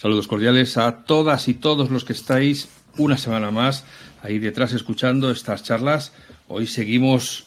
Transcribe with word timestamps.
Saludos 0.00 0.28
cordiales 0.28 0.76
a 0.76 1.02
todas 1.02 1.48
y 1.48 1.54
todos 1.54 1.90
los 1.90 2.04
que 2.04 2.12
estáis 2.12 2.68
una 2.98 3.18
semana 3.18 3.50
más 3.50 3.84
ahí 4.22 4.38
detrás 4.38 4.72
escuchando 4.72 5.28
estas 5.28 5.64
charlas. 5.64 6.12
Hoy 6.46 6.68
seguimos 6.68 7.46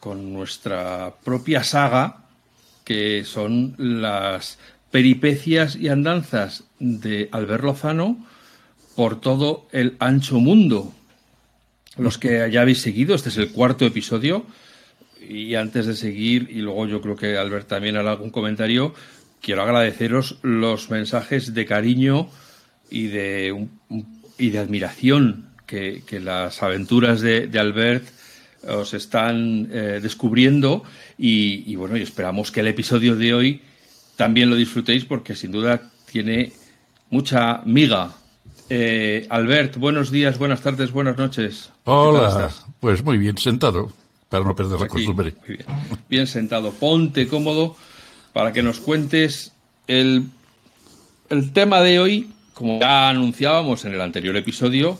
con 0.00 0.32
nuestra 0.32 1.14
propia 1.22 1.62
saga, 1.62 2.24
que 2.82 3.22
son 3.24 3.76
las 3.78 4.58
peripecias 4.90 5.76
y 5.76 5.90
andanzas 5.90 6.64
de 6.80 7.28
Albert 7.30 7.62
Lozano 7.62 8.26
por 8.96 9.20
todo 9.20 9.68
el 9.70 9.94
ancho 10.00 10.40
mundo. 10.40 10.92
Los 11.96 12.18
que 12.18 12.50
ya 12.50 12.62
habéis 12.62 12.80
seguido, 12.80 13.14
este 13.14 13.28
es 13.28 13.36
el 13.36 13.52
cuarto 13.52 13.86
episodio. 13.86 14.44
Y 15.20 15.54
antes 15.54 15.86
de 15.86 15.94
seguir, 15.94 16.48
y 16.50 16.62
luego 16.62 16.88
yo 16.88 17.00
creo 17.00 17.14
que 17.14 17.38
Albert 17.38 17.68
también 17.68 17.96
hará 17.96 18.10
algún 18.10 18.30
comentario, 18.30 18.92
quiero 19.42 19.62
agradeceros 19.62 20.38
los 20.40 20.88
mensajes 20.88 21.52
de 21.52 21.66
cariño 21.66 22.30
y 22.88 23.08
de, 23.08 23.66
y 24.38 24.50
de 24.50 24.58
admiración 24.58 25.50
que, 25.66 26.02
las 26.22 26.62
aventuras 26.62 27.20
de, 27.20 27.50
Albert 27.58 28.04
os 28.68 28.94
están 28.94 29.68
eh, 29.72 30.00
descubriendo 30.00 30.84
y, 31.18 31.74
bueno, 31.76 31.96
y 31.96 32.02
esperamos 32.02 32.52
que 32.52 32.60
el 32.60 32.68
episodio 32.68 33.16
de 33.16 33.34
hoy 33.34 33.62
también 34.16 34.48
lo 34.50 34.56
disfrutéis 34.56 35.04
porque 35.04 35.34
sin 35.34 35.50
duda 35.50 35.90
tiene 36.10 36.52
mucha 37.10 37.62
miga. 37.64 38.12
Eh, 38.68 39.26
Albert, 39.30 39.76
buenos 39.76 40.10
días, 40.10 40.38
buenas 40.38 40.60
tardes, 40.60 40.92
buenas 40.92 41.16
noches. 41.16 41.70
Hola, 41.84 42.50
pues 42.78 43.02
muy 43.02 43.18
bien 43.18 43.36
sentado 43.38 43.92
para 44.28 44.44
no 44.44 44.54
perder 44.54 44.80
la 44.80 44.88
costumbre. 44.88 45.34
bien. 45.46 45.64
bien 46.08 46.26
sentado, 46.26 46.70
ponte 46.72 47.26
cómodo 47.26 47.76
para 48.32 48.52
que 48.52 48.62
nos 48.62 48.80
cuentes 48.80 49.52
el, 49.86 50.26
el 51.28 51.52
tema 51.52 51.80
de 51.80 51.98
hoy, 51.98 52.32
como 52.54 52.80
ya 52.80 53.08
anunciábamos 53.08 53.84
en 53.84 53.94
el 53.94 54.00
anterior 54.00 54.36
episodio, 54.36 54.98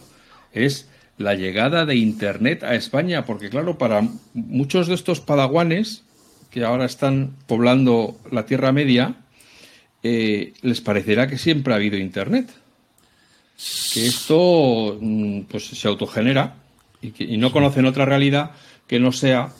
es 0.52 0.88
la 1.18 1.34
llegada 1.34 1.86
de 1.86 1.96
Internet 1.96 2.62
a 2.62 2.74
España, 2.74 3.24
porque 3.24 3.50
claro, 3.50 3.78
para 3.78 4.06
muchos 4.34 4.86
de 4.86 4.94
estos 4.94 5.20
padaguanes 5.20 6.04
que 6.50 6.64
ahora 6.64 6.84
están 6.84 7.34
poblando 7.46 8.18
la 8.30 8.44
Tierra 8.44 8.72
Media, 8.72 9.14
eh, 10.02 10.52
les 10.62 10.80
parecerá 10.80 11.26
que 11.28 11.38
siempre 11.38 11.72
ha 11.72 11.76
habido 11.76 11.96
Internet. 11.96 12.50
Que 13.94 14.06
esto 14.06 14.98
mm, 15.00 15.42
pues, 15.42 15.66
se 15.66 15.88
autogenera 15.88 16.56
y, 17.00 17.12
que, 17.12 17.24
y 17.24 17.36
no 17.36 17.52
conocen 17.52 17.86
otra 17.86 18.04
realidad 18.04 18.50
que 18.86 18.98
no 18.98 19.12
sea 19.12 19.52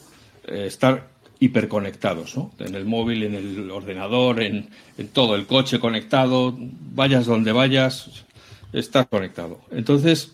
eh, 0.48 0.64
estar 0.66 1.11
hiperconectados, 1.42 2.36
¿no? 2.36 2.52
En 2.60 2.76
el 2.76 2.84
móvil, 2.84 3.24
en 3.24 3.34
el 3.34 3.68
ordenador, 3.72 4.40
en, 4.40 4.68
todo, 5.12 5.34
el 5.34 5.46
coche 5.46 5.80
conectado, 5.80 6.56
vayas 6.94 7.26
donde 7.26 7.50
vayas, 7.50 8.24
estás 8.72 9.08
conectado. 9.08 9.60
Entonces, 9.72 10.30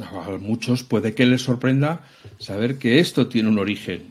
a 0.00 0.30
muchos 0.40 0.82
puede 0.82 1.14
que 1.14 1.26
les 1.26 1.42
sorprenda 1.42 2.00
saber 2.38 2.78
que 2.78 3.00
esto 3.00 3.28
tiene 3.28 3.50
un 3.50 3.58
origen 3.58 4.04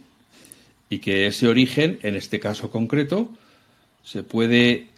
y 0.87 0.99
que 0.99 1.25
ese 1.25 1.47
origen, 1.47 1.97
en 2.03 2.15
este 2.15 2.39
caso 2.39 2.69
concreto, 2.69 3.31
se 4.03 4.21
puede 4.21 4.89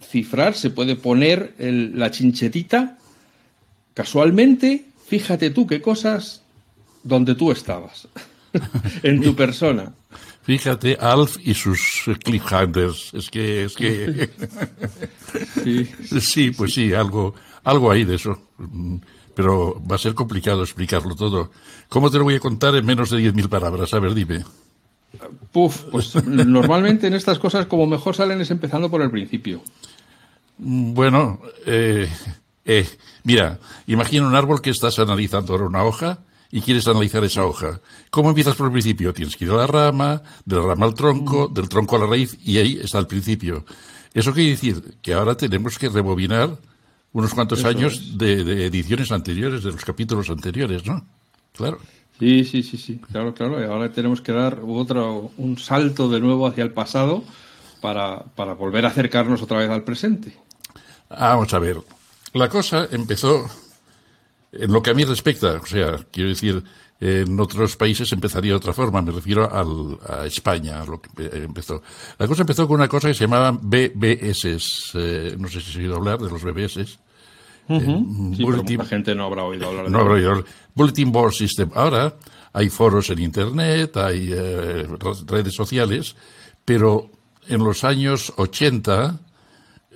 cifrar, 0.00 0.54
se 0.54 0.70
puede 0.70 0.94
poner 0.94 1.56
la 1.58 2.12
chinchetita 2.12 2.98
casualmente, 3.94 4.84
fíjate 5.08 5.50
tú 5.50 5.66
qué 5.66 5.82
cosas 5.82 6.42
donde 7.02 7.34
tú 7.34 7.50
estabas, 7.50 8.06
en 9.02 9.20
tu 9.20 9.34
persona. 9.34 9.92
Fíjate, 10.42 10.96
Alf 10.98 11.36
y 11.42 11.54
sus 11.54 12.08
cliffhangers. 12.24 13.12
Es 13.14 13.30
que, 13.30 13.64
es 13.64 13.74
que. 13.74 14.30
sí. 16.20 16.50
pues 16.56 16.74
sí, 16.74 16.92
algo, 16.94 17.34
algo 17.64 17.90
hay 17.90 18.04
de 18.04 18.14
eso. 18.16 18.48
Pero 19.34 19.80
va 19.86 19.96
a 19.96 19.98
ser 19.98 20.14
complicado 20.14 20.62
explicarlo 20.62 21.14
todo. 21.14 21.50
¿Cómo 21.88 22.10
te 22.10 22.18
lo 22.18 22.24
voy 22.24 22.36
a 22.36 22.40
contar 22.40 22.74
en 22.74 22.86
menos 22.86 23.10
de 23.10 23.18
10.000 23.18 23.48
palabras? 23.48 23.92
A 23.94 24.00
ver, 24.00 24.14
dime. 24.14 24.44
Puf, 25.52 25.84
pues 25.90 26.14
normalmente 26.24 27.06
en 27.06 27.14
estas 27.14 27.38
cosas 27.38 27.66
como 27.66 27.86
mejor 27.86 28.14
salen 28.14 28.40
es 28.40 28.50
empezando 28.50 28.90
por 28.90 29.02
el 29.02 29.10
principio. 29.10 29.62
Bueno, 30.58 31.40
eh, 31.66 32.08
eh, 32.64 32.88
mira, 33.24 33.58
imagina 33.86 34.26
un 34.26 34.34
árbol 34.34 34.60
que 34.60 34.70
estás 34.70 34.98
analizando 34.98 35.52
ahora 35.52 35.66
una 35.66 35.84
hoja 35.84 36.18
y 36.52 36.60
quieres 36.60 36.86
analizar 36.88 37.22
esa 37.24 37.44
hoja. 37.44 37.80
¿Cómo 38.10 38.30
empiezas 38.30 38.56
por 38.56 38.66
el 38.66 38.72
principio? 38.72 39.12
Tienes 39.12 39.36
que 39.36 39.44
ir 39.44 39.50
a 39.50 39.56
la 39.56 39.66
rama, 39.66 40.22
de 40.44 40.56
la 40.56 40.62
rama 40.62 40.86
al 40.86 40.94
tronco, 40.94 41.48
del 41.48 41.68
tronco 41.68 41.96
a 41.96 42.00
la 42.00 42.06
raíz, 42.06 42.36
y 42.44 42.58
ahí 42.58 42.78
está 42.82 42.98
el 42.98 43.06
principio. 43.06 43.64
Eso 44.12 44.32
quiere 44.32 44.50
decir 44.50 44.96
que 45.02 45.14
ahora 45.14 45.36
tenemos 45.36 45.78
que 45.78 45.88
rebobinar 45.88 46.58
unos 47.12 47.34
cuantos 47.34 47.64
años 47.64 48.18
de, 48.18 48.66
ediciones 48.66 49.12
anteriores, 49.12 49.62
de 49.62 49.72
los 49.72 49.84
capítulos 49.84 50.30
anteriores, 50.30 50.84
¿no? 50.86 51.04
Claro. 51.54 51.78
Sí, 52.18 52.44
sí, 52.44 52.62
sí, 52.62 52.76
sí, 52.76 53.00
claro, 53.10 53.32
claro. 53.32 53.60
Y 53.60 53.64
ahora 53.64 53.90
tenemos 53.90 54.20
que 54.20 54.32
dar 54.32 54.60
otro, 54.66 55.30
un 55.36 55.58
salto 55.58 56.08
de 56.08 56.20
nuevo 56.20 56.46
hacia 56.46 56.64
el 56.64 56.72
pasado 56.72 57.24
para, 57.80 58.24
para 58.34 58.54
volver 58.54 58.84
a 58.84 58.88
acercarnos 58.88 59.40
otra 59.42 59.58
vez 59.58 59.70
al 59.70 59.84
presente. 59.84 60.36
Vamos 61.08 61.52
a 61.54 61.58
ver. 61.58 61.78
La 62.34 62.48
cosa 62.48 62.86
empezó 62.90 63.48
en 64.52 64.72
lo 64.72 64.82
que 64.82 64.90
a 64.90 64.94
mí 64.94 65.04
respecta, 65.04 65.60
o 65.62 65.66
sea, 65.66 65.98
quiero 66.10 66.28
decir, 66.30 66.62
en 67.00 67.38
otros 67.40 67.76
países 67.76 68.12
empezaría 68.12 68.52
de 68.52 68.56
otra 68.56 68.72
forma, 68.72 69.00
me 69.00 69.12
refiero 69.12 69.50
al, 69.50 69.98
a 70.06 70.26
España, 70.26 70.82
a 70.82 70.86
lo 70.86 71.00
que 71.00 71.10
empezó. 71.32 71.82
La 72.18 72.26
cosa 72.26 72.42
empezó 72.42 72.66
con 72.66 72.76
una 72.76 72.88
cosa 72.88 73.08
que 73.08 73.14
se 73.14 73.24
llamaban 73.24 73.58
BBS, 73.62 74.92
eh, 74.94 75.36
no 75.38 75.48
sé 75.48 75.60
si 75.60 75.70
has 75.70 75.76
oído 75.76 75.96
hablar 75.96 76.18
de 76.18 76.30
los 76.30 76.42
BBS. 76.42 76.98
Uh 77.68 78.34
gente 78.84 79.14
no 79.14 79.26
habrá 79.26 79.44
oído 79.44 79.68
hablar 79.68 79.84
de 79.84 79.90
No 79.92 80.00
habrá 80.00 80.14
oído 80.14 80.44
Bulletin 80.74 81.12
Board 81.12 81.32
System. 81.32 81.70
Ahora 81.74 82.16
hay 82.52 82.68
foros 82.68 83.08
en 83.10 83.20
Internet, 83.20 83.96
hay 83.96 84.30
eh, 84.32 84.88
redes 85.26 85.54
sociales, 85.54 86.16
pero 86.64 87.10
en 87.48 87.62
los 87.62 87.84
años 87.84 88.32
80, 88.36 89.20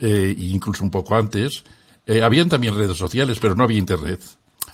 eh, 0.01 0.35
incluso 0.39 0.85
un 0.85 0.91
poco 0.91 1.17
antes, 1.17 1.65
eh, 2.07 2.23
habían 2.23 2.49
también 2.49 2.77
redes 2.77 2.97
sociales, 2.97 3.39
pero 3.41 3.55
no 3.55 3.65
había 3.65 3.79
Internet. 3.79 4.21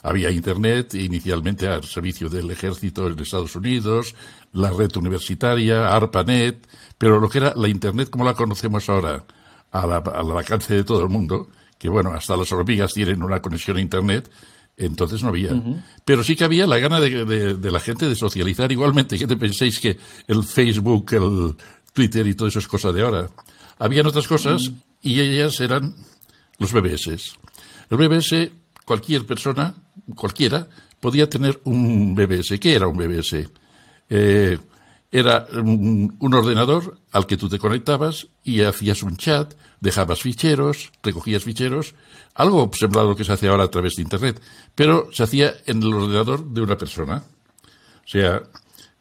Había 0.03 0.31
Internet 0.31 0.95
inicialmente 0.95 1.69
al 1.69 1.85
servicio 1.85 2.29
del 2.29 2.51
ejército 2.51 3.07
en 3.07 3.19
Estados 3.19 3.55
Unidos, 3.55 4.15
la 4.53 4.71
red 4.71 4.97
universitaria, 4.97 5.95
ARPANET, 5.95 6.67
pero 6.97 7.21
lo 7.21 7.29
que 7.29 7.39
era 7.39 7.55
la 7.55 7.69
Internet 7.69 8.09
como 8.09 8.25
la 8.25 8.35
conocemos 8.35 8.89
ahora, 8.89 9.25
al 9.71 10.31
alcance 10.37 10.75
de 10.75 10.85
todo 10.85 11.03
el 11.03 11.09
mundo, 11.09 11.49
que 11.79 11.89
bueno, 11.89 12.13
hasta 12.13 12.37
las 12.37 12.51
hormigas 12.53 12.93
tienen 12.93 13.23
una 13.23 13.41
conexión 13.41 13.77
a 13.77 13.81
Internet, 13.81 14.31
entonces 14.77 15.23
no 15.23 15.29
había. 15.29 15.51
Pero 16.05 16.25
sí 16.25 16.35
que 16.37 16.45
había 16.45 16.67
la 16.67 16.79
gana 16.79 17.01
de, 17.01 17.59
la 17.71 17.81
gente 17.81 18.09
de 18.09 18.15
socializar 18.15 18.73
igualmente. 18.73 19.19
¿Qué 19.19 19.27
te 19.27 19.37
penséis 19.37 19.79
que 19.79 19.99
el 20.27 20.43
Facebook, 20.45 21.13
el 21.13 21.57
Twitter 21.93 22.27
y 22.27 22.35
todo 22.35 22.49
eso 22.49 22.59
es 22.59 22.67
cosa 22.67 22.91
de 22.91 23.03
ahora? 23.03 23.29
Habían 23.79 24.07
otras 24.07 24.27
cosas 24.27 24.73
y 25.03 25.21
ellas 25.21 25.61
eran 25.61 25.95
los 26.59 26.73
BBS. 26.73 27.37
Los 27.91 28.01
BBS, 28.01 28.51
cualquier 28.85 29.27
persona 29.27 29.75
cualquiera, 30.11 30.69
podía 31.01 31.29
tener 31.29 31.61
un 31.65 32.15
BBS. 32.15 32.59
¿Qué 32.61 32.75
era 32.75 32.87
un 32.87 32.97
BBS? 32.97 33.49
Eh, 34.11 34.59
era 35.11 35.47
un, 35.53 36.17
ordenador 36.33 36.99
al 37.11 37.27
que 37.27 37.37
tú 37.37 37.49
te 37.49 37.59
conectabas 37.59 38.29
y 38.45 38.61
hacías 38.63 39.03
un 39.03 39.17
chat, 39.17 39.55
dejabas 39.81 40.21
ficheros, 40.21 40.93
recogías 41.03 41.43
ficheros, 41.43 41.95
algo 42.35 42.71
sembrado 42.73 43.17
que 43.17 43.25
se 43.25 43.33
hace 43.33 43.49
ahora 43.49 43.65
a 43.65 43.71
través 43.71 43.97
de 43.97 44.03
Internet, 44.03 44.41
pero 44.75 45.09
se 45.13 45.25
hacía 45.25 45.55
en 45.67 45.83
el 45.83 45.93
ordenador 45.93 46.45
de 46.45 46.61
una 46.61 46.79
persona. 46.79 47.25
O 48.05 48.09
sea, 48.09 48.43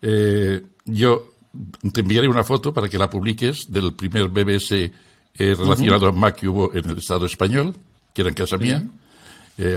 eh, 0.02 0.64
yo 0.86 1.34
te 1.94 2.02
enviaré 2.02 2.28
una 2.28 2.44
foto 2.44 2.74
para 2.74 2.90
que 2.90 2.98
la 2.98 3.10
publiques 3.10 3.72
del 3.72 3.94
primer 3.94 4.30
BBS 4.30 4.72
eh, 4.72 4.92
relacionado 5.36 6.08
a 6.08 6.12
Mac 6.12 6.38
que 6.38 6.48
hubo 6.48 6.74
en 6.74 6.90
el 6.90 6.98
Estado 6.98 7.28
español, 7.28 7.76
que 8.14 8.22
era 8.22 8.30
en 8.30 8.36
casa 8.36 8.58
mía. 8.58 8.84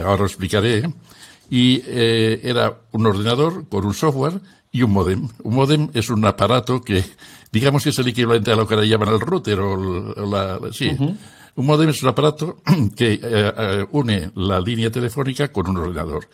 ahora 0.03 0.21
lo 0.21 0.27
explicaré 0.27 0.85
y 1.53 1.83
eh, 1.87 2.41
era 2.45 2.81
un 2.93 3.05
ordenador 3.05 3.69
con 3.69 3.85
un 3.85 3.93
software 3.93 4.41
y 4.71 4.85
un 4.85 4.91
modem. 4.91 5.29
Un 5.43 5.55
modem 5.55 5.91
es 5.93 6.09
un 6.09 6.25
aparato 6.25 6.81
que, 6.81 7.05
digamos 7.53 7.83
que 7.83 7.91
es 7.91 7.99
el 7.99 8.09
equivalente 8.09 8.51
a 8.51 8.57
lo 8.57 8.67
que 8.67 8.73
ahora 8.73 8.87
llaman 8.87 9.11
el 9.11 9.21
router 9.21 9.61
o 9.61 10.27
la, 10.27 10.59
sí. 10.73 10.97
Un 11.55 11.67
modem 11.67 11.91
es 11.91 12.03
un 12.03 12.09
aparato 12.09 12.63
que 12.97 13.13
eh, 13.13 13.21
eh, 13.23 13.87
une 13.93 14.31
la 14.37 14.61
línea 14.61 14.91
telefónica 14.91 15.53
con 15.53 15.69
un 15.69 15.77
ordenador. 15.77 16.27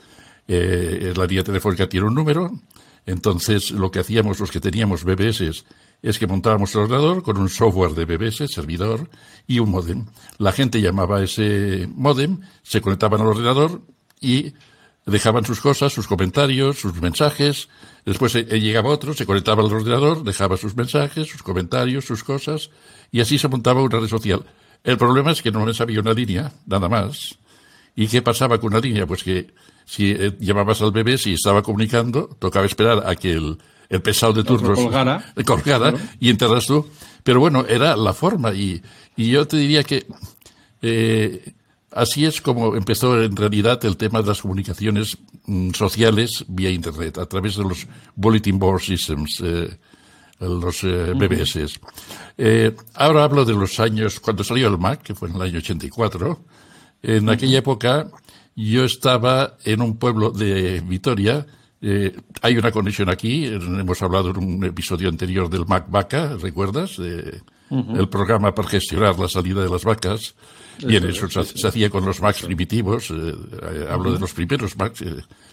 la 0.47 1.27
línea 1.27 1.43
telefónica 1.43 1.89
tiene 1.89 2.07
un 2.07 2.15
número, 2.15 2.53
entonces 3.05 3.73
lo 3.73 3.91
que 3.91 3.99
hacíamos 3.99 4.39
los 4.39 4.53
que 4.53 4.61
teníamos 4.61 5.03
BBS 5.03 5.65
es 6.01 6.19
que 6.21 6.29
montábamos 6.29 6.73
el 6.77 6.83
ordenador 6.83 7.25
con 7.25 7.39
un 7.39 7.49
software 7.49 7.91
de 7.91 8.05
BBS, 8.05 8.47
servidor, 8.47 9.11
y 9.49 9.59
un 9.59 9.73
modem. 9.73 10.07
La 10.39 10.53
gente 10.53 10.81
llamaba 10.81 11.19
a 11.19 11.25
ese 11.25 11.89
modem, 11.93 12.39
se 12.63 12.81
conectaban 12.81 13.21
al 13.21 13.27
ordenador 13.27 13.83
y 14.21 14.53
dejaban 15.09 15.45
sus 15.45 15.61
cosas, 15.61 15.93
sus 15.93 16.07
comentarios, 16.07 16.79
sus 16.79 17.01
mensajes. 17.01 17.69
Después 18.05 18.35
eh, 18.35 18.45
llegaba 18.61 18.91
otro, 18.91 19.15
se 19.15 19.27
conectaba 19.27 19.63
al 19.63 19.73
ordenador, 19.73 20.23
dejaba 20.23 20.57
sus 20.57 20.77
mensajes, 20.77 21.29
sus 21.29 21.43
comentarios, 21.43 22.05
sus 22.05 22.23
cosas, 22.23 22.71
y 23.11 23.21
así 23.21 23.39
se 23.39 23.49
montaba 23.49 23.83
una 23.83 23.99
red 23.99 24.09
social. 24.09 24.45
El 24.85 24.99
problema 24.99 25.33
es 25.33 25.43
que 25.43 25.51
no 25.51 25.65
me 25.65 25.75
sabía 25.75 26.01
una 26.01 26.13
línea, 26.13 26.53
nada 26.67 26.89
más. 26.89 27.39
¿Y 27.97 28.07
qué 28.07 28.23
pasaba 28.23 28.59
con 28.59 28.73
una 28.73 28.81
línea? 28.81 29.07
Pues 29.07 29.25
que 29.25 29.49
si 29.85 30.11
eh, 30.11 30.37
llamabas 30.39 30.83
al 30.83 30.93
bebé, 30.93 31.19
si 31.19 31.33
estaba 31.33 31.63
comunicando, 31.63 32.29
tocaba 32.39 32.67
esperar 32.67 33.03
a 33.07 33.17
que 33.17 33.33
el, 33.33 33.59
el 33.89 34.03
pesado 34.03 34.35
de 34.35 34.45
turnos 34.45 34.79
colgara, 34.79 35.33
colgara 35.47 35.95
y 36.21 36.31
enterras 36.31 36.67
tú. 36.67 36.87
Pero 37.25 37.41
bueno, 37.41 37.65
era 37.67 37.97
la 37.97 38.13
forma 38.13 38.53
y, 38.53 38.83
y 39.17 39.31
yo 39.31 39.49
te 39.49 39.57
diría 39.57 39.83
que 39.83 40.07
eh, 40.83 41.55
así 41.99 42.25
es 42.25 42.41
como 42.41 42.77
empezó 42.77 43.21
en 43.21 43.37
realidad 43.37 43.85
el 43.85 43.97
tema 43.97 44.23
de 44.23 44.29
las 44.29 44.43
comunicaciones 44.43 45.19
mm, 45.47 45.71
sociales 45.73 46.45
vía 46.49 46.71
Internet, 46.71 47.19
a 47.19 47.27
través 47.27 47.57
de 47.57 47.65
los 47.65 47.87
Bulletin 48.15 48.59
Board 48.59 48.83
Systems, 48.83 49.41
eh, 49.45 49.69
los 50.41 50.85
eh, 50.85 51.13
BBS. 51.15 51.81
Eh, 52.37 52.75
ahora 52.95 53.25
hablo 53.25 53.45
de 53.45 53.55
los 53.55 53.81
años, 53.81 54.21
cuando 54.21 54.45
salió 54.45 54.69
el 54.69 54.79
Mac, 54.79 55.03
que 55.03 55.15
fue 55.15 55.29
en 55.29 55.37
el 55.37 55.43
año 55.43 55.59
84. 55.59 56.39
En 57.03 57.29
aquella 57.29 57.59
época 57.59 58.09
yo 58.55 58.85
estaba 58.85 59.57
en 59.65 59.83
un 59.83 59.97
pueblo 59.99 60.31
de 60.31 60.81
Vitoria, 60.81 61.47
eh, 61.81 62.17
hay 62.43 62.57
una 62.57 62.73
conexión 62.73 63.09
aquí, 63.09 63.47
hemos 63.47 64.03
hablado 64.03 64.31
en 64.31 64.39
un 64.39 64.65
episodio 64.65 65.09
anterior 65.09 65.49
del 65.49 65.67
Mac 65.67 65.87
Vaca, 65.89 66.37
¿recuerdas? 66.41 66.99
El 66.99 68.09
programa 68.09 68.55
para 68.55 68.69
gestionar 68.69 69.19
la 69.19 69.29
salida 69.29 69.63
de 69.63 69.69
las 69.69 69.85
vacas. 69.85 70.35
Y 70.81 70.97
en 70.97 71.09
eso 71.09 71.29
se, 71.29 71.67
hacía 71.67 71.91
con 71.91 72.05
los 72.05 72.21
Macs 72.21 72.43
primitivos, 72.43 73.11
eh, 73.11 73.15
eh, 73.15 73.87
hablo 73.91 74.13
de 74.13 74.19
los 74.19 74.33
primeros 74.33 74.77
Macs, 74.77 75.05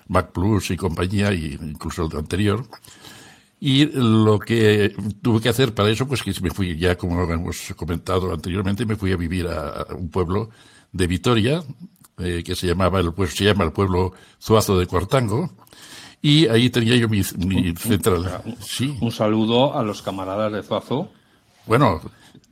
Mac 0.07 0.31
Plus 0.31 0.72
y 0.72 0.77
compañía, 0.77 1.33
y 1.33 1.57
incluso 1.62 2.06
el 2.06 2.18
anterior. 2.18 2.66
Y 3.60 3.86
lo 3.86 4.38
que 4.38 4.94
tuve 5.22 5.42
que 5.42 5.50
hacer 5.50 5.74
para 5.74 5.89
eso, 5.89 6.07
pues 6.07 6.22
que 6.22 6.33
me 6.42 6.51
fui, 6.51 6.77
ya 6.77 6.95
como 6.98 7.24
hemos 7.24 7.74
comentado 7.75 8.31
anteriormente, 8.31 8.86
me 8.86 8.95
fui 8.95 9.12
a 9.12 9.18
vivir 9.18 9.48
a, 9.48 9.86
un 9.95 10.10
pueblo 10.10 10.50
de 10.92 11.07
Vitoria, 11.07 11.63
que 12.18 12.56
se 12.56 12.68
llamaba 12.68 13.00
el, 13.00 13.13
pues, 13.13 13.33
se 13.33 13.45
llama 13.45 13.63
el 13.63 13.72
pueblo 13.72 14.13
Zuazo 14.39 14.77
de 14.77 14.86
Cuartango, 14.86 15.51
y 16.22 16.48
ahí 16.48 16.69
tenía 16.69 16.95
yo 16.95 17.07
mi, 17.07 17.24
central. 17.24 18.42
Sí. 18.60 18.98
Un 19.00 19.12
saludo 19.12 19.77
a 19.77 19.83
los 19.83 20.01
camaradas 20.01 20.51
de 20.51 20.63
Zuazo. 20.63 21.10
Bueno, 21.68 22.01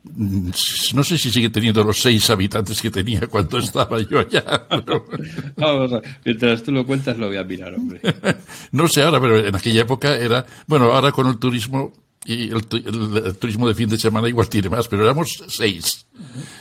no 0.03 1.03
sé 1.03 1.17
si 1.17 1.31
sigue 1.31 1.49
teniendo 1.49 1.83
los 1.83 2.01
seis 2.01 2.29
habitantes 2.29 2.81
que 2.81 2.91
tenía 2.91 3.21
cuando 3.27 3.57
estaba 3.57 4.01
yo 4.01 4.19
allá. 4.19 4.43
Vamos 5.55 5.93
a, 5.93 6.01
mientras 6.25 6.63
tú 6.63 6.71
lo 6.71 6.85
cuentas 6.85 7.17
lo 7.17 7.27
voy 7.27 7.37
a 7.37 7.43
mirar, 7.43 7.73
hombre. 7.73 8.01
no 8.71 8.87
sé 8.87 9.01
ahora, 9.01 9.21
pero 9.21 9.39
en 9.39 9.55
aquella 9.55 9.81
época 9.81 10.15
era... 10.15 10.45
Bueno, 10.67 10.91
ahora 10.91 11.11
con 11.11 11.27
el 11.27 11.37
turismo 11.37 11.93
y 12.25 12.49
el, 12.51 12.65
turismo 12.67 13.67
de 13.67 13.75
fin 13.75 13.89
de 13.89 13.97
semana 13.97 14.29
igual 14.29 14.49
tiene 14.49 14.69
más, 14.69 14.87
pero 14.87 15.03
éramos 15.03 15.43
seis. 15.47 16.05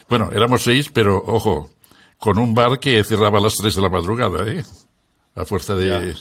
Bueno, 0.09 0.31
éramos 0.33 0.63
seis, 0.63 0.91
pero 0.93 1.23
ojo, 1.25 1.71
con 2.19 2.39
un 2.39 2.55
bar 2.55 2.79
que 2.79 3.03
cerraba 3.05 3.39
a 3.39 3.43
las 3.43 3.57
tres 3.57 3.75
de 3.75 3.83
la 3.83 3.89
madrugada, 3.89 4.49
¿eh? 4.51 4.65
A 5.35 5.45
fuerza 5.45 5.75
de... 5.75 6.15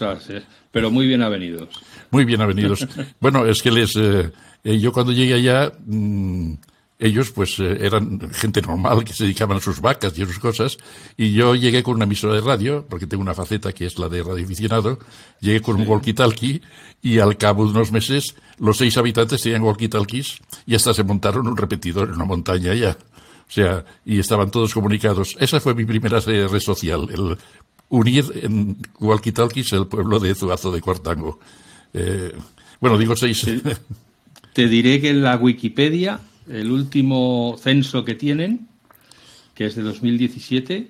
Pero 0.71 0.89
muy 0.89 1.05
bien 1.05 1.21
avenidos. 1.21 1.69
Muy 2.11 2.25
bien 2.25 2.41
avenidos. 2.41 2.87
bueno, 3.19 3.45
es 3.45 3.61
que 3.61 3.71
les... 3.71 3.95
Eh, 3.95 4.31
eh, 4.63 4.79
yo 4.79 4.91
cuando 4.91 5.11
llegué 5.11 5.33
allá, 5.33 5.71
mm, 5.85 6.53
ellos 7.01 7.31
pues 7.31 7.59
eh, 7.59 7.79
eran 7.81 8.31
gente 8.31 8.61
normal 8.61 9.03
que 9.03 9.11
se 9.11 9.23
dedicaban 9.23 9.57
a 9.57 9.59
sus 9.59 9.81
vacas 9.81 10.17
y 10.17 10.21
a 10.21 10.25
sus 10.27 10.39
cosas, 10.39 10.77
y 11.17 11.33
yo 11.33 11.55
llegué 11.55 11.81
con 11.81 11.95
una 11.95 12.05
emisora 12.05 12.35
de 12.35 12.41
radio, 12.41 12.85
porque 12.87 13.07
tengo 13.07 13.23
una 13.23 13.33
faceta 13.33 13.73
que 13.73 13.87
es 13.87 13.97
la 13.97 14.07
de 14.07 14.23
radioaficionado, 14.23 14.99
llegué 15.39 15.61
con 15.61 15.81
un 15.81 15.87
walkie-talkie, 15.87 16.61
y 17.01 17.17
al 17.17 17.37
cabo 17.37 17.65
de 17.65 17.71
unos 17.71 17.91
meses 17.91 18.35
los 18.59 18.77
seis 18.77 18.95
habitantes 18.97 19.41
tenían 19.41 19.63
walkie-talkies, 19.63 20.39
y 20.67 20.75
hasta 20.75 20.93
se 20.93 21.03
montaron 21.03 21.47
un 21.47 21.57
repetidor 21.57 22.09
en 22.09 22.15
una 22.15 22.25
montaña 22.25 22.71
allá. 22.71 22.95
O 23.49 23.53
sea, 23.53 23.83
y 24.05 24.19
estaban 24.19 24.49
todos 24.49 24.73
comunicados. 24.73 25.35
Esa 25.37 25.59
fue 25.59 25.75
mi 25.75 25.83
primera 25.83 26.21
red 26.21 26.59
social, 26.59 27.09
el 27.11 27.37
unir 27.89 28.25
en 28.43 28.77
walkie-talkies 28.99 29.73
el 29.73 29.87
pueblo 29.87 30.19
de 30.19 30.35
Zuazo 30.35 30.71
de 30.71 30.79
Cuartango. 30.79 31.39
Eh, 31.93 32.31
bueno, 32.79 32.97
digo 32.97 33.15
seis. 33.15 33.45
Te 34.53 34.67
diré 34.67 35.01
que 35.01 35.09
en 35.09 35.23
la 35.23 35.35
Wikipedia, 35.35 36.19
el 36.49 36.71
último 36.71 37.55
censo 37.59 38.03
que 38.03 38.15
tienen, 38.15 38.67
que 39.53 39.65
es 39.65 39.75
de 39.75 39.83
2017, 39.83 40.87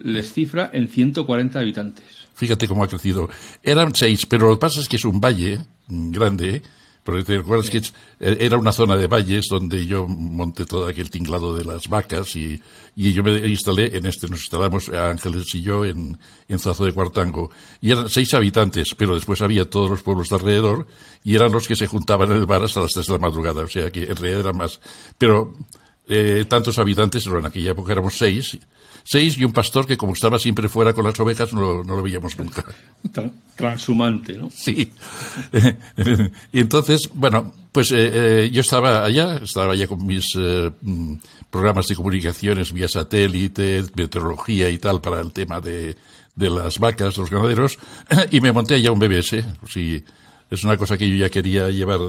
les 0.00 0.32
cifra 0.32 0.70
en 0.72 0.88
140 0.88 1.58
habitantes. 1.58 2.04
Fíjate 2.34 2.66
cómo 2.66 2.84
ha 2.84 2.88
crecido. 2.88 3.28
Eran 3.62 3.94
seis, 3.94 4.26
pero 4.26 4.48
lo 4.48 4.54
que 4.56 4.60
pasa 4.60 4.80
es 4.80 4.88
que 4.88 4.96
es 4.96 5.04
un 5.04 5.20
valle 5.20 5.60
grande 5.88 6.62
porque 7.04 7.24
te 7.24 7.36
acuerdas 7.36 7.68
que 7.68 7.78
eh, 7.78 8.36
era 8.40 8.56
una 8.56 8.72
zona 8.72 8.96
de 8.96 9.08
valles 9.08 9.46
donde 9.50 9.86
yo 9.86 10.06
monté 10.06 10.64
todo 10.64 10.86
aquel 10.86 11.10
tinglado 11.10 11.56
de 11.56 11.64
las 11.64 11.88
vacas 11.88 12.36
y, 12.36 12.62
y 12.94 13.12
yo 13.12 13.22
me 13.22 13.36
instalé 13.48 13.96
en 13.96 14.06
este, 14.06 14.28
nos 14.28 14.40
instalamos 14.40 14.88
Ángeles 14.88 15.54
y 15.54 15.62
yo 15.62 15.84
en, 15.84 16.18
en 16.48 16.58
Zazo 16.58 16.84
de 16.84 16.92
Cuartango. 16.92 17.50
Y 17.80 17.90
eran 17.90 18.08
seis 18.08 18.32
habitantes, 18.34 18.94
pero 18.96 19.14
después 19.14 19.42
había 19.42 19.68
todos 19.68 19.90
los 19.90 20.02
pueblos 20.02 20.28
de 20.28 20.36
alrededor 20.36 20.86
y 21.24 21.34
eran 21.34 21.52
los 21.52 21.66
que 21.66 21.76
se 21.76 21.86
juntaban 21.86 22.30
en 22.30 22.38
el 22.38 22.46
bar 22.46 22.62
hasta 22.62 22.80
las 22.80 22.92
tres 22.92 23.06
de 23.06 23.12
la 23.12 23.18
madrugada. 23.18 23.62
O 23.62 23.68
sea 23.68 23.90
que 23.90 24.04
en 24.04 24.16
realidad 24.16 24.40
era 24.40 24.52
más. 24.52 24.80
Pero 25.18 25.54
eh, 26.12 26.44
tantos 26.46 26.78
habitantes, 26.78 27.26
en 27.26 27.46
aquella 27.46 27.70
época 27.72 27.92
éramos 27.92 28.18
seis 28.18 28.58
seis 29.04 29.36
y 29.38 29.44
un 29.44 29.52
pastor 29.52 29.86
que 29.86 29.96
como 29.96 30.12
estaba 30.12 30.38
siempre 30.38 30.68
fuera 30.68 30.92
con 30.92 31.04
las 31.04 31.18
ovejas 31.18 31.52
no, 31.52 31.82
lo 31.82 32.02
veíamos 32.02 32.38
nunca. 32.38 32.64
Transhumante, 33.56 34.34
¿no? 34.34 34.50
Sí. 34.50 34.92
y 36.52 36.60
entonces, 36.60 37.10
bueno, 37.14 37.52
pues 37.70 37.92
eh, 37.92 38.10
eh, 38.44 38.50
yo 38.50 38.60
estaba 38.60 39.04
allá, 39.04 39.36
estaba 39.36 39.72
allá 39.72 39.86
con 39.86 40.04
mis 40.06 40.26
eh, 40.36 40.70
programas 41.50 41.88
de 41.88 41.96
comunicaciones 41.96 42.72
vía 42.72 42.88
satélite, 42.88 43.84
meteorología 43.94 44.70
y 44.70 44.78
tal 44.78 45.00
para 45.00 45.20
el 45.20 45.32
tema 45.32 45.60
de, 45.60 45.96
de 46.34 46.50
las 46.50 46.78
vacas, 46.78 47.16
los 47.16 47.30
ganaderos, 47.30 47.78
y 48.30 48.40
me 48.40 48.52
monté 48.52 48.74
allá 48.74 48.92
un 48.92 48.98
BBS. 48.98 49.44
Sí, 49.68 50.04
es 50.50 50.64
una 50.64 50.76
cosa 50.76 50.96
que 50.96 51.08
yo 51.08 51.16
ya 51.16 51.30
quería 51.30 51.68
llevar 51.70 52.00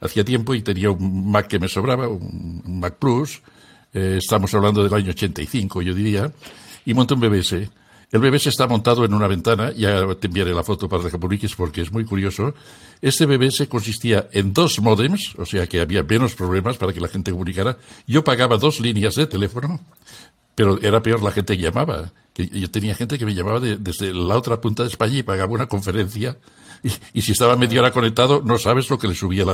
hacía 0.00 0.24
tiempo 0.24 0.54
y 0.54 0.62
tenía 0.62 0.90
un 0.90 1.30
Mac 1.30 1.48
que 1.48 1.58
me 1.58 1.68
sobraba, 1.68 2.08
un 2.08 2.80
Mac 2.80 2.96
Plus, 2.98 3.42
eh, 3.92 4.18
estamos 4.18 4.52
hablando 4.54 4.82
del 4.82 4.92
año 4.92 5.10
85, 5.10 5.82
yo 5.82 5.94
diría, 5.94 6.32
y 6.84 6.94
monta 6.94 7.14
un 7.14 7.20
BBS. 7.20 7.70
El 8.14 8.20
BBS 8.20 8.48
está 8.48 8.66
montado 8.68 9.04
en 9.04 9.12
una 9.12 9.26
ventana, 9.26 9.72
ya 9.72 10.06
te 10.14 10.28
enviaré 10.28 10.54
la 10.54 10.62
foto 10.62 10.88
para 10.88 11.10
que 11.10 11.18
publiques 11.18 11.54
porque 11.56 11.80
es 11.80 11.90
muy 11.90 12.04
curioso. 12.04 12.54
Este 13.00 13.26
BBS 13.26 13.66
consistía 13.66 14.28
en 14.32 14.52
dos 14.52 14.80
modems, 14.80 15.34
o 15.36 15.44
sea 15.44 15.66
que 15.66 15.80
había 15.80 16.02
menos 16.04 16.34
problemas 16.34 16.76
para 16.76 16.92
que 16.92 17.00
la 17.00 17.08
gente 17.08 17.32
comunicara. 17.32 17.76
Yo 18.06 18.22
pagaba 18.22 18.56
dos 18.56 18.78
líneas 18.78 19.16
de 19.16 19.26
teléfono, 19.26 19.80
pero 20.54 20.80
era 20.80 21.02
peor 21.02 21.22
la 21.22 21.32
gente 21.32 21.56
que 21.56 21.62
llamaba. 21.64 22.12
Yo 22.36 22.70
tenía 22.70 22.94
gente 22.94 23.18
que 23.18 23.26
me 23.26 23.34
llamaba 23.34 23.60
desde 23.60 24.12
la 24.12 24.36
otra 24.36 24.60
punta 24.60 24.82
de 24.82 24.90
España 24.90 25.18
y 25.18 25.22
pagaba 25.22 25.52
una 25.52 25.66
conferencia 25.66 26.36
y, 27.14 27.22
si 27.22 27.32
estaba 27.32 27.56
media 27.56 27.80
hora 27.80 27.90
conectado, 27.90 28.42
no 28.44 28.58
sabes 28.58 28.90
lo 28.90 28.98
que 28.98 29.08
le 29.08 29.14
subía 29.14 29.44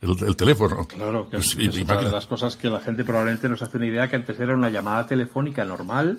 el, 0.00 0.36
teléfono. 0.36 0.86
Claro, 0.86 1.28
que 1.28 1.36
es, 1.36 1.54
una 1.54 1.96
de 1.96 2.10
las 2.10 2.26
cosas 2.26 2.56
que 2.56 2.70
la 2.70 2.80
gente 2.80 3.04
probablemente 3.04 3.48
no 3.48 3.56
se 3.56 3.64
hace 3.64 3.76
una 3.76 3.86
idea 3.86 4.08
que 4.08 4.16
antes 4.16 4.40
era 4.40 4.54
una 4.54 4.70
llamada 4.70 5.06
telefónica 5.06 5.64
normal 5.64 6.18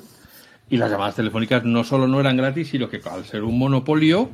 y 0.69 0.77
las 0.77 0.91
llamadas 0.91 1.15
telefónicas 1.15 1.63
no 1.63 1.83
solo 1.83 2.07
no 2.07 2.19
eran 2.19 2.37
gratis, 2.37 2.69
sino 2.69 2.89
que 2.89 3.01
al 3.03 3.25
ser 3.25 3.43
un 3.43 3.57
monopolio, 3.57 4.29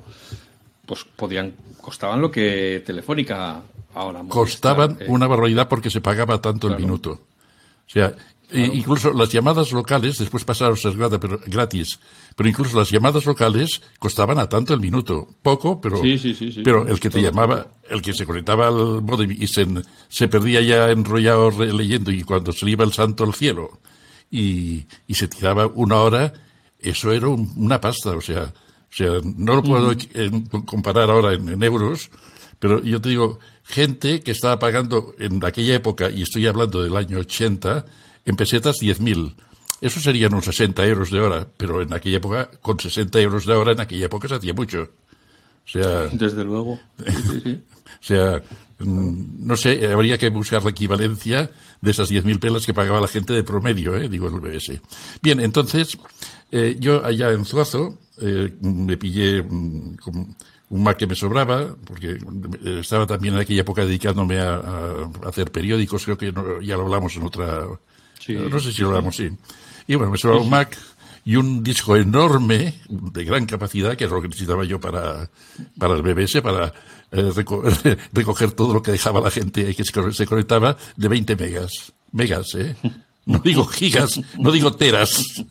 pues 0.86 1.06
podían 1.16 1.54
costaban 1.82 2.22
lo 2.22 2.30
que 2.30 2.84
Telefónica 2.86 3.62
ahora. 3.96 4.22
Costaban 4.28 4.98
eh. 5.00 5.06
una 5.08 5.28
barbaridad 5.28 5.70
porque 5.70 5.90
se 5.90 6.02
pagaba 6.02 6.42
tanto 6.42 6.68
el 6.68 6.78
minuto. 6.78 7.12
O 7.12 7.92
sea, 7.92 8.14
incluso 8.52 9.14
las 9.14 9.30
llamadas 9.32 9.72
locales, 9.72 10.18
después 10.18 10.44
pasaron 10.44 10.74
a 10.74 10.78
ser 10.78 10.96
gratis, 11.48 12.00
pero 12.36 12.50
incluso 12.50 12.78
las 12.78 12.90
llamadas 12.90 13.26
locales 13.26 13.82
costaban 14.00 14.40
a 14.40 14.50
tanto 14.50 14.74
el 14.74 14.80
minuto. 14.80 15.28
Poco, 15.42 15.80
pero, 15.80 16.02
pero 16.64 16.88
el 16.88 17.00
que 17.00 17.10
te 17.10 17.22
llamaba, 17.22 17.68
el 17.90 18.02
que 18.02 18.14
se 18.14 18.26
conectaba 18.26 18.68
al 18.68 19.02
modem 19.02 19.32
y 19.32 19.48
se, 19.48 19.68
se 20.08 20.28
perdía 20.28 20.62
ya 20.62 20.90
enrollado 20.90 21.52
leyendo 21.52 22.12
y 22.12 22.24
cuando 22.24 22.52
se 22.52 22.70
iba 22.70 22.84
el 22.84 22.94
santo 22.94 23.24
al 23.24 23.34
cielo 23.34 23.80
y, 24.32 24.86
y 25.08 25.14
se 25.14 25.28
tiraba 25.28 25.68
una 25.68 25.98
hora, 25.98 26.34
eso 26.80 27.12
era 27.12 27.28
una 27.28 27.80
pasta, 27.80 28.12
o 28.12 28.22
sea, 28.22 28.44
o 28.44 28.96
sea, 28.96 29.20
no 29.24 29.56
lo 29.56 29.64
puedo 29.64 29.96
comparar 30.66 31.12
ahora 31.12 31.34
en, 31.34 31.50
en 31.50 31.62
euros, 31.62 32.10
pero 32.58 32.82
yo 32.84 33.00
te 33.00 33.10
digo, 33.10 33.40
gente 33.64 34.22
que 34.22 34.32
estaba 34.32 34.58
pagando 34.58 35.14
en 35.20 35.44
aquella 35.46 35.76
época, 35.76 36.10
y 36.10 36.24
estoy 36.24 36.48
hablando 36.48 36.82
del 36.82 36.96
año 36.96 37.20
80, 37.20 37.86
en 38.26 38.36
pesetas 38.36 38.78
10.000. 38.78 39.36
Eso 39.82 40.00
serían 40.00 40.34
unos 40.34 40.46
60 40.46 40.86
euros 40.86 41.12
de 41.12 41.20
hora, 41.22 41.48
pero 41.56 41.82
en 41.82 41.94
aquella 41.94 42.18
época, 42.18 42.52
con 42.62 42.80
60 42.80 43.20
euros 43.22 43.46
de 43.46 43.54
hora, 43.54 43.72
en 43.72 43.80
aquella 43.80 44.06
época 44.06 44.28
se 44.28 44.36
hacía 44.36 44.54
mucho. 44.54 44.90
O 45.66 45.72
sea, 45.72 46.08
Desde 46.08 46.44
luego. 46.44 46.80
o 47.00 48.02
sea, 48.02 48.42
mm, 48.80 49.46
no 49.48 49.56
sé, 49.56 49.92
habría 49.92 50.18
que 50.18 50.30
buscar 50.30 50.64
la 50.64 50.72
equivalencia 50.72 51.50
de 51.80 51.92
esas 51.92 52.12
10.000 52.12 52.40
pelas 52.40 52.66
que 52.66 52.74
pagaba 52.74 53.00
la 53.00 53.08
gente 53.08 53.34
de 53.34 53.44
promedio, 53.44 53.96
¿eh? 53.96 54.10
digo 54.10 54.28
el 54.28 54.40
BS. 54.42 54.82
Bien, 55.22 55.40
entonces, 55.40 55.98
eh, 56.52 56.76
yo 56.80 57.06
allá 57.06 57.32
en 57.32 57.46
Zuazo 57.46 58.00
eh, 58.20 58.54
me 58.62 58.98
pillé 58.98 59.44
mm, 59.44 59.98
un 60.70 60.84
Mac 60.84 60.98
que 60.98 61.08
me 61.08 61.16
sobraba, 61.16 61.76
porque 61.86 62.18
estaba 62.80 63.08
también 63.08 63.36
en 63.36 63.40
aquella 63.40 63.62
época 63.62 63.86
dedicándome 63.86 64.40
a, 64.40 64.62
hacer 65.26 65.52
periódicos, 65.52 66.04
creo 66.04 66.18
que 66.18 66.34
ya 66.62 66.76
lo 66.76 66.84
hablamos 66.84 67.16
en 67.16 67.24
otra 67.24 67.66
No 68.36 68.60
sé 68.60 68.72
si 68.72 68.82
lo 68.82 68.90
hablamos, 68.90 69.16
sí. 69.16 69.30
Y 69.88 69.96
bueno, 69.96 70.12
me 70.12 70.18
sobraba 70.18 70.42
un 70.42 70.50
Mac 70.50 70.78
y 71.26 71.36
un 71.36 71.64
disco 71.64 71.96
enorme, 71.96 72.76
de 72.88 73.24
gran 73.24 73.46
capacidad, 73.46 73.96
que 73.96 74.06
es 74.06 74.12
lo 74.12 74.22
que 74.22 74.28
necesitaba 74.28 74.64
yo 74.64 74.80
para, 74.80 75.30
para 75.78 75.96
el 75.96 76.02
BBS, 76.02 76.42
para 76.42 76.74
eh, 77.12 77.32
recoger 78.14 78.52
todo 78.52 78.74
lo 78.74 78.82
que 78.82 78.92
dejaba 78.92 79.22
la 79.22 79.32
gente 79.32 79.76
que 79.76 79.84
se 79.84 80.26
conectaba, 80.26 80.78
de 80.96 81.08
20 81.08 81.36
megas. 81.36 81.94
Megas, 82.12 82.56
¿eh? 82.56 82.76
No 83.26 83.40
digo 83.40 83.66
gigas, 83.66 84.20
no 84.38 84.52
digo 84.52 84.74
teras. 84.74 85.44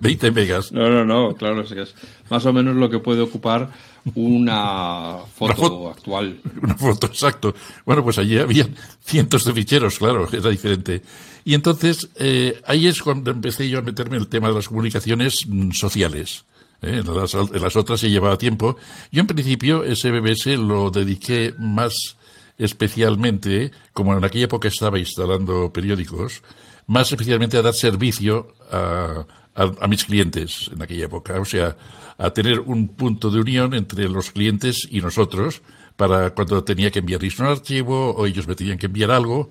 20 0.00 0.30
megas. 0.30 0.72
No, 0.72 0.88
no, 0.88 1.04
no, 1.04 1.34
claro, 1.36 1.60
es 1.62 1.94
más 2.28 2.44
o 2.46 2.52
menos 2.52 2.74
lo 2.74 2.90
que 2.90 2.98
puede 2.98 3.20
ocupar 3.20 3.70
una 4.14 5.18
foto, 5.34 5.90
actual. 5.90 6.40
Una 6.62 6.74
foto, 6.74 7.06
exacto. 7.06 7.54
Bueno, 7.84 8.02
pues 8.02 8.18
allí 8.18 8.38
había 8.38 8.68
cientos 9.04 9.44
de 9.44 9.52
ficheros, 9.52 9.98
claro, 9.98 10.28
era 10.32 10.50
diferente. 10.50 11.02
Y 11.44 11.54
entonces, 11.54 12.08
eh, 12.16 12.60
ahí 12.66 12.86
es 12.86 13.02
cuando 13.02 13.30
empecé 13.30 13.68
yo 13.68 13.78
a 13.78 13.82
meterme 13.82 14.16
en 14.16 14.22
el 14.22 14.28
tema 14.28 14.48
de 14.48 14.54
las 14.54 14.68
comunicaciones 14.68 15.46
mm, 15.46 15.72
sociales. 15.72 16.44
¿eh? 16.82 17.02
En, 17.04 17.14
las, 17.14 17.34
en, 17.34 17.62
las, 17.62 17.76
otras 17.76 18.00
se 18.00 18.10
llevaba 18.10 18.38
tiempo. 18.38 18.76
Yo, 19.10 19.20
en 19.20 19.26
principio, 19.26 19.84
ese 19.84 20.10
BBS 20.10 20.46
lo 20.58 20.90
dediqué 20.90 21.54
más 21.58 22.16
especialmente, 22.58 23.70
como 23.92 24.14
en 24.16 24.24
aquella 24.24 24.44
época 24.44 24.68
estaba 24.68 24.98
instalando 24.98 25.72
periódicos, 25.72 26.42
más 26.86 27.10
especialmente 27.10 27.56
a 27.56 27.62
dar 27.62 27.72
servicio 27.72 28.54
a 28.70 29.24
a, 29.54 29.88
mis 29.88 30.04
clientes 30.04 30.70
en 30.72 30.82
aquella 30.82 31.06
época, 31.06 31.40
o 31.40 31.44
sea, 31.44 31.76
a 32.20 32.30
tener 32.30 32.60
un 32.60 32.88
punto 32.88 33.30
de 33.30 33.40
unión 33.40 33.72
entre 33.72 34.06
los 34.08 34.30
clientes 34.30 34.86
y 34.90 35.00
nosotros 35.00 35.62
para 35.96 36.30
cuando 36.30 36.62
tenía 36.62 36.90
que 36.90 36.98
enviarles 36.98 37.38
un 37.38 37.46
archivo 37.46 38.10
o 38.10 38.26
ellos 38.26 38.46
me 38.46 38.54
tenían 38.54 38.76
que 38.76 38.86
enviar 38.86 39.10
algo, 39.10 39.48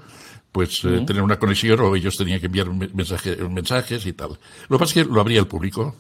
pues 0.52 0.84
eh, 0.86 1.04
tener 1.06 1.24
una 1.24 1.40
conexión 1.40 1.80
o 1.80 1.96
ellos 1.96 2.16
tenían 2.16 2.40
que 2.40 2.46
enviar 2.46 2.70
mensaje, 2.70 3.36
mensajes 3.38 4.06
y 4.06 4.14
tal. 4.14 4.38
Lo 4.68 4.78
que 4.78 4.80
pasa 4.80 5.00
es 5.00 5.06
que 5.08 5.12
lo 5.12 5.20
abría 5.20 5.40
el 5.40 5.48
público 5.48 5.96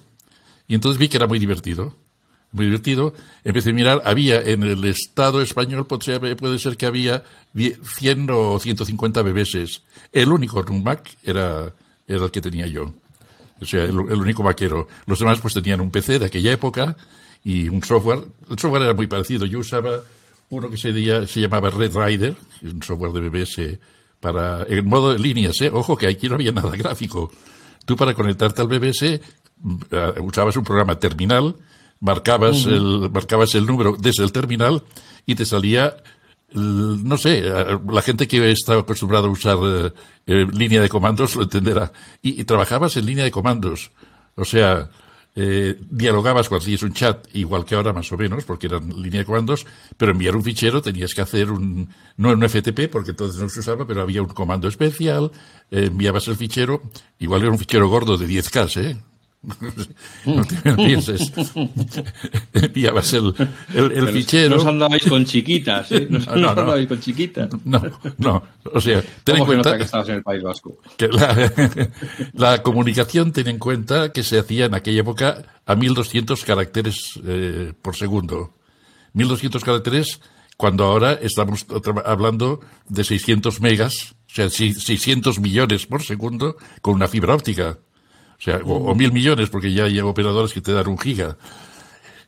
y 0.67 0.75
entonces 0.75 0.99
vi 0.99 1.09
que 1.09 1.17
era 1.17 1.25
muy 1.25 1.39
divertido. 1.39 1.95
Muy 2.51 2.65
divertido. 2.65 3.13
Empecé 3.43 3.71
a 3.71 3.73
mirar, 3.73 4.01
había 4.05 4.41
en 4.41 4.63
el 4.63 4.83
Estado 4.85 5.41
español, 5.41 5.87
puede 5.87 6.59
ser 6.59 6.77
que 6.77 6.85
había 6.85 7.23
100 7.53 8.29
o 8.31 8.59
150 8.59 9.21
BBS. 9.23 9.81
El 10.11 10.31
único 10.31 10.63
Mac 10.73 11.15
era, 11.23 11.73
era 12.07 12.25
el 12.25 12.31
que 12.31 12.41
tenía 12.41 12.67
yo. 12.67 12.93
O 13.61 13.65
sea, 13.65 13.83
el, 13.83 13.97
único 13.97 14.43
vaquero. 14.43 14.87
Los 15.05 15.19
demás 15.19 15.39
pues 15.39 15.53
tenían 15.53 15.81
un 15.81 15.91
PC 15.91 16.19
de 16.19 16.25
aquella 16.25 16.51
época 16.51 16.95
y 17.43 17.67
un 17.69 17.83
software. 17.83 18.23
El 18.49 18.57
software 18.59 18.83
era 18.83 18.93
muy 18.93 19.07
parecido. 19.07 19.45
Yo 19.45 19.59
usaba 19.59 20.01
uno 20.49 20.69
que 20.69 20.77
se, 20.77 21.27
se 21.27 21.41
llamaba 21.41 21.69
Red 21.69 21.95
Rider, 21.95 22.35
un 22.63 22.81
software 22.81 23.11
de 23.11 23.29
BBS 23.29 23.79
para, 24.19 24.63
en 24.67 24.85
modo 24.87 25.13
de 25.13 25.19
líneas, 25.19 25.59
¿eh? 25.61 25.71
Ojo 25.73 25.97
que 25.97 26.07
aquí 26.07 26.27
no 26.27 26.35
había 26.35 26.51
nada 26.51 26.71
gráfico. 26.75 27.31
Tú 27.85 27.95
para 27.95 28.13
conectarte 28.13 28.61
al 28.61 28.67
BBS 28.67 29.21
mm, 29.57 29.75
eh, 29.91 30.13
usabas 30.21 30.55
un 30.57 30.63
programa 30.63 30.99
terminal, 30.99 31.55
marcabas, 31.99 32.65
el, 32.65 33.09
marcabas 33.11 33.55
el 33.55 33.65
número 33.65 33.95
desde 33.97 34.23
el 34.23 34.31
terminal 34.31 34.83
y 35.25 35.35
te 35.35 35.45
salía 35.45 35.97
no 36.53 37.17
sé, 37.17 37.41
la 37.41 38.01
gente 38.01 38.27
que 38.27 38.51
está 38.51 38.77
acostumbrada 38.77 39.27
a 39.27 39.31
usar 39.31 39.57
eh, 39.63 39.91
eh, 40.25 40.47
línea 40.51 40.81
de 40.81 40.89
comandos 40.89 41.35
lo 41.35 41.43
entenderá. 41.43 41.91
Y, 42.21 42.43
trabajabas 42.43 42.97
en 42.97 43.05
línea 43.05 43.23
de 43.23 43.31
comandos. 43.31 43.91
O 44.35 44.45
sea, 44.45 44.89
eh, 45.35 45.79
dialogabas 45.89 46.49
cuando 46.49 46.63
hacías 46.63 46.83
un 46.83 46.93
chat, 46.93 47.27
igual 47.33 47.65
que 47.65 47.75
ahora 47.75 47.93
más 47.93 48.11
o 48.11 48.17
menos, 48.17 48.45
porque 48.45 48.67
eran 48.67 48.89
línea 49.01 49.19
de 49.19 49.25
comandos, 49.25 49.65
pero 49.97 50.11
enviar 50.11 50.35
un 50.35 50.43
fichero 50.43 50.81
tenías 50.81 51.13
que 51.13 51.21
hacer 51.21 51.51
un, 51.51 51.89
no 52.17 52.29
un 52.29 52.47
FTP, 52.47 52.89
porque 52.91 53.11
entonces 53.11 53.41
no 53.41 53.49
se 53.49 53.59
usaba, 53.59 53.85
pero 53.85 54.01
había 54.01 54.21
un 54.21 54.29
comando 54.29 54.67
especial, 54.67 55.31
enviabas 55.69 56.27
el 56.27 56.35
fichero, 56.35 56.81
igual 57.19 57.41
era 57.41 57.51
un 57.51 57.59
fichero 57.59 57.87
gordo 57.89 58.17
de 58.17 58.27
10K, 58.27 58.81
¿eh? 58.81 58.97
No 60.25 60.45
te 60.45 60.73
pienses. 60.73 61.31
Enviabas 62.53 63.13
el, 63.13 63.33
el, 63.73 63.91
el 63.91 64.07
fichero. 64.09 64.57
No 64.57 64.69
andabais 64.69 65.03
con 65.07 65.23
chiquitas, 65.23 65.91
¿eh? 65.93 66.07
No, 66.09 66.19
no, 66.35 66.49
andabais 66.49 66.87
con 66.87 66.99
chiquitas. 66.99 67.49
No, 67.63 67.81
no. 68.17 68.43
O 68.73 68.81
sea, 68.81 69.01
ten 69.23 69.37
en 69.37 69.45
cuenta. 69.45 69.77
que 69.77 69.83
estabas 69.83 70.09
en 70.09 70.15
el 70.15 70.23
País 70.23 70.43
Vasco? 70.43 70.79
Que 70.97 71.07
la, 71.07 71.89
la, 72.33 72.63
comunicación, 72.63 73.31
ten 73.31 73.47
en 73.47 73.59
cuenta 73.59 74.11
que 74.11 74.23
se 74.23 74.39
hacía 74.39 74.65
en 74.65 74.75
aquella 74.75 75.01
época 75.01 75.43
a 75.65 75.75
1200 75.75 76.43
caracteres 76.43 77.19
eh, 77.25 77.73
por 77.81 77.95
segundo. 77.95 78.55
1200 79.13 79.63
caracteres 79.63 80.19
cuando 80.57 80.83
ahora 80.83 81.13
estamos 81.13 81.65
hablando 82.03 82.59
de 82.89 83.05
600 83.05 83.61
megas, 83.61 84.15
o 84.29 84.33
sea, 84.35 84.49
600 84.49 85.39
millones 85.39 85.85
por 85.85 86.03
segundo 86.03 86.57
con 86.81 86.95
una 86.95 87.07
fibra 87.07 87.33
óptica. 87.33 87.79
O 88.39 88.41
sea, 88.41 88.61
o, 88.63 88.95
mil 88.95 89.11
millones, 89.11 89.49
porque 89.49 89.73
ya 89.73 89.83
hay 89.83 89.99
operadores 89.99 90.53
que 90.53 90.61
te 90.61 90.71
dan 90.71 90.87
un 90.87 90.97
giga. 90.97 91.37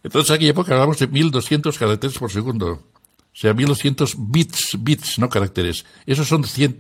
Entonces, 0.04 0.32
aquí 0.32 0.48
época 0.48 0.74
hablamos 0.74 1.00
de 1.00 1.08
1200 1.08 1.78
caracteres 1.78 2.18
por 2.18 2.30
segundo. 2.30 2.84
O 3.34 3.36
sea, 3.36 3.54
1200 3.54 4.16
bits, 4.18 4.78
bits, 4.80 5.20
no 5.20 5.30
caracteres. 5.30 5.86
Esos 6.06 6.28
son 6.28 6.44
100, 6.44 6.78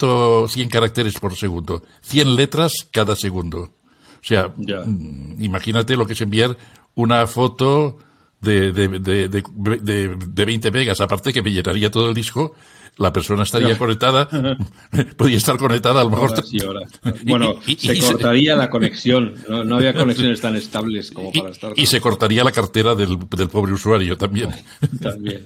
100 0.50 0.70
caracteres 0.70 1.18
por 1.18 1.36
segundo. 1.38 1.82
100 2.02 2.36
letras 2.36 2.74
cada 2.92 3.16
segundo. 3.16 3.60
O 3.62 4.24
sea, 4.24 4.50
mm, 4.50 5.42
imagínate 5.42 5.96
lo 5.96 6.06
que 6.06 6.14
es 6.14 6.22
enviar 6.22 6.58
una 6.96 7.26
foto 7.26 8.00
de, 8.42 8.74
de, 8.74 8.88
de, 9.00 9.30
de, 9.30 10.16
de 10.18 10.46
20 10.46 10.72
megas, 10.72 11.00
aparte 11.00 11.32
que 11.32 11.42
me 11.42 11.52
llenaría 11.52 11.90
todo 11.90 12.10
el 12.10 12.16
disco, 12.16 12.56
la 12.98 13.12
persona 13.14 13.44
estaría 13.44 13.78
conectada, 13.78 14.28
podría 15.18 15.38
estar 15.38 15.58
conectada 15.58 16.02
a 16.02 16.04
lo 16.04 16.10
mejor. 16.10 16.32
Bueno, 17.24 17.56
se 17.78 18.00
cortaría 18.00 18.56
la 18.56 18.70
conexión, 18.70 19.36
no, 19.48 19.76
había 19.76 19.94
conexiones 19.94 20.42
tan 20.42 20.56
estables 20.56 21.12
como 21.12 21.32
para 21.32 21.50
estar. 21.50 21.74
Y 21.76 21.86
se 21.86 22.02
cortaría 22.02 22.44
la 22.44 22.52
cartera 22.52 22.96
del, 22.96 23.18
pobre 23.18 23.74
usuario 23.74 24.18
también. 24.18 24.50
también. 25.02 25.46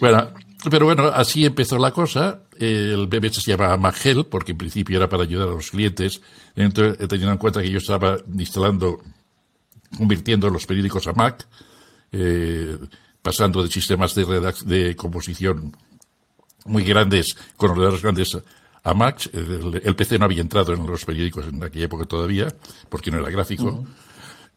Bueno, 0.00 0.30
pero 0.70 0.86
bueno, 0.86 1.06
así 1.06 1.44
empezó 1.44 1.78
la 1.78 1.92
cosa. 1.92 2.42
El 2.58 3.06
BBS 3.06 3.42
se 3.42 3.52
llamaba 3.52 3.76
Magel, 3.76 4.26
porque 4.26 4.52
en 4.52 4.58
principio 4.58 4.96
era 4.96 5.08
para 5.08 5.24
ayudar 5.24 5.48
a 5.48 5.52
los 5.52 5.70
clientes, 5.70 6.20
teniendo 6.54 6.96
en 7.32 7.38
cuenta 7.38 7.62
que 7.62 7.70
yo 7.70 7.78
estaba 7.78 8.18
instalando, 8.36 9.00
convirtiendo 9.96 10.50
los 10.50 10.66
periódicos 10.66 11.06
a 11.06 11.12
Mac. 11.12 11.46
Eh, 12.12 12.76
pasando 13.20 13.60
de 13.60 13.68
sistemas 13.68 14.14
de, 14.14 14.24
de 14.64 14.94
composición 14.94 15.76
muy 16.66 16.84
grandes, 16.84 17.36
con 17.56 17.70
ordenadores 17.70 18.02
grandes 18.02 18.36
a 18.86 18.94
Mac. 18.94 19.28
El, 19.32 19.96
PC 19.96 20.18
no 20.18 20.26
había 20.26 20.40
entrado 20.40 20.72
en 20.72 20.86
los 20.86 21.04
periódicos 21.04 21.46
en 21.46 21.62
aquella 21.62 21.86
época 21.86 22.04
todavía, 22.04 22.54
porque 22.88 23.10
no 23.10 23.18
era 23.18 23.30
gráfico. 23.30 23.84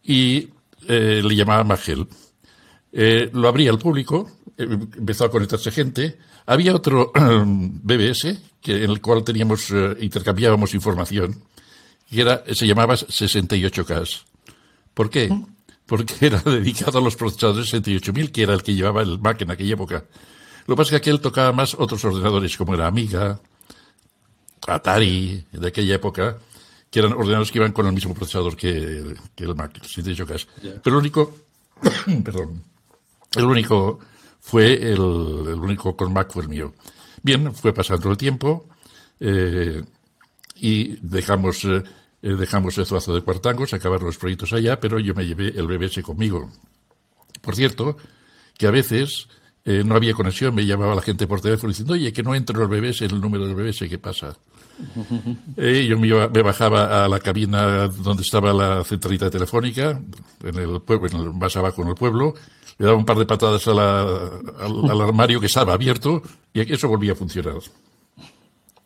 Y 0.04 0.50
eh, 0.88 1.22
le 1.24 1.36
llamaba 1.36 1.64
Magel. 1.64 2.08
Eh, 2.92 3.30
lo 3.34 3.48
abría 3.48 3.72
al 3.72 3.80
público, 3.80 4.30
eh, 4.58 4.68
empezó 4.70 5.26
a 5.26 5.32
conectarse 5.32 5.72
gente. 5.72 6.18
Había 6.46 6.76
otro 6.76 7.12
BBS 7.46 8.38
que, 8.62 8.84
en 8.84 8.92
el 8.92 9.02
cual 9.02 9.24
teníamos, 9.24 9.74
intercambiábamos 10.00 10.76
información, 10.76 11.44
que 12.10 12.22
era, 12.22 12.44
se 12.54 12.68
llamaba 12.68 12.96
68K. 12.96 14.22
¿Por 14.94 15.10
qué? 15.10 15.30
Porque 15.88 16.14
era 16.22 16.40
dedicado 16.46 17.00
a 17.00 17.02
los 17.02 17.16
procesadores 17.16 17.74
68.000, 17.74 18.32
que 18.32 18.44
era 18.44 18.54
el 18.54 18.62
que 18.62 18.76
llevaba 18.76 19.02
el 19.02 19.18
Mac 19.20 19.42
en 19.42 19.52
aquella 19.52 19.74
época. 19.74 20.06
Lo 20.70 20.76
que 20.76 20.82
pasa 20.82 20.96
es 20.96 21.02
que 21.02 21.10
aquel 21.10 21.20
tocaba 21.20 21.52
más 21.52 21.74
otros 21.74 22.06
ordenadores, 22.06 22.56
como 22.56 22.76
era 22.76 22.86
Amiga, 22.86 23.40
Atari, 24.68 25.44
de 25.52 25.68
aquella 25.68 25.96
época, 25.96 26.38
que 26.92 27.00
eran 27.00 27.14
ordenadores 27.14 27.52
que 27.52 27.58
iban 27.58 27.72
con 27.72 27.88
el 27.88 27.94
mismo 27.94 28.14
procesador 28.14 28.56
que, 28.56 28.70
el 28.70 29.56
Mac, 29.56 29.82
el 29.82 30.38
Pero 30.84 30.96
el 30.96 30.96
único, 30.96 31.36
perdón, 32.24 32.64
el 33.36 33.46
único 33.46 33.98
fue 34.40 34.74
el, 34.74 35.00
único 35.00 35.98
con 35.98 36.14
Mac 36.14 36.32
fue 36.32 36.44
el 36.44 36.50
mío. 36.50 36.76
Bien, 37.24 37.52
fue 37.56 37.74
pasando 37.74 38.12
el 38.12 38.18
tiempo 38.18 38.68
eh, 39.20 39.84
y 40.54 40.98
dejamos, 41.02 41.66
eh, 41.66 41.82
dejamos 42.22 42.78
el 42.78 42.86
zuazo 42.86 43.16
de 43.16 43.24
cuartangos, 43.24 43.74
acabar 43.74 44.04
los 44.04 44.20
proyectos 44.20 44.54
allá, 44.54 44.80
pero 44.80 45.00
yo 45.00 45.16
me 45.16 45.26
llevé 45.26 45.48
el 45.48 45.66
BBS 45.66 46.04
conmigo. 46.04 46.52
Por 47.42 47.56
cierto, 47.56 47.98
que 48.56 48.68
a 48.68 48.72
veces 48.72 49.30
eh, 49.66 49.84
no 49.86 49.96
había 49.96 50.14
conexión, 50.14 50.56
me 50.56 50.66
llamaba 50.66 50.96
la 50.96 51.02
gente 51.02 51.28
por 51.28 51.42
teléfono 51.42 51.70
diciendo, 51.70 51.94
oye, 51.94 52.14
que 52.14 52.24
no 52.24 52.34
entro 52.34 52.62
el 52.64 52.68
BBS, 52.68 53.02
el 53.02 53.20
número 53.20 53.46
del 53.46 53.56
BBS, 53.56 53.88
¿qué 53.90 53.98
pasa? 53.98 54.36
Eh, 55.58 55.86
yo 55.90 56.00
me, 56.00 56.42
bajaba 56.42 57.04
a 57.04 57.10
la 57.10 57.20
cabina 57.20 57.90
donde 57.90 58.24
estaba 58.24 58.54
la 58.54 58.82
centralita 58.86 59.30
telefónica, 59.30 60.02
en 60.42 60.56
el 60.56 60.82
pueblo, 60.82 61.34
más 61.34 61.56
abajo 61.58 61.82
en 61.82 61.90
el 61.90 61.96
pueblo, 61.96 62.34
le 62.78 62.86
daba 62.86 62.98
un 62.98 63.06
par 63.06 63.18
de 63.18 63.26
patadas 63.26 63.68
al, 63.68 63.78
al, 63.78 65.02
armario 65.02 65.42
que 65.42 65.48
estaba 65.48 65.74
abierto 65.74 66.22
y 66.54 66.62
eso 66.72 66.88
volvía 66.88 67.12
a 67.12 67.16
funcionar. 67.16 67.56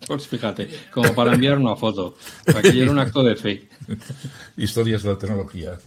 Pues 0.07 0.27
fíjate, 0.27 0.67
como 0.91 1.13
para 1.13 1.35
enviar 1.35 1.59
una 1.59 1.75
foto, 1.75 2.15
para 2.45 2.63
que 2.63 2.81
era 2.81 2.89
un 2.89 2.97
acto 2.97 3.23
de 3.23 3.35
fe. 3.35 3.69
Historias 4.57 5.03
de 5.03 5.09
la 5.09 5.17
tecnología. 5.17 5.77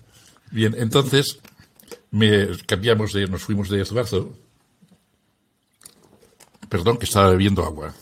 Bien, 0.52 0.74
entonces 0.78 1.40
me 2.12 2.46
cambiamos 2.64 3.12
de, 3.12 3.26
nos 3.26 3.42
fuimos 3.42 3.68
de 3.68 3.82
Esbarzo 3.82 4.45
Perdón, 6.68 6.98
que 6.98 7.04
estaba 7.04 7.30
bebiendo 7.30 7.64
agua. 7.64 7.94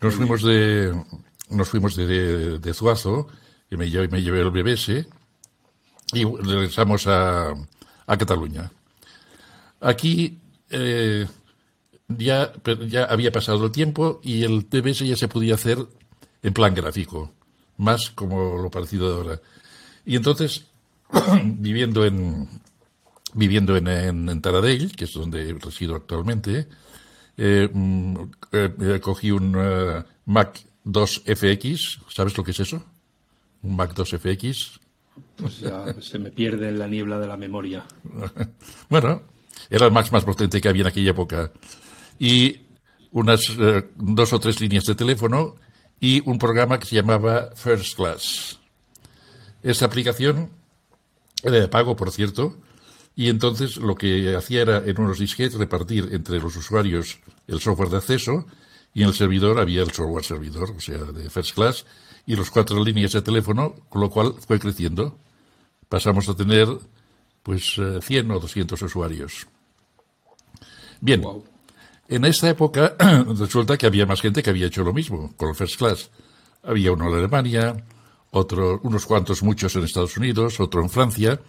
Nos 0.00 0.14
fuimos 0.14 0.42
de, 0.42 0.94
nos 1.50 1.68
fuimos 1.68 1.96
de, 1.96 2.58
de, 2.58 2.74
Zuazo, 2.74 3.28
que 3.68 3.76
me 3.76 3.88
llevé, 3.88 4.08
me 4.08 4.22
llevé 4.22 4.40
el 4.40 4.50
BBS, 4.50 5.06
y 6.12 6.24
regresamos 6.24 7.06
a, 7.06 7.54
a 8.06 8.16
Cataluña. 8.16 8.70
Aquí 9.80 10.38
eh, 10.70 11.26
ya, 12.08 12.52
ya 12.88 13.04
había 13.04 13.32
pasado 13.32 13.64
el 13.64 13.72
tiempo 13.72 14.20
y 14.22 14.44
el 14.44 14.66
BBS 14.70 15.06
ya 15.06 15.16
se 15.16 15.28
podía 15.28 15.54
hacer 15.54 15.78
en 16.42 16.52
plan 16.52 16.74
gráfico, 16.74 17.32
más 17.78 18.10
como 18.10 18.60
lo 18.62 18.70
parecido 18.70 19.08
de 19.08 19.16
ahora. 19.16 19.40
Y 20.04 20.16
entonces, 20.16 20.66
viviendo 21.44 22.04
en 22.04 22.48
viviendo 23.34 23.76
en, 23.76 23.86
en, 23.86 24.40
Taradell, 24.40 24.96
que 24.96 25.04
es 25.04 25.12
donde 25.12 25.52
resido 25.60 25.94
actualmente, 25.94 26.66
eh, 27.36 27.68
mm, 27.72 28.16
eh, 28.52 29.00
cogí 29.02 29.30
un 29.30 30.04
Mac 30.24 30.64
2 30.84 31.22
FX. 31.26 32.00
¿Sabes 32.08 32.36
lo 32.36 32.44
que 32.44 32.52
es 32.52 32.60
eso? 32.60 32.82
Un 33.62 33.76
Mac 33.76 33.94
2 33.94 34.16
FX. 34.18 34.80
Pues 35.36 35.60
ya 35.60 35.94
se 36.00 36.18
me 36.18 36.30
pierde 36.30 36.68
en 36.68 36.78
la 36.78 36.86
niebla 36.86 37.18
de 37.18 37.26
la 37.26 37.36
memoria. 37.36 37.84
bueno, 38.88 39.22
era 39.70 39.86
el 39.86 39.92
Mac 39.92 40.10
más 40.12 40.24
potente 40.24 40.60
que 40.60 40.68
había 40.68 40.82
en 40.82 40.88
aquella 40.88 41.10
época. 41.10 41.52
Y 42.18 42.60
unas 43.12 43.48
eh, 43.58 43.88
dos 43.96 44.32
o 44.32 44.40
tres 44.40 44.60
líneas 44.60 44.84
de 44.84 44.94
teléfono 44.94 45.56
y 46.00 46.22
un 46.28 46.38
programa 46.38 46.78
que 46.78 46.86
se 46.86 46.96
llamaba 46.96 47.50
First 47.54 47.96
Class. 47.96 48.58
Esa 49.62 49.86
aplicación 49.86 50.50
era 51.42 51.60
de 51.60 51.68
pago, 51.68 51.96
por 51.96 52.10
cierto, 52.12 52.58
y 53.18 53.30
entonces 53.30 53.78
lo 53.78 53.94
que 53.94 54.36
hacía 54.36 54.60
era 54.60 54.82
en 54.84 55.00
unos 55.00 55.18
disquetes 55.18 55.58
repartir 55.58 56.10
entre 56.12 56.38
los 56.38 56.54
usuarios 56.54 57.18
el 57.46 57.60
software 57.60 57.88
de 57.88 57.96
acceso 57.96 58.46
y 58.92 59.02
en 59.02 59.08
el 59.08 59.14
servidor 59.14 59.58
había 59.58 59.82
el 59.82 59.90
software 59.90 60.24
servidor, 60.24 60.74
o 60.76 60.80
sea, 60.80 60.98
de 60.98 61.30
First 61.30 61.54
Class, 61.54 61.86
y 62.26 62.36
los 62.36 62.50
cuatro 62.50 62.82
líneas 62.84 63.12
de 63.12 63.22
teléfono, 63.22 63.74
con 63.88 64.02
lo 64.02 64.10
cual 64.10 64.34
fue 64.46 64.58
creciendo. 64.58 65.18
Pasamos 65.88 66.28
a 66.28 66.36
tener 66.36 66.68
pues 67.42 67.74
100 67.74 68.30
eh, 68.30 68.34
o 68.34 68.40
200 68.40 68.80
usuarios. 68.82 69.46
Bien, 71.00 71.22
en 72.08 72.24
esta 72.24 72.50
época 72.50 72.96
resulta 73.38 73.78
que 73.78 73.86
había 73.86 74.04
más 74.04 74.20
gente 74.20 74.42
que 74.42 74.50
había 74.50 74.66
hecho 74.66 74.84
lo 74.84 74.92
mismo 74.92 75.34
con 75.36 75.48
el 75.50 75.54
First 75.54 75.76
Class. 75.76 76.10
Había 76.62 76.92
uno 76.92 77.08
en 77.08 77.14
Alemania, 77.14 77.86
otro, 78.30 78.80
unos 78.82 79.06
cuantos, 79.06 79.42
muchos 79.42 79.74
en 79.76 79.84
Estados 79.84 80.16
Unidos, 80.16 80.60
otro 80.60 80.82
en 80.82 80.90
Francia, 80.90 81.40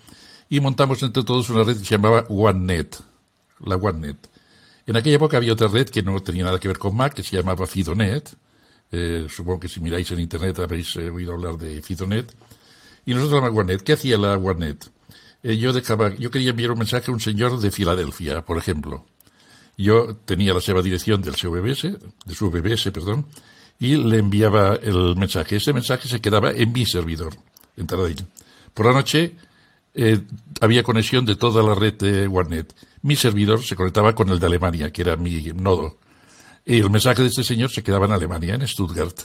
y 0.50 0.60
montamos 0.60 1.02
entre 1.04 1.24
todos 1.24 1.50
una 1.50 1.64
red 1.64 1.78
que 1.78 1.86
se 1.86 1.96
llamaba 1.96 2.26
OneNet, 2.30 2.98
la 3.66 3.76
OneNet. 3.76 4.18
En 4.86 4.96
aquella 4.96 5.18
época 5.18 5.38
había 5.38 5.54
otra 5.54 5.68
red 5.68 5.90
que 5.90 6.02
no 6.02 6.22
tenía 6.22 6.46
nada 6.46 6.60
que 6.60 6.70
ver 6.70 6.78
con 6.78 6.96
Mac, 6.96 7.14
que 7.14 7.24
se 7.24 7.36
llamaba 7.36 7.68
Fidonet. 7.68 8.36
Eh, 8.90 9.28
supongo 9.30 9.60
que 9.60 9.68
si 9.68 9.82
miráis 9.82 10.10
en 10.12 10.22
Internet 10.22 10.60
habéis 10.60 10.96
eh, 10.96 11.10
oído 11.10 11.34
hablar 11.34 11.58
de 11.58 11.82
Fidonet. 11.82 12.34
Y 13.06 13.14
nosotros 13.14 13.42
la 13.42 13.50
OneNet. 13.50 13.84
¿Qué 13.84 13.94
hacía 13.94 14.18
la 14.18 14.38
OneNet? 14.38 14.90
Eh, 15.44 15.58
yo, 15.58 15.74
dejaba, 15.74 16.16
yo 16.16 16.32
quería 16.32 16.52
enviar 16.52 16.72
un 16.72 16.80
mensaje 16.80 17.12
a 17.12 17.14
un 17.14 17.20
señor 17.20 17.60
de 17.60 17.70
Filadelfia, 17.70 18.46
por 18.46 18.58
ejemplo. 18.58 19.06
Yo 19.78 20.16
tenía 20.26 20.54
la 20.54 20.62
seva 20.62 20.82
dirección 20.82 21.22
del 21.22 21.34
BBS, 21.34 21.98
de 22.26 22.36
su 22.36 22.50
BBS, 22.50 22.90
perdón, 22.92 23.28
y 23.78 23.96
le 23.98 24.18
enviaba 24.20 24.76
el 24.76 25.16
mensaje. 25.18 25.58
Ese 25.58 25.74
mensaje 25.74 26.08
se 26.08 26.22
quedaba 26.22 26.52
en 26.52 26.72
mi 26.72 26.86
servidor, 26.86 27.36
en 27.76 27.86
Taradell. 27.86 28.26
Por 28.74 28.88
la 28.88 28.94
noche 28.94 29.36
eh, 29.98 30.22
había 30.62 30.84
conexión 30.84 31.26
de 31.26 31.36
toda 31.36 31.64
la 31.64 31.74
red 31.74 31.96
de 31.96 32.28
OneNet. 32.28 32.74
Mi 33.02 33.16
servidor 33.16 33.64
se 33.64 33.76
conectaba 33.76 34.14
con 34.14 34.30
el 34.30 34.40
de 34.40 34.46
Alemania, 34.46 34.92
que 34.92 35.02
era 35.02 35.18
mi 35.18 35.42
nodo. 35.56 35.98
Y 36.64 36.78
el 36.78 36.90
mensaje 36.92 37.24
de 37.24 37.30
este 37.30 37.44
señor 37.44 37.72
se 37.72 37.82
quedaba 37.82 38.06
en 38.06 38.12
Alemania, 38.12 38.54
en 38.54 38.68
Stuttgart. 38.68 39.18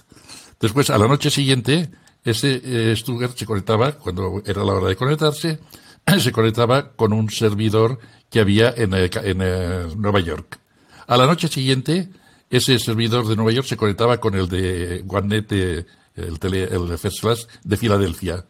Después, 0.59 0.89
a 0.89 0.97
la 0.97 1.09
noche 1.09 1.31
siguiente, 1.31 1.91
ese 2.25 2.63
eh, 2.65 2.97
Stuttgart 2.97 3.37
se 3.37 3.45
conectaba, 3.45 3.93
cuando 3.93 4.43
era 4.47 4.65
la 4.65 4.73
hora 4.73 4.89
de 4.89 4.97
conectarse, 4.97 5.59
se 6.19 6.33
conectaba 6.33 6.93
con 6.93 7.13
un 7.13 7.31
servidor 7.31 7.99
que 8.31 8.41
había 8.41 8.73
en, 8.75 8.95
eh, 8.95 9.11
en 9.25 10.01
Nueva 10.01 10.21
York. 10.21 10.59
A 11.07 11.19
la 11.19 11.27
noche 11.27 11.49
siguiente, 11.49 12.09
ese 12.49 12.79
servidor 12.79 13.27
de 13.27 13.37
Nueva 13.37 13.53
York 13.53 13.67
se 13.67 13.77
conectaba 13.77 14.19
con 14.19 14.35
el 14.35 14.49
de 14.49 15.05
OneNet, 15.07 15.53
el, 15.53 16.39
tele, 16.39 16.65
el 16.65 16.97
First 16.97 17.21
Class 17.21 17.49
de 17.63 17.77
Filadelfia. 17.77 18.47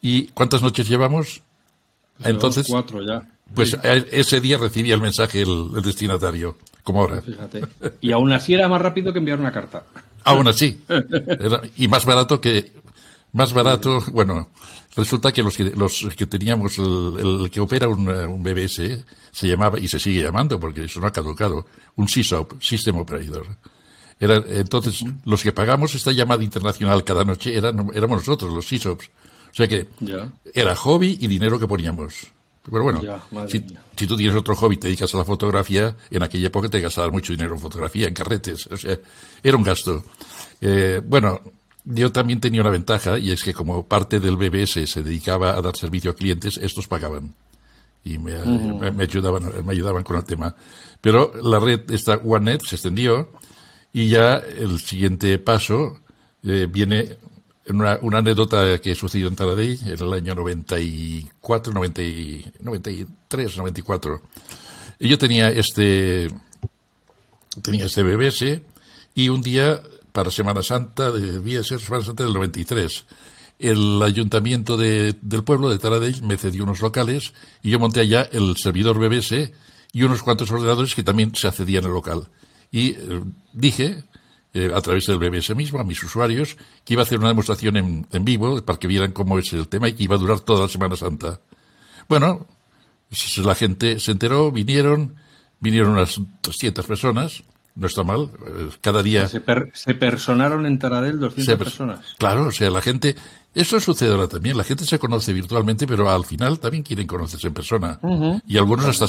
¿Y 0.00 0.28
cuántas 0.28 0.60
noches 0.60 0.88
llevamos? 0.88 1.43
Entonces, 2.22 2.66
cuatro 2.68 3.02
ya. 3.02 3.26
Pues 3.54 3.76
ese 4.10 4.40
día 4.40 4.58
recibía 4.58 4.94
el 4.94 5.00
mensaje 5.00 5.42
el, 5.42 5.70
destinatario, 5.82 6.56
como 6.82 7.00
ahora. 7.00 7.22
Fíjate. 7.22 7.62
Y 8.00 8.12
aún 8.12 8.32
así 8.32 8.54
era 8.54 8.68
más 8.68 8.80
rápido 8.80 9.12
que 9.12 9.18
enviar 9.18 9.38
una 9.38 9.52
carta. 9.52 9.84
Aún 10.24 10.48
así. 10.48 10.80
y 11.76 11.88
más 11.88 12.04
barato 12.04 12.40
que. 12.40 12.72
Más 13.32 13.52
barato, 13.52 14.00
bueno, 14.12 14.50
resulta 14.96 15.32
que 15.32 15.42
los 15.42 15.56
que, 15.56 15.64
los 15.64 16.06
que 16.16 16.26
teníamos, 16.26 16.78
el, 16.78 17.50
que 17.50 17.58
opera 17.58 17.88
un, 17.88 18.08
un, 18.08 18.42
BBS, 18.44 19.04
se 19.32 19.48
llamaba, 19.48 19.80
y 19.80 19.88
se 19.88 19.98
sigue 19.98 20.22
llamando, 20.22 20.60
porque 20.60 20.84
eso 20.84 21.00
no 21.00 21.08
ha 21.08 21.12
caducado, 21.12 21.66
un 21.96 22.08
SysOp, 22.08 22.62
System 22.62 22.98
Operator. 22.98 23.44
Era, 24.20 24.36
entonces, 24.50 25.04
los 25.24 25.42
que 25.42 25.50
pagamos 25.50 25.96
esta 25.96 26.12
llamada 26.12 26.44
internacional 26.44 27.02
cada 27.02 27.24
noche 27.24 27.56
eran, 27.56 27.90
éramos 27.92 28.18
nosotros, 28.18 28.52
los 28.52 28.68
SysOps. 28.68 29.10
O 29.54 29.56
sea 29.56 29.68
que 29.68 29.86
era 30.52 30.74
hobby 30.74 31.16
y 31.20 31.28
dinero 31.28 31.60
que 31.60 31.68
poníamos. 31.68 32.26
Pero 32.68 32.82
bueno, 32.82 33.00
si, 33.46 33.60
tú 34.06 34.16
tienes 34.16 34.34
otro 34.34 34.56
hobby, 34.56 34.78
te 34.78 34.88
dedicas 34.88 35.14
a 35.14 35.18
la 35.18 35.24
fotografía, 35.24 35.94
en 36.10 36.24
aquella 36.24 36.48
época 36.48 36.68
te 36.68 36.80
gastabas 36.80 37.12
mucho 37.12 37.32
dinero 37.32 37.54
en 37.54 37.60
fotografía, 37.60 38.08
en 38.08 38.14
carretes. 38.14 38.66
O 38.66 38.76
sea, 38.76 38.98
era 39.44 39.56
un 39.56 39.62
gasto. 39.62 40.02
Eh, 40.60 41.00
bueno, 41.04 41.40
yo 41.84 42.10
también 42.10 42.40
tenía 42.40 42.62
una 42.62 42.70
ventaja 42.70 43.16
y 43.16 43.30
es 43.30 43.44
que 43.44 43.54
como 43.54 43.86
parte 43.86 44.18
del 44.18 44.36
BBS 44.36 44.90
se 44.90 45.02
dedicaba 45.04 45.56
a 45.56 45.62
dar 45.62 45.76
servicio 45.76 46.10
a 46.10 46.16
clientes, 46.16 46.56
estos 46.56 46.88
pagaban 46.88 47.32
y 48.02 48.18
me, 48.18 48.34
ayudaban, 49.00 49.64
me 49.64 49.72
ayudaban 49.72 50.02
con 50.02 50.16
el 50.16 50.24
tema. 50.24 50.56
Pero 51.00 51.32
la 51.44 51.60
red, 51.60 51.88
esta 51.92 52.16
OneNet, 52.16 52.62
se 52.64 52.74
extendió 52.74 53.30
y 53.92 54.08
ya 54.08 54.38
el 54.38 54.80
siguiente 54.80 55.38
paso 55.38 56.00
eh, 56.42 56.66
viene 56.68 57.18
una, 57.68 57.98
una, 58.02 58.18
anécdota 58.18 58.78
que 58.80 58.94
sucedió 58.94 59.28
en 59.28 59.36
Taradell 59.36 59.78
en 59.84 60.00
el 60.00 60.12
año 60.12 60.34
94, 60.34 61.72
90, 61.72 62.02
93, 62.60 63.56
94. 63.56 64.22
Y 64.98 65.08
yo 65.08 65.18
tenía 65.18 65.48
este, 65.50 66.28
tenía 67.62 67.86
este 67.86 68.02
BBS 68.02 68.62
y 69.14 69.28
un 69.28 69.40
día 69.42 69.80
para 70.12 70.30
Semana 70.30 70.62
Santa, 70.62 71.10
debía 71.10 71.62
ser 71.64 71.80
Semana 71.80 72.04
Santa 72.04 72.24
del 72.24 72.34
93, 72.34 73.04
el 73.58 74.02
ayuntamiento 74.02 74.76
de, 74.76 75.16
del 75.22 75.44
pueblo 75.44 75.70
de 75.70 75.78
Taradell 75.78 76.22
me 76.22 76.36
cedió 76.36 76.64
unos 76.64 76.80
locales 76.80 77.32
y 77.62 77.70
yo 77.70 77.78
monté 77.78 78.00
allá 78.00 78.28
el 78.32 78.56
servidor 78.56 78.98
BBS 78.98 79.52
y 79.92 80.02
unos 80.02 80.22
cuantos 80.22 80.50
ordenadores 80.50 80.94
que 80.94 81.02
también 81.02 81.34
se 81.34 81.48
accedían 81.48 81.84
al 81.84 81.92
local. 81.92 82.28
Y 82.70 82.90
eh, 82.90 83.22
dije 83.52 84.04
eh, 84.54 84.70
a 84.72 84.80
través 84.80 85.06
del 85.06 85.18
BBS 85.18 85.54
mismo, 85.56 85.80
a 85.80 85.84
mis 85.84 86.02
usuarios, 86.02 86.56
que 86.84 86.94
iba 86.94 87.02
a 87.02 87.04
hacer 87.04 87.18
una 87.18 87.28
demostración 87.28 87.76
en, 87.76 88.06
en, 88.12 88.24
vivo 88.24 88.64
para 88.64 88.78
que 88.78 88.86
vieran 88.86 89.10
cómo 89.10 89.36
es 89.38 89.52
el 89.52 89.66
tema 89.66 89.88
y 89.88 89.94
que 89.94 90.04
iba 90.04 90.14
a 90.14 90.18
durar 90.18 90.40
toda 90.40 90.62
la 90.62 90.68
Semana 90.68 90.94
Santa. 90.94 91.40
Bueno, 92.08 92.46
la 93.38 93.54
gente 93.54 93.98
se 94.00 94.12
enteró, 94.12 94.52
vinieron, 94.52 95.16
vinieron 95.60 95.92
unas 95.92 96.20
200 96.42 96.86
personas, 96.86 97.42
no 97.74 97.86
está 97.86 98.04
mal, 98.04 98.30
eh, 98.46 98.68
cada 98.80 99.02
día... 99.02 99.28
Se, 99.28 99.40
personaron 99.40 100.66
en 100.66 100.78
Taradell 100.78 101.18
200 101.18 101.58
personas. 101.58 102.14
Claro, 102.18 102.46
o 102.46 102.52
sea, 102.52 102.70
la 102.70 102.80
gente... 102.80 103.16
Eso 103.54 103.78
sucede 103.78 104.10
ahora 104.10 104.26
también, 104.26 104.56
la 104.56 104.64
gente 104.64 104.84
se 104.84 104.98
conoce 104.98 105.32
virtualmente, 105.32 105.86
pero 105.86 106.10
al 106.10 106.24
final 106.24 106.58
también 106.58 106.82
quieren 106.82 107.06
conocerse 107.06 107.46
en 107.46 107.54
persona. 107.54 108.00
Y 108.48 108.58
algunos 108.58 108.86
hasta, 108.86 109.06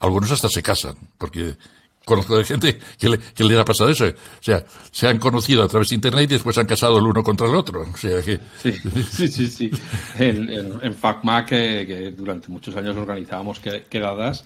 algunos 0.00 0.30
hasta 0.30 0.48
se 0.48 0.62
casan, 0.62 0.96
porque 1.18 1.56
Conozco 2.04 2.36
de 2.36 2.44
gente 2.44 2.78
que 2.98 3.08
le, 3.08 3.18
que 3.18 3.44
le 3.44 3.58
ha 3.58 3.64
pasado 3.64 3.90
eso. 3.90 4.06
O 4.06 4.12
sea, 4.40 4.64
se 4.90 5.08
han 5.08 5.18
conocido 5.18 5.62
a 5.62 5.68
través 5.68 5.90
de 5.90 5.94
Internet 5.94 6.24
y 6.24 6.34
después 6.34 6.54
se 6.54 6.60
han 6.60 6.66
casado 6.66 6.98
el 6.98 7.04
uno 7.04 7.22
contra 7.22 7.46
el 7.46 7.54
otro. 7.54 7.82
O 7.82 7.96
sea 7.96 8.20
que... 8.22 8.40
Sí, 8.60 9.28
sí, 9.28 9.46
sí. 9.46 9.70
En, 10.18 10.50
en, 10.82 10.94
FACMA, 10.94 11.46
que, 11.46 12.12
durante 12.16 12.48
muchos 12.48 12.74
años 12.76 12.96
organizábamos 12.96 13.60
quedadas, 13.60 14.44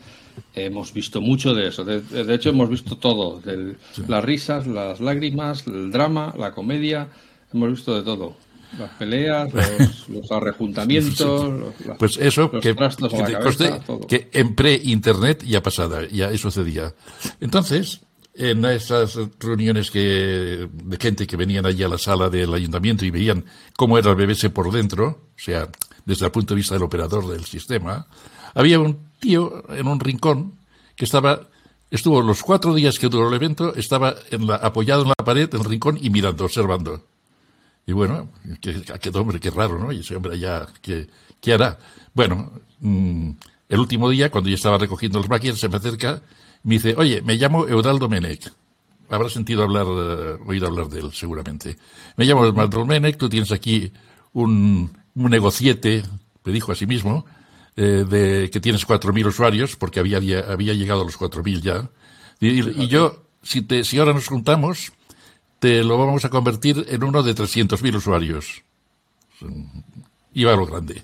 hemos 0.54 0.92
visto 0.92 1.20
mucho 1.20 1.54
de 1.54 1.68
eso. 1.68 1.84
De, 1.84 2.34
hecho, 2.34 2.50
hemos 2.50 2.68
visto 2.68 2.96
todo. 2.96 3.40
Las 4.06 4.24
risas, 4.24 4.66
las 4.66 5.00
lágrimas, 5.00 5.66
el 5.66 5.90
drama, 5.90 6.34
la 6.36 6.52
comedia. 6.52 7.08
Hemos 7.52 7.70
visto 7.70 7.96
de 7.96 8.02
todo. 8.02 8.36
Las 8.78 8.90
peleas, 8.98 9.50
los, 10.08 10.30
arrejuntamientos, 10.30 11.74
pues 11.98 12.16
eso, 12.18 12.50
que, 12.50 12.76
que, 14.08 14.28
en 14.32 14.54
pre-internet 14.54 15.42
ya 15.44 15.62
pasada, 15.62 16.06
ya 16.08 16.36
sucedía. 16.36 16.94
Entonces, 17.40 18.00
en 18.34 18.64
esas 18.66 19.18
reuniones 19.40 19.90
que, 19.90 20.68
de 20.70 20.96
gente 20.98 21.26
que 21.26 21.36
venían 21.36 21.64
allí 21.64 21.82
a 21.82 21.88
la 21.88 21.98
sala 21.98 22.28
del 22.28 22.52
ayuntamiento 22.52 23.04
y 23.04 23.10
veían 23.10 23.44
cómo 23.76 23.96
era 23.98 24.10
el 24.10 24.16
BBC 24.16 24.50
por 24.50 24.70
dentro, 24.70 25.06
o 25.06 25.38
sea, 25.38 25.68
desde 26.04 26.26
el 26.26 26.32
punto 26.32 26.54
de 26.54 26.58
vista 26.58 26.74
del 26.74 26.82
operador 26.82 27.26
del 27.28 27.44
sistema, 27.44 28.06
había 28.54 28.78
un 28.78 29.10
tío 29.18 29.64
en 29.70 29.86
un 29.86 30.00
rincón 30.00 30.54
que 30.94 31.04
estaba, 31.04 31.48
estuvo 31.90 32.20
los 32.20 32.42
cuatro 32.42 32.74
días 32.74 32.98
que 32.98 33.08
duró 33.08 33.28
el 33.28 33.34
evento, 33.34 33.74
estaba 33.74 34.14
en 34.30 34.46
la, 34.46 34.56
apoyado 34.56 35.02
en 35.02 35.08
la 35.08 35.24
pared, 35.24 35.48
en 35.52 35.60
el 35.60 35.66
rincón 35.66 35.98
y 36.00 36.10
mirando, 36.10 36.44
observando. 36.44 37.02
Y 37.86 37.92
bueno, 37.92 38.28
qué, 38.60 38.82
qué 38.82 39.10
hombre, 39.10 39.38
qué 39.38 39.50
raro, 39.50 39.78
¿no? 39.78 39.92
Y 39.92 40.00
ese 40.00 40.16
hombre 40.16 40.34
allá, 40.34 40.66
¿qué, 40.82 41.06
qué 41.40 41.52
hará? 41.52 41.78
Bueno, 42.14 42.52
mm, 42.80 43.30
el 43.68 43.78
último 43.78 44.10
día, 44.10 44.30
cuando 44.30 44.50
yo 44.50 44.56
estaba 44.56 44.76
recogiendo 44.76 45.18
los 45.18 45.28
máquinas, 45.28 45.58
se 45.58 45.68
me 45.68 45.76
acerca, 45.76 46.20
me 46.64 46.74
dice, 46.74 46.94
oye, 46.96 47.22
me 47.22 47.36
llamo 47.36 47.68
Eudal 47.68 48.00
Domenech. 48.00 48.52
Habrá 49.08 49.28
sentido 49.28 49.62
hablar, 49.62 49.86
eh, 49.86 50.38
oído 50.46 50.66
hablar 50.66 50.88
de 50.88 50.98
él, 50.98 51.12
seguramente. 51.12 51.76
Me 52.16 52.24
llamo 52.24 52.44
Eudal 52.44 52.68
Domenech, 52.68 53.16
tú 53.16 53.28
tienes 53.28 53.52
aquí 53.52 53.92
un, 54.32 54.90
un 55.14 55.30
negociete, 55.30 56.02
me 56.44 56.52
dijo 56.52 56.72
a 56.72 56.74
sí 56.74 56.86
mismo, 56.86 57.24
eh, 57.76 58.04
de 58.08 58.50
que 58.50 58.58
tienes 58.58 58.86
4.000 58.86 59.26
usuarios, 59.26 59.76
porque 59.76 60.00
había, 60.00 60.18
había 60.18 60.74
llegado 60.74 61.02
a 61.02 61.04
los 61.04 61.18
4.000 61.18 61.60
ya. 61.60 61.90
Y, 62.40 62.82
y, 62.82 62.88
yo, 62.88 63.26
si, 63.42 63.62
te, 63.62 63.84
si 63.84 63.98
ahora 63.98 64.12
nos 64.12 64.26
juntamos, 64.26 64.92
te 65.58 65.82
lo 65.82 65.98
vamos 65.98 66.24
a 66.24 66.30
convertir 66.30 66.86
en 66.88 67.04
uno 67.04 67.22
de 67.22 67.34
300.000 67.34 67.96
usuarios. 67.96 68.62
Iba 70.34 70.52
a 70.52 70.56
lo 70.56 70.66
grande. 70.66 71.02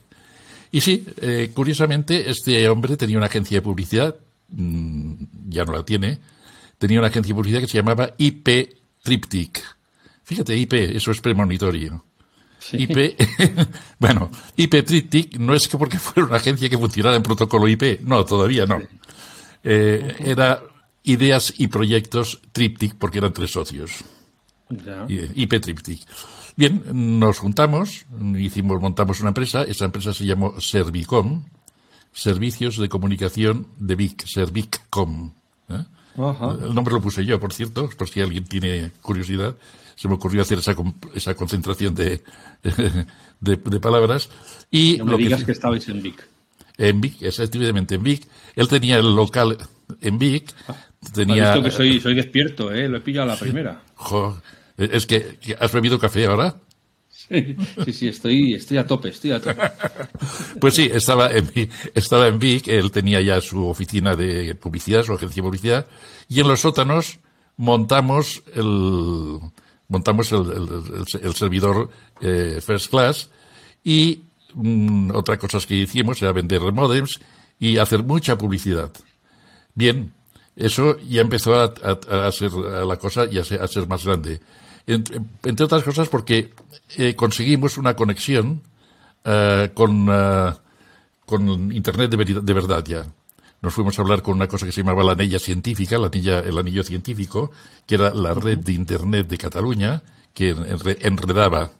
Y 0.70 0.80
sí, 0.80 1.04
eh, 1.20 1.50
curiosamente, 1.54 2.30
este 2.30 2.68
hombre 2.68 2.96
tenía 2.96 3.18
una 3.18 3.26
agencia 3.26 3.58
de 3.58 3.62
publicidad, 3.62 4.16
mmm, 4.48 5.14
ya 5.48 5.64
no 5.64 5.72
la 5.72 5.84
tiene, 5.84 6.18
tenía 6.78 6.98
una 6.98 7.08
agencia 7.08 7.28
de 7.28 7.34
publicidad 7.34 7.60
que 7.60 7.68
se 7.68 7.78
llamaba 7.78 8.14
IP 8.16 8.74
Triptych. 9.02 9.62
Fíjate, 10.24 10.56
IP, 10.56 10.72
eso 10.72 11.10
es 11.10 11.20
premonitorio. 11.20 12.04
Sí. 12.58 12.76
IP, 12.84 13.18
bueno, 13.98 14.30
IP 14.56 14.84
Triptych 14.84 15.36
no 15.36 15.54
es 15.54 15.68
que 15.68 15.76
porque 15.76 15.98
fuera 15.98 16.28
una 16.28 16.36
agencia 16.36 16.70
que 16.70 16.78
funcionara 16.78 17.16
en 17.16 17.22
protocolo 17.22 17.68
IP, 17.68 18.00
no, 18.02 18.24
todavía 18.24 18.64
no. 18.64 18.80
Eh, 19.64 20.16
era 20.20 20.62
ideas 21.02 21.52
y 21.58 21.68
proyectos 21.68 22.40
Triptych 22.52 22.94
porque 22.94 23.18
eran 23.18 23.32
tres 23.32 23.50
socios. 23.50 24.04
Ya. 24.84 25.06
IP 25.08 25.60
Triptych. 25.60 26.06
Bien, 26.56 26.82
nos 26.92 27.38
juntamos, 27.38 28.04
hicimos, 28.38 28.80
montamos 28.80 29.20
una 29.20 29.30
empresa, 29.30 29.62
esa 29.62 29.86
empresa 29.86 30.12
se 30.12 30.26
llamó 30.26 30.60
Servicom, 30.60 31.44
Servicios 32.12 32.76
de 32.76 32.88
Comunicación 32.88 33.68
de 33.78 33.94
Vic, 33.94 34.26
Servicom. 34.26 35.32
¿eh? 35.70 35.84
El 36.16 36.74
nombre 36.74 36.94
lo 36.94 37.00
puse 37.00 37.24
yo, 37.24 37.40
por 37.40 37.54
cierto, 37.54 37.88
por 37.96 38.08
si 38.08 38.20
alguien 38.20 38.44
tiene 38.44 38.92
curiosidad. 39.00 39.56
Se 39.94 40.08
me 40.08 40.14
ocurrió 40.14 40.42
hacer 40.42 40.58
esa, 40.58 40.74
esa 41.14 41.34
concentración 41.34 41.94
de, 41.94 42.22
de, 43.40 43.56
de 43.56 43.80
palabras. 43.80 44.28
Y 44.70 44.96
no 44.98 45.06
me 45.06 45.12
lo 45.12 45.16
digas 45.16 45.40
que, 45.40 45.46
que, 45.46 45.52
estabais 45.52 45.88
en 45.88 46.02
Vic. 46.02 46.28
En 46.76 47.00
Vic, 47.00 47.22
efectivamente, 47.22 47.94
en 47.94 48.02
Vic. 48.02 48.26
Él 48.56 48.68
tenía 48.68 48.98
el 48.98 49.14
local 49.14 49.56
en 50.00 50.18
Vic. 50.18 50.52
Tenía, 51.14 51.52
¿Has 51.52 51.54
visto 51.56 51.64
que 51.64 51.76
soy, 51.76 52.00
soy 52.00 52.14
despierto, 52.14 52.72
¿eh? 52.72 52.88
Lo 52.88 52.98
he 52.98 53.00
pillado 53.00 53.30
a 53.30 53.34
la 53.34 53.40
primera. 53.40 53.82
Jo, 53.94 54.38
es 54.76 55.06
que, 55.06 55.38
¿has 55.60 55.72
bebido 55.72 55.98
café 55.98 56.26
ahora? 56.26 56.56
Sí, 57.08 57.56
sí, 57.84 57.92
sí, 57.92 58.08
estoy, 58.08 58.54
estoy 58.54 58.78
a 58.78 58.86
tope, 58.86 59.10
estoy 59.10 59.32
a 59.32 59.40
tope. 59.40 59.60
Pues 60.60 60.74
sí, 60.74 60.90
estaba 60.92 61.30
en, 61.30 61.50
estaba 61.94 62.28
en 62.28 62.38
Vic, 62.38 62.68
él 62.68 62.90
tenía 62.90 63.20
ya 63.20 63.40
su 63.40 63.66
oficina 63.66 64.16
de 64.16 64.54
publicidad, 64.54 65.02
su 65.02 65.12
agencia 65.12 65.42
de 65.42 65.46
publicidad, 65.46 65.86
y 66.28 66.40
en 66.40 66.48
los 66.48 66.60
sótanos 66.60 67.18
montamos 67.56 68.42
el, 68.54 69.38
montamos 69.88 70.32
el, 70.32 70.40
el, 70.40 71.22
el 71.22 71.34
servidor 71.34 71.90
eh, 72.20 72.60
First 72.64 72.90
Class 72.90 73.30
y 73.84 74.22
mmm, 74.54 75.10
otra 75.14 75.38
cosa 75.38 75.60
que 75.60 75.74
hicimos 75.76 76.20
era 76.22 76.32
vender 76.32 76.60
modems 76.72 77.20
y 77.58 77.76
hacer 77.78 78.02
mucha 78.02 78.36
publicidad. 78.38 78.90
Bien, 79.74 80.12
eso 80.56 80.98
ya 81.00 81.20
empezó 81.20 81.54
a, 81.54 81.72
a, 81.82 82.26
a 82.26 82.32
ser 82.32 82.50
a 82.52 82.84
la 82.84 82.96
cosa 82.96 83.26
y 83.30 83.38
a 83.38 83.44
ser, 83.44 83.62
a 83.62 83.68
ser 83.68 83.86
más 83.86 84.04
grande. 84.04 84.40
Entre, 84.86 85.20
entre, 85.44 85.64
otras 85.64 85.84
cosas 85.84 86.08
porque 86.08 86.52
eh, 86.96 87.14
conseguimos 87.14 87.78
una 87.78 87.94
conexión 87.94 88.62
uh, 89.24 89.72
con, 89.74 90.08
uh, 90.08 90.54
con 91.24 91.72
Internet 91.72 92.10
de, 92.10 92.16
ver, 92.16 92.42
de, 92.42 92.52
verdad 92.52 92.84
ya. 92.84 93.06
Nos 93.60 93.74
fuimos 93.74 93.98
a 93.98 94.02
hablar 94.02 94.22
con 94.22 94.34
una 94.34 94.48
cosa 94.48 94.66
que 94.66 94.72
se 94.72 94.80
llamaba 94.80 95.04
la 95.04 95.12
anilla 95.12 95.38
científica, 95.38 95.98
la 95.98 96.08
anilla, 96.08 96.40
el 96.40 96.58
anillo 96.58 96.82
científico, 96.82 97.52
que 97.86 97.94
era 97.94 98.12
la 98.12 98.34
red 98.34 98.58
de 98.58 98.72
Internet 98.72 99.28
de 99.28 99.38
Cataluña, 99.38 100.02
que 100.34 100.50
enredaba, 101.00 101.70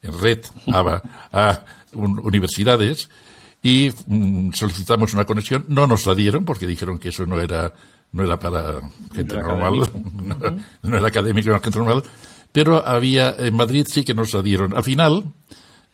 enredaba 0.00 1.02
a 1.32 1.64
un, 1.92 2.18
universidades 2.20 3.10
y 3.62 3.90
mm, 4.06 4.52
solicitamos 4.52 5.12
una 5.12 5.26
conexión. 5.26 5.66
No 5.68 5.86
nos 5.86 6.06
la 6.06 6.14
dieron 6.14 6.46
porque 6.46 6.66
dijeron 6.66 6.98
que 6.98 7.10
eso 7.10 7.26
no 7.26 7.38
era 7.40 7.74
no 8.12 8.24
era 8.24 8.38
para 8.38 8.80
gente 9.14 9.34
Era 9.34 9.42
normal, 9.42 9.90
no, 10.14 10.36
no 10.82 10.96
era 10.96 11.08
académico, 11.08 11.50
era 11.50 11.60
gente 11.60 11.78
normal, 11.78 12.02
pero 12.56 12.88
había, 12.88 13.36
en 13.38 13.54
Madrid 13.54 13.86
sí 13.86 14.02
que 14.02 14.14
nos 14.14 14.32
la 14.32 14.40
dieron. 14.40 14.74
Al 14.74 14.82
final, 14.82 15.24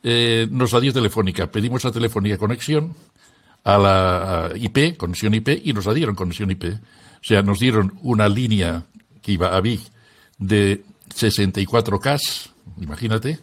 eh, 0.04 0.46
nos 0.48 0.70
la 0.70 0.78
dio 0.78 0.92
Telefónica. 0.92 1.50
Pedimos 1.50 1.84
a 1.84 1.90
Telefónica 1.90 2.38
conexión 2.38 2.94
a 3.64 3.78
la 3.78 4.44
a 4.44 4.56
IP, 4.56 4.96
conexión 4.96 5.34
IP, 5.34 5.60
y 5.64 5.72
nos 5.72 5.86
la 5.86 5.92
dieron 5.92 6.14
conexión 6.14 6.52
IP. 6.52 6.66
O 6.66 6.78
sea, 7.20 7.42
nos 7.42 7.58
dieron 7.58 7.98
una 8.02 8.28
línea 8.28 8.84
que 9.20 9.32
iba 9.32 9.56
a 9.56 9.60
Vic 9.60 9.80
de 10.38 10.84
64K, 11.12 12.50
imagínate. 12.80 13.40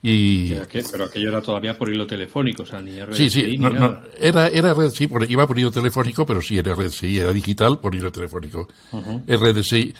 Y... 0.00 0.50
¿Qué? 0.68 0.84
Pero 0.88 1.06
aquello 1.06 1.30
era 1.30 1.42
todavía 1.42 1.76
por 1.76 1.92
hilo 1.92 2.06
telefónico, 2.06 2.62
o 2.62 2.66
sea, 2.66 2.80
ni 2.80 2.92
Sí, 3.10 3.28
sí, 3.28 3.58
no, 3.58 3.70
no, 3.70 4.02
era, 4.20 4.46
era 4.46 4.72
red, 4.72 4.90
sí, 4.90 5.08
iba 5.28 5.48
por 5.48 5.58
hilo 5.58 5.72
telefónico, 5.72 6.24
pero 6.24 6.40
sí 6.40 6.58
era 6.58 6.76
red, 6.76 6.90
sí, 6.90 7.18
era 7.18 7.32
digital 7.32 7.80
por 7.80 7.92
hilo 7.92 8.12
telefónico. 8.12 8.68
Uh 8.92 9.00
-huh. 9.00 9.36
RDSI 9.36 9.92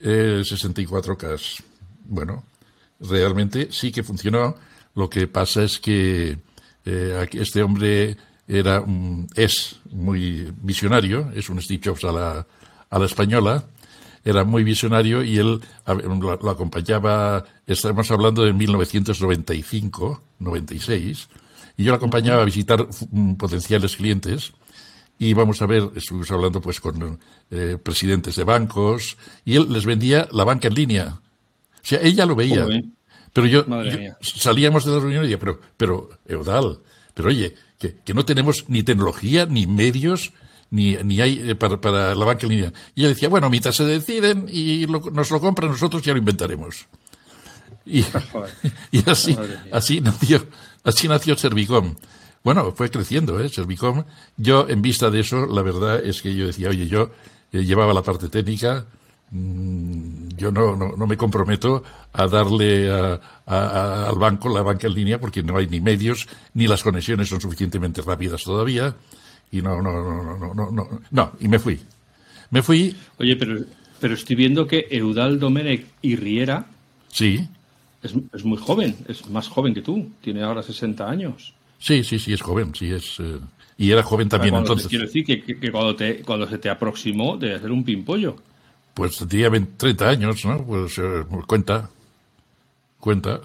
eh, 0.00 0.42
64K. 0.44 1.64
Bueno, 2.08 2.44
realmente 3.00 3.68
sí 3.70 3.92
que 3.92 4.02
funcionó. 4.02 4.56
Lo 4.94 5.08
que 5.08 5.28
pasa 5.28 5.62
es 5.62 5.78
que 5.78 6.38
eh, 6.84 7.28
este 7.32 7.62
hombre 7.62 8.16
era 8.48 8.82
es 9.34 9.78
muy 9.90 10.52
visionario, 10.62 11.30
es 11.34 11.48
un 11.50 11.60
Steve 11.60 11.82
Jobs 11.84 12.04
a 12.04 12.12
la, 12.12 12.46
a 12.88 12.98
la 12.98 13.04
española, 13.04 13.66
era 14.24 14.44
muy 14.44 14.64
visionario 14.64 15.22
y 15.22 15.38
él 15.38 15.60
lo, 15.86 16.36
lo 16.36 16.50
acompañaba, 16.50 17.44
estamos 17.66 18.10
hablando 18.10 18.42
de 18.42 18.54
1995, 18.54 20.22
96, 20.38 21.28
y 21.76 21.84
yo 21.84 21.92
lo 21.92 21.96
acompañaba 21.96 22.42
a 22.42 22.46
visitar 22.46 22.88
um, 23.12 23.36
potenciales 23.36 23.96
clientes 23.96 24.52
y 25.18 25.34
vamos 25.34 25.60
a 25.62 25.66
ver, 25.66 25.90
estuvimos 25.94 26.30
hablando 26.30 26.60
pues 26.60 26.80
con 26.80 27.18
eh, 27.50 27.76
presidentes 27.82 28.36
de 28.36 28.44
bancos 28.44 29.16
y 29.44 29.56
él 29.56 29.72
les 29.72 29.84
vendía 29.84 30.28
la 30.32 30.44
banca 30.44 30.68
en 30.68 30.74
línea. 30.74 31.20
O 31.82 31.86
sea, 31.86 32.00
ella 32.02 32.26
lo 32.26 32.34
veía. 32.34 32.64
Joder. 32.64 32.84
Pero 33.32 33.46
yo, 33.46 33.66
yo, 33.66 34.16
salíamos 34.20 34.84
de 34.84 34.92
la 34.92 35.00
reunión 35.00 35.24
y 35.24 35.28
decía, 35.28 35.38
pero, 35.38 35.60
pero, 35.76 36.10
Eudal, 36.26 36.80
pero 37.14 37.28
oye, 37.28 37.54
que, 37.78 37.96
que 38.04 38.14
no 38.14 38.24
tenemos 38.24 38.64
ni 38.68 38.82
tecnología, 38.82 39.46
ni 39.46 39.66
medios, 39.66 40.32
ni, 40.70 40.96
ni 40.96 41.20
hay 41.20 41.50
eh, 41.50 41.54
para, 41.54 41.80
para, 41.80 42.14
la 42.14 42.24
banca 42.24 42.46
en 42.46 42.52
línea. 42.52 42.72
Y 42.94 43.02
ella 43.02 43.10
decía, 43.10 43.28
bueno, 43.28 43.48
mientras 43.50 43.76
se 43.76 43.84
deciden 43.84 44.46
y 44.50 44.86
lo, 44.86 45.00
nos 45.00 45.30
lo 45.30 45.40
compran 45.40 45.70
nosotros, 45.70 46.02
ya 46.02 46.12
lo 46.12 46.18
inventaremos. 46.18 46.86
Y, 47.84 48.04
y 48.90 49.08
así, 49.08 49.36
así 49.72 50.00
nació, 50.00 50.46
así 50.84 51.08
nació 51.08 51.36
Servicom. 51.36 51.94
Bueno, 52.44 52.72
fue 52.72 52.90
creciendo, 52.90 53.40
¿eh? 53.40 53.48
Servicom. 53.48 54.04
Yo, 54.36 54.68
en 54.68 54.80
vista 54.80 55.10
de 55.10 55.20
eso, 55.20 55.46
la 55.46 55.62
verdad 55.62 56.04
es 56.04 56.22
que 56.22 56.34
yo 56.34 56.46
decía, 56.46 56.68
oye, 56.68 56.86
yo 56.86 57.10
eh, 57.52 57.64
llevaba 57.64 57.92
la 57.92 58.02
parte 58.02 58.28
técnica, 58.28 58.86
Mm, 59.30 60.28
yo 60.36 60.50
no, 60.50 60.74
no, 60.74 60.96
no, 60.96 61.06
me 61.06 61.16
comprometo 61.16 61.82
a 62.14 62.26
darle 62.26 62.90
a, 62.90 63.20
a, 63.44 64.08
al 64.08 64.16
banco 64.16 64.48
la 64.48 64.62
banca 64.62 64.86
en 64.86 64.94
línea 64.94 65.20
porque 65.20 65.42
no 65.42 65.58
hay 65.58 65.66
ni 65.66 65.80
medios 65.80 66.26
ni 66.54 66.66
las 66.66 66.82
conexiones 66.82 67.28
son 67.28 67.40
suficientemente 67.40 68.00
rápidas 68.00 68.42
todavía. 68.42 68.94
Y 69.50 69.60
no 69.60 69.82
no 69.82 69.92
no 69.92 70.22
no 70.22 70.38
no 70.38 70.54
no 70.54 70.70
no 70.70 71.00
no 71.10 71.32
y 71.40 71.48
me 71.48 71.58
fui. 71.58 71.78
Me 72.50 72.62
fui. 72.62 72.96
Oye 73.18 73.36
pero 73.36 73.60
pero 74.00 74.14
estoy 74.14 74.36
viendo 74.36 74.66
que 74.66 74.86
Eudal 74.90 75.38
Domenech 75.38 75.86
y 76.00 76.16
Riera 76.16 76.66
sí. 77.08 77.46
es, 78.02 78.14
es 78.32 78.44
muy 78.44 78.58
joven 78.58 78.96
es 79.08 79.28
más 79.28 79.48
joven 79.48 79.74
que 79.74 79.82
tú 79.82 80.10
tiene 80.22 80.42
ahora 80.42 80.62
60 80.62 81.08
años. 81.08 81.52
Sí 81.78 82.02
sí 82.02 82.18
sí 82.18 82.32
es 82.32 82.40
joven 82.40 82.74
sí 82.74 82.92
es 82.92 83.16
eh, 83.20 83.38
y 83.76 83.90
era 83.90 84.02
joven 84.02 84.28
también 84.28 84.54
entonces. 84.54 84.88
quiero 84.88 85.04
decir 85.04 85.24
que, 85.24 85.42
que, 85.42 85.58
que, 85.58 85.70
cuando 85.70 85.94
te 85.94 86.22
cuando 86.22 86.48
se 86.48 86.58
te 86.58 86.70
aproximó 86.70 87.36
de 87.36 87.54
hacer 87.54 87.70
un 87.70 87.84
pimpollo. 87.84 88.36
Pues 88.98 89.16
tenía 89.28 89.48
20, 89.48 89.74
30 89.76 90.08
años, 90.08 90.44
¿no? 90.44 90.60
Pues 90.64 90.98
eh, 90.98 91.24
cuenta. 91.46 91.88
Cuenta. 92.98 93.40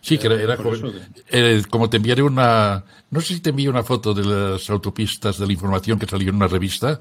Sí, 0.00 0.18
que 0.18 0.26
era, 0.26 0.42
era 0.42 0.56
joven. 0.56 0.92
Eh, 1.28 1.62
como 1.70 1.88
te 1.88 1.98
enviaré 1.98 2.24
una. 2.24 2.82
No 3.12 3.20
sé 3.20 3.34
si 3.34 3.40
te 3.40 3.50
envío 3.50 3.70
una 3.70 3.84
foto 3.84 4.12
de 4.12 4.24
las 4.24 4.68
autopistas 4.70 5.38
de 5.38 5.46
la 5.46 5.52
información 5.52 6.00
que 6.00 6.06
salió 6.06 6.30
en 6.30 6.34
una 6.34 6.48
revista. 6.48 7.00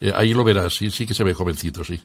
Eh, 0.00 0.12
ahí 0.14 0.32
lo 0.32 0.44
verás, 0.44 0.76
sí, 0.76 0.92
sí 0.92 1.04
que 1.04 1.12
se 1.12 1.24
ve 1.24 1.34
jovencito, 1.34 1.82
sí. 1.82 2.00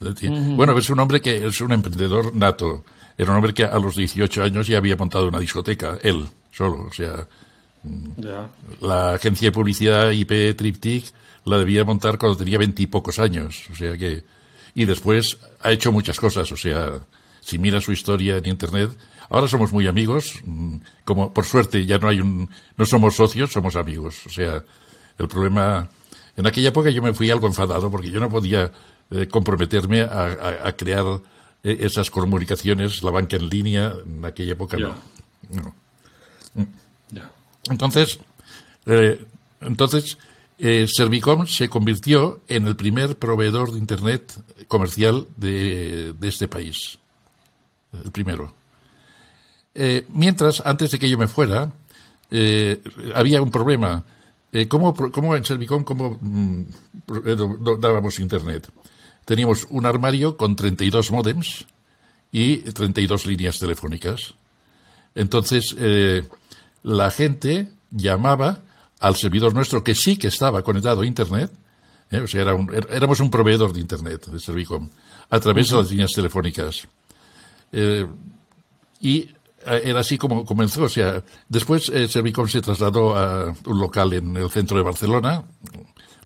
Uh 0.00 0.06
-huh. 0.06 0.56
Bueno, 0.56 0.76
es 0.76 0.90
un 0.90 0.98
hombre 0.98 1.20
que 1.20 1.46
es 1.46 1.60
un 1.60 1.70
emprendedor 1.70 2.34
nato. 2.34 2.82
Era 3.16 3.30
un 3.30 3.36
hombre 3.36 3.54
que 3.54 3.62
a 3.62 3.78
los 3.78 3.94
18 3.94 4.42
años 4.42 4.66
ya 4.66 4.78
había 4.78 4.96
montado 4.96 5.28
una 5.28 5.38
discoteca, 5.38 5.98
él, 6.02 6.26
solo. 6.50 6.88
O 6.90 6.92
sea, 6.92 7.28
ya. 8.16 8.50
la 8.80 9.12
agencia 9.14 9.50
de 9.50 9.52
publicidad 9.52 10.10
IP 10.10 10.56
Triptych 10.56 11.21
la 11.44 11.58
debía 11.58 11.84
montar 11.84 12.18
cuando 12.18 12.36
tenía 12.36 12.58
veintipocos 12.58 13.18
años. 13.18 13.64
O 13.70 13.74
sea 13.74 13.96
que. 13.96 14.24
Y 14.74 14.84
después 14.86 15.38
ha 15.60 15.70
hecho 15.70 15.92
muchas 15.92 16.18
cosas. 16.18 16.50
O 16.50 16.56
sea, 16.56 17.00
si 17.40 17.58
mira 17.58 17.80
su 17.80 17.92
historia 17.92 18.38
en 18.38 18.46
Internet, 18.46 18.90
ahora 19.28 19.48
somos 19.48 19.72
muy 19.72 19.86
amigos, 19.86 20.40
mm, 20.44 20.76
como 21.04 21.32
por 21.32 21.44
suerte 21.44 21.84
ya 21.84 21.98
no 21.98 22.08
hay 22.08 22.20
un, 22.20 22.48
no 22.76 22.86
somos 22.86 23.16
socios, 23.16 23.52
somos 23.52 23.76
amigos. 23.76 24.26
O 24.26 24.30
sea, 24.30 24.64
el 25.18 25.28
problema, 25.28 25.90
en 26.36 26.46
aquella 26.46 26.68
época 26.68 26.90
yo 26.90 27.02
me 27.02 27.12
fui 27.12 27.30
algo 27.30 27.46
enfadado 27.46 27.90
porque 27.90 28.10
yo 28.10 28.20
no 28.20 28.30
podía 28.30 28.70
eh, 29.10 29.26
comprometerme 29.28 30.02
a, 30.02 30.72
crear 30.76 31.04
eh, 31.62 31.78
esas 31.80 32.10
comunicaciones, 32.10 33.02
la 33.02 33.10
banca 33.10 33.36
en 33.36 33.48
línea, 33.48 33.92
en 34.06 34.24
aquella 34.24 34.52
época 34.52 34.76
no. 34.76 34.94
Mm. 36.54 36.62
Entonces, 37.70 38.18
eh, 38.86 39.24
entonces 39.60 40.18
eh, 40.58 40.86
Servicom 40.86 41.46
se 41.46 41.68
convirtió 41.68 42.40
en 42.48 42.66
el 42.66 42.76
primer 42.76 43.16
proveedor 43.16 43.72
de 43.72 43.78
Internet 43.78 44.32
comercial 44.68 45.26
de, 45.36 46.14
este 46.22 46.48
país. 46.48 46.98
El 47.92 48.10
primero. 48.10 48.54
Eh, 49.74 50.06
mientras, 50.10 50.62
antes 50.64 50.90
de 50.90 50.98
que 50.98 51.08
yo 51.08 51.18
me 51.18 51.28
fuera, 51.28 51.72
eh, 52.30 52.80
había 53.14 53.42
un 53.42 53.50
problema. 53.50 54.04
¿cómo, 54.68 54.94
¿cómo, 54.94 55.34
en 55.34 55.44
Servicom 55.46 55.82
cómo 55.82 56.18
mm, 56.20 56.64
dábamos 57.80 58.20
Internet? 58.20 58.70
Teníamos 59.24 59.66
un 59.70 59.86
armario 59.86 60.36
con 60.36 60.56
32 60.56 61.10
modems 61.10 61.66
y 62.30 62.58
32 62.58 63.24
líneas 63.26 63.58
telefónicas. 63.58 64.34
Entonces, 65.14 65.74
la 66.82 67.10
gente 67.10 67.68
llamaba 67.90 68.60
al 69.02 69.16
servidor 69.16 69.52
nuestro 69.52 69.82
que 69.82 69.94
sí 69.94 70.16
que 70.16 70.28
estaba 70.28 70.62
conectado 70.62 71.00
a 71.00 71.06
Internet, 71.06 71.50
¿eh? 72.10 72.20
o 72.20 72.26
sea, 72.28 72.42
era 72.42 72.52
er, 72.52 72.86
éramos 72.92 73.18
un 73.18 73.30
proveedor 73.30 73.72
de 73.72 73.80
Internet 73.80 74.26
de 74.26 74.38
Servicom, 74.38 74.88
a 75.28 75.40
través 75.40 75.70
de 75.70 75.76
las 75.76 75.90
líneas 75.90 76.12
telefónicas. 76.12 76.86
Eh, 77.72 78.06
y 79.00 79.18
eh, 79.18 79.82
era 79.84 80.00
así 80.00 80.16
como 80.16 80.44
comenzó. 80.44 80.84
O 80.84 80.88
sea, 80.88 81.22
después 81.48 81.86
Servicom 81.86 82.46
se 82.46 82.60
trasladó 82.60 83.16
a 83.16 83.52
un 83.66 83.80
local 83.80 84.12
en 84.12 84.36
el 84.36 84.48
centro 84.50 84.76
de 84.76 84.84
Barcelona, 84.84 85.42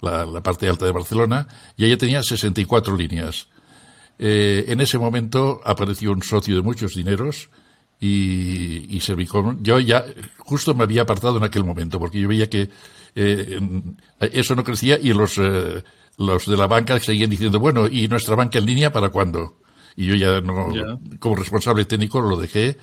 la, 0.03 0.27
la 0.27 0.43
parte 0.43 0.69
alta 0.69 0.85
de 0.85 0.93
Barcelona, 0.93 1.49
y 1.79 1.87
allí 1.87 1.97
tenía 1.97 2.23
64 2.23 2.95
líneas. 2.95 3.49
en 4.19 4.81
ese 4.83 4.99
momento 4.99 5.63
apareció 5.65 6.13
un 6.13 6.23
socio 6.23 6.55
de 6.57 6.63
muchos 6.63 6.95
dineros, 6.95 7.49
y, 8.01 8.97
y 8.97 9.01
Servicom. 9.01 9.63
Yo 9.63 9.81
ya 9.81 10.05
justo 10.39 10.75
me 10.75 10.85
había 10.85 11.03
apartado 11.03 11.39
en 11.39 11.45
aquel 11.45 11.65
momento 11.65 11.99
porque 11.99 12.21
yo 12.21 12.29
veía 12.29 12.49
que 12.49 12.69
eh, 13.15 13.61
eso 14.21 14.55
no 14.55 14.65
crecía 14.65 14.99
y 15.01 15.13
los, 15.13 15.39
eh, 15.39 15.83
los 16.19 16.47
de 16.47 16.57
la 16.57 16.67
banca 16.67 16.99
seguían 17.01 17.31
diciendo, 17.31 17.59
bueno, 17.59 17.87
¿y 17.87 18.09
nuestra 18.09 18.35
banca 18.37 18.59
en 18.59 18.67
línea 18.67 18.93
para 18.93 19.09
cuándo? 19.09 19.59
Y 19.97 20.07
yo 20.07 20.15
ya 20.15 20.41
no, 20.41 20.73
como 21.19 21.37
responsable 21.37 21.87
técnico 21.87 22.21
lo 22.21 22.37
dejé 22.37 22.77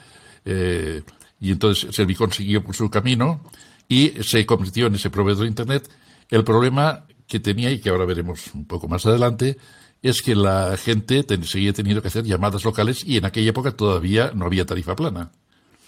eh, 0.45 1.03
y 1.39 1.51
entonces 1.51 1.93
Servicom 1.95 2.31
siguió 2.31 2.63
por 2.63 2.75
su 2.75 2.89
camino 2.89 3.41
y 3.87 4.09
se 4.23 4.45
convirtió 4.45 4.87
en 4.87 4.95
ese 4.95 5.09
proveedor 5.09 5.43
de 5.43 5.49
Internet. 5.49 5.89
El 6.29 6.43
problema 6.43 7.05
que 7.27 7.39
tenía 7.39 7.69
y 7.69 7.79
que 7.79 7.89
ahora 7.89 8.05
veremos 8.05 8.53
un 8.53 8.65
poco 8.65 8.87
más 8.87 9.05
adelante 9.05 9.57
es 10.03 10.21
que 10.21 10.35
la 10.35 10.75
gente 10.77 11.25
seguía 11.43 11.71
teniendo 11.71 12.01
que 12.01 12.09
hacer 12.09 12.25
llamadas 12.25 12.65
locales 12.65 13.03
y 13.05 13.17
en 13.17 13.25
aquella 13.25 13.49
época 13.49 13.71
todavía 13.71 14.31
no 14.35 14.45
había 14.45 14.65
tarifa 14.65 14.95
plana. 14.95 15.31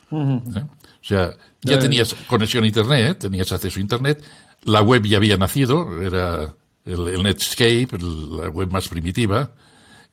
¿Eh? 0.09 0.15
O 0.15 1.07
sea, 1.07 1.33
ya 1.61 1.77
tenías 1.77 2.15
conexión 2.25 2.63
a 2.63 2.67
Internet, 2.67 3.19
tenías 3.19 3.51
acceso 3.51 3.77
a 3.77 3.81
Internet, 3.81 4.23
la 4.63 4.81
web 4.81 5.03
ya 5.03 5.17
había 5.17 5.35
nacido, 5.35 6.01
era 6.01 6.55
el, 6.85 7.23
Netscape, 7.23 7.89
la 7.99 8.49
web 8.49 8.71
más 8.71 8.87
primitiva, 8.87 9.51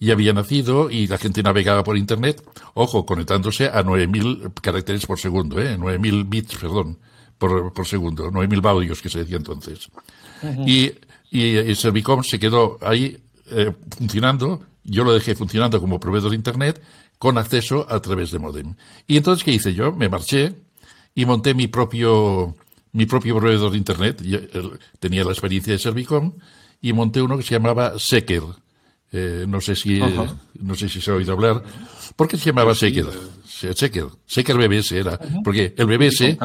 ya 0.00 0.14
había 0.14 0.32
nacido 0.32 0.90
y 0.90 1.06
la 1.06 1.16
gente 1.16 1.40
navegaba 1.44 1.84
por 1.84 1.96
Internet, 1.96 2.42
ojo, 2.74 3.06
conectándose 3.06 3.66
a 3.66 3.84
9.000 3.84 4.52
caracteres 4.60 5.06
por 5.06 5.20
segundo, 5.20 5.60
¿eh? 5.60 5.78
9.000 5.78 6.28
bits, 6.28 6.56
perdón, 6.56 6.98
por, 7.38 7.72
por 7.72 7.86
segundo, 7.86 8.32
9.000 8.32 8.60
baudios 8.60 9.00
que 9.00 9.08
se 9.08 9.20
decía 9.20 9.36
entonces. 9.36 9.88
y, 10.66 10.90
y, 11.30 11.58
y 11.58 11.74
Servicom 11.76 12.24
se 12.24 12.40
quedó 12.40 12.78
ahí 12.82 13.16
eh, 13.50 13.72
funcionando, 13.96 14.62
yo 14.84 15.04
lo 15.04 15.12
dejé 15.12 15.34
funcionando 15.34 15.80
como 15.80 16.00
proveedor 16.00 16.30
de 16.30 16.36
Internet 16.36 16.82
con 17.18 17.38
acceso 17.38 17.86
a 17.88 18.00
través 18.00 18.30
de 18.30 18.38
modem. 18.38 18.74
Y 19.06 19.16
entonces, 19.16 19.44
¿qué 19.44 19.52
hice 19.52 19.74
yo? 19.74 19.92
Me 19.92 20.08
marché 20.08 20.54
y 21.14 21.24
monté 21.24 21.54
mi 21.54 21.68
propio, 21.68 22.56
mi 22.92 23.06
propio 23.06 23.36
proveedor 23.36 23.70
de 23.70 23.78
Internet. 23.78 24.22
tenía 24.98 25.24
la 25.24 25.30
experiencia 25.30 25.72
de 25.72 25.78
Servicom 25.78 26.32
y 26.80 26.92
monté 26.92 27.22
uno 27.22 27.36
que 27.36 27.44
se 27.44 27.54
llamaba 27.54 27.94
Secker. 27.98 28.42
Eh, 29.12 29.44
no 29.46 29.60
sé 29.60 29.76
si 29.76 30.00
no 30.58 30.74
sé 30.74 30.88
si 30.88 31.00
se 31.00 31.10
ha 31.10 31.14
oído 31.14 31.32
hablar. 31.32 31.62
¿Por 32.16 32.28
qué 32.28 32.36
se 32.36 32.46
llamaba 32.46 32.74
Secker? 32.74 33.06
Secker. 33.46 34.06
Secker 34.26 34.56
BBS 34.56 34.92
era. 34.92 35.18
Porque 35.44 35.74
el 35.76 35.86
BBS, 35.86 36.38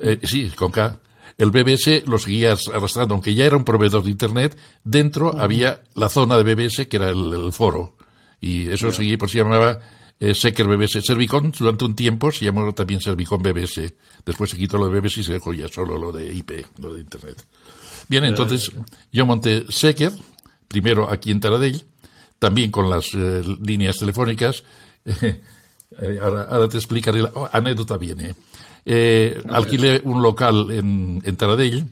eh, 0.00 0.20
sí, 0.22 0.50
con 0.54 0.70
K, 0.70 1.00
el 1.36 1.50
BBS 1.50 2.04
lo 2.06 2.18
seguía 2.18 2.54
arrastrando, 2.72 3.14
aunque 3.14 3.34
ya 3.34 3.44
era 3.44 3.56
un 3.56 3.64
proveedor 3.64 4.04
de 4.04 4.10
Internet, 4.10 4.56
dentro 4.84 5.36
había 5.38 5.82
la 5.94 6.08
zona 6.08 6.36
de 6.36 6.54
BBS 6.54 6.86
que 6.86 6.96
era 6.96 7.10
el, 7.10 7.52
foro. 7.52 7.96
Y 8.40 8.68
eso 8.68 8.92
seguía, 8.92 9.18
por 9.18 9.30
si 9.30 9.38
llamaba 9.38 9.80
eh, 10.20 10.34
Secker 10.34 10.66
BBS. 10.66 11.02
Servicon 11.02 11.52
durante 11.58 11.84
un 11.84 11.96
tiempo 11.96 12.30
se 12.30 12.44
llamó 12.44 12.72
también 12.72 13.00
Servicon 13.00 13.42
BBS. 13.42 13.94
Después 14.24 14.50
se 14.50 14.56
quitó 14.56 14.78
lo 14.78 14.88
de 14.88 15.00
BBS 15.00 15.18
y 15.18 15.24
se 15.24 15.32
dejó 15.32 15.52
ya 15.52 15.68
solo 15.68 15.98
lo 15.98 16.12
de 16.12 16.32
IP, 16.32 16.66
lo 16.78 16.94
de 16.94 17.00
Internet. 17.00 17.44
Bien, 18.08 18.24
entonces 18.24 18.70
yo 19.12 19.26
monté 19.26 19.64
Secker, 19.70 20.12
primero 20.68 21.10
aquí 21.10 21.30
en 21.30 21.40
Taradell, 21.40 21.84
también 22.38 22.70
con 22.70 22.90
las 22.90 23.14
eh, 23.14 23.42
líneas 23.60 23.98
telefónicas. 23.98 24.62
Eh, 26.02 26.18
ahora, 26.20 26.68
te 26.68 26.76
explicaré 26.76 27.22
la 27.22 27.30
oh, 27.34 27.48
anécdota 27.52 27.96
viene. 27.96 28.34
Eh, 28.86 29.42
alquilé 29.48 30.00
un 30.04 30.22
local 30.22 30.70
en, 30.70 31.22
en, 31.24 31.36
Taradell, 31.36 31.84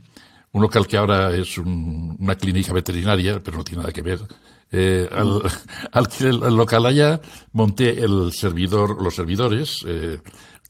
un 0.52 0.62
local 0.62 0.86
que 0.86 0.96
ahora 0.96 1.34
es 1.34 1.56
una 1.58 2.34
clínica 2.34 2.72
veterinaria, 2.72 3.40
pero 3.42 3.58
no 3.58 3.64
tiene 3.64 3.82
nada 3.82 3.92
que 3.92 4.02
ver. 4.02 4.20
Eh, 4.70 5.08
al, 5.12 5.42
alquilé 5.92 6.30
el 6.30 6.56
local 6.56 6.86
allá, 6.86 7.20
monté 7.52 8.02
el 8.02 8.32
servidor, 8.32 9.02
los 9.02 9.14
servidores 9.14 9.84
eh, 9.86 10.20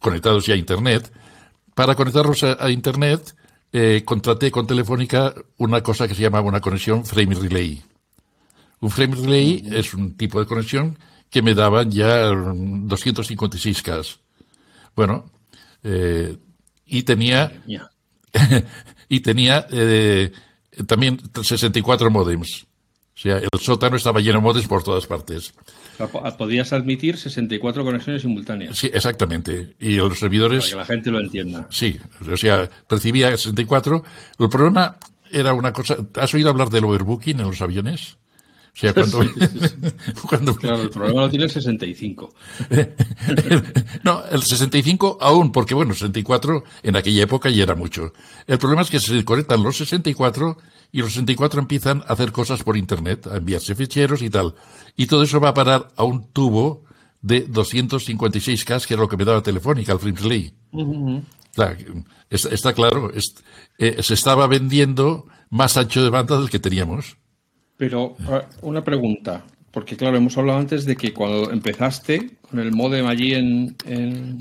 conectados 0.00 0.46
ya 0.46 0.54
a 0.54 0.58
Internet. 0.58 1.12
Para 1.74 1.94
conectarlos 1.94 2.42
a, 2.42 2.70
Internet, 2.70 3.34
eh, 3.72 4.02
contraté 4.04 4.50
con 4.50 4.66
Telefónica 4.66 5.34
una 5.56 5.82
cosa 5.82 6.06
que 6.06 6.14
se 6.14 6.22
llama 6.22 6.40
una 6.42 6.60
conexión 6.60 7.06
frame 7.06 7.34
relay. 7.34 7.82
Un 8.80 8.90
frame 8.90 9.14
relay 9.14 9.64
es 9.72 9.94
un 9.94 10.16
tipo 10.16 10.38
de 10.38 10.46
conexión 10.46 10.98
que 11.30 11.40
me 11.40 11.54
daban 11.54 11.90
ya 11.90 12.28
256K. 12.28 14.18
Bueno, 14.94 15.31
eh, 15.82 16.36
y 16.86 17.02
tenía, 17.02 17.52
y 19.08 19.20
tenía 19.20 19.66
eh, 19.70 20.32
también 20.86 21.18
64 21.42 22.10
modems. 22.10 22.66
O 23.14 23.20
sea, 23.22 23.38
el 23.38 23.60
sótano 23.60 23.96
estaba 23.96 24.20
lleno 24.20 24.38
de 24.38 24.42
modems 24.42 24.66
por 24.66 24.82
todas 24.82 25.06
partes. 25.06 25.52
Podías 26.38 26.72
admitir 26.72 27.16
64 27.16 27.84
conexiones 27.84 28.22
simultáneas. 28.22 28.76
Sí, 28.76 28.90
exactamente. 28.92 29.74
Y 29.78 29.96
los 29.96 30.18
servidores. 30.18 30.64
Para 30.64 30.70
que 30.70 30.76
la 30.76 30.84
gente 30.86 31.10
lo 31.10 31.20
entienda. 31.20 31.66
Sí, 31.70 31.98
o 32.30 32.36
sea, 32.36 32.68
recibía 32.88 33.36
64. 33.36 34.02
El 34.38 34.48
problema 34.48 34.96
era 35.30 35.52
una 35.52 35.72
cosa. 35.72 35.96
¿Has 36.16 36.32
oído 36.34 36.50
hablar 36.50 36.70
del 36.70 36.84
overbooking 36.84 37.40
en 37.40 37.46
los 37.46 37.60
aviones? 37.60 38.16
O 38.74 38.78
sea, 38.78 38.94
cuando, 38.94 40.56
Claro, 40.58 40.82
el 40.82 40.90
problema 40.90 41.20
lo 41.22 41.30
tiene 41.30 41.44
el 41.44 41.50
65. 41.50 42.34
no, 44.02 44.24
el 44.30 44.42
65 44.42 45.18
aún, 45.20 45.52
porque 45.52 45.74
bueno, 45.74 45.92
64 45.92 46.64
en 46.82 46.96
aquella 46.96 47.22
época 47.22 47.50
ya 47.50 47.64
era 47.64 47.74
mucho. 47.74 48.14
El 48.46 48.58
problema 48.58 48.80
es 48.82 48.88
que 48.88 48.98
se 48.98 49.24
conectan 49.26 49.62
los 49.62 49.76
64 49.76 50.56
y 50.90 51.00
los 51.00 51.12
64 51.12 51.60
empiezan 51.60 52.00
a 52.00 52.14
hacer 52.14 52.32
cosas 52.32 52.62
por 52.62 52.78
Internet, 52.78 53.26
a 53.26 53.36
enviarse 53.36 53.74
ficheros 53.74 54.22
y 54.22 54.30
tal. 54.30 54.54
Y 54.96 55.06
todo 55.06 55.22
eso 55.22 55.38
va 55.38 55.50
a 55.50 55.54
parar 55.54 55.88
a 55.96 56.04
un 56.04 56.32
tubo 56.32 56.84
de 57.20 57.46
256K, 57.48 58.86
que 58.86 58.94
era 58.94 59.02
lo 59.02 59.08
que 59.08 59.18
me 59.18 59.24
daba 59.24 59.42
Telefónica, 59.42 59.92
el 59.92 59.98
Frimsley. 59.98 60.54
está, 62.30 62.72
claro, 62.72 63.12
eh, 63.78 64.02
se 64.02 64.14
estaba 64.14 64.46
vendiendo 64.46 65.26
más 65.50 65.76
ancho 65.76 66.02
de 66.02 66.08
banda 66.08 66.38
del 66.38 66.48
que 66.48 66.58
teníamos. 66.58 67.18
Pero 67.82 68.14
una 68.60 68.84
pregunta, 68.84 69.44
porque 69.72 69.96
claro, 69.96 70.16
hemos 70.16 70.38
hablado 70.38 70.60
antes 70.60 70.84
de 70.84 70.94
que 70.94 71.12
cuando 71.12 71.50
empezaste 71.50 72.30
con 72.48 72.60
el 72.60 72.70
modem 72.70 73.08
allí 73.08 73.34
en, 73.34 73.74
en, 73.84 74.38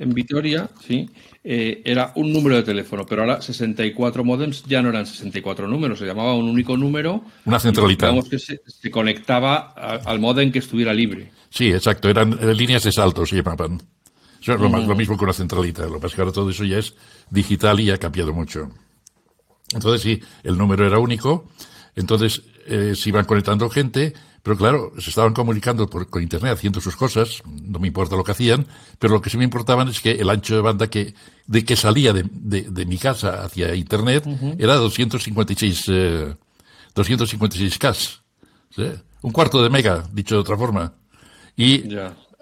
en 0.00 0.12
Vitoria, 0.12 0.68
sí, 0.84 1.08
eh, 1.44 1.82
era 1.84 2.10
un 2.16 2.32
número 2.32 2.56
de 2.56 2.64
teléfono, 2.64 3.06
pero 3.06 3.22
ahora 3.22 3.40
64 3.40 4.24
modems 4.24 4.64
ya 4.64 4.82
no 4.82 4.88
eran 4.88 5.06
64 5.06 5.68
números, 5.68 6.00
se 6.00 6.04
llamaba 6.04 6.34
un 6.34 6.48
único 6.48 6.76
número. 6.76 7.22
Una 7.44 7.60
centralita. 7.60 8.08
Digamos 8.08 8.28
que 8.28 8.40
se, 8.40 8.90
conectaba 8.90 9.68
al 9.68 10.18
modem 10.18 10.50
que 10.50 10.58
estuviera 10.58 10.92
libre. 10.92 11.30
Sí, 11.48 11.70
exacto, 11.70 12.08
eran 12.08 12.36
líneas 12.56 12.82
de 12.82 12.90
salto, 12.90 13.24
se 13.24 13.36
llamaban. 13.36 13.80
Eso 14.42 14.54
es 14.54 14.60
lo, 14.60 14.68
lo, 14.68 14.96
mismo 14.96 15.16
que 15.16 15.22
una 15.22 15.32
centralita, 15.32 15.86
lo 15.86 15.94
que 15.94 16.00
pasa 16.00 16.16
que 16.16 16.22
ahora 16.22 16.32
todo 16.32 16.50
eso 16.50 16.64
ya 16.64 16.78
es 16.78 16.96
digital 17.30 17.78
y 17.78 17.92
ha 17.92 17.98
cambiado 17.98 18.32
mucho. 18.32 18.68
Entonces 19.72 20.02
sí, 20.02 20.20
el 20.42 20.58
número 20.58 20.84
era 20.84 20.98
único. 20.98 21.46
Entonces 21.94 22.42
eh, 22.70 22.94
se 22.94 23.08
iban 23.08 23.24
conectando 23.24 23.68
gente, 23.68 24.14
pero 24.42 24.56
claro, 24.56 24.92
se 24.98 25.10
estaban 25.10 25.34
comunicando 25.34 25.88
por, 25.88 26.08
con 26.08 26.22
Internet 26.22 26.54
haciendo 26.54 26.80
sus 26.80 26.96
cosas, 26.96 27.42
no 27.44 27.78
me 27.78 27.88
importa 27.88 28.16
lo 28.16 28.24
que 28.24 28.32
hacían, 28.32 28.66
pero 28.98 29.12
lo 29.12 29.20
que 29.20 29.28
sí 29.28 29.36
me 29.36 29.44
importaban 29.44 29.88
es 29.88 30.00
que 30.00 30.12
el 30.12 30.30
ancho 30.30 30.54
de 30.54 30.62
banda 30.62 30.88
que, 30.88 31.14
de 31.46 31.64
que 31.64 31.76
salía 31.76 32.12
de, 32.12 32.24
de, 32.32 32.86
mi 32.86 32.96
casa 32.96 33.44
hacia 33.44 33.74
Internet 33.74 34.24
era 34.58 34.76
256, 34.76 35.84
eh, 35.88 36.34
256K. 36.94 38.20
Un 39.22 39.32
cuarto 39.32 39.62
de 39.62 39.68
mega, 39.68 40.04
dicho 40.12 40.36
de 40.36 40.40
otra 40.40 40.56
forma. 40.56 40.94
Y 41.56 41.84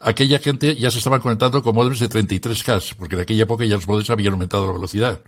aquella 0.01 0.39
gente 0.39 0.77
ya 0.77 0.91
se 0.91 0.99
estaban 0.99 1.21
conectando 1.21 1.63
con 1.63 1.75
modems 1.75 1.99
de 1.99 2.09
33K, 2.09 2.95
porque 2.97 3.17
en 3.17 3.23
aquella 3.23 3.43
época 3.43 3.65
ya 3.65 3.75
los 3.75 3.89
modems 3.89 4.11
habían 4.11 4.35
aumentado 4.35 4.67
la 4.67 4.73
velocidad. 4.73 5.21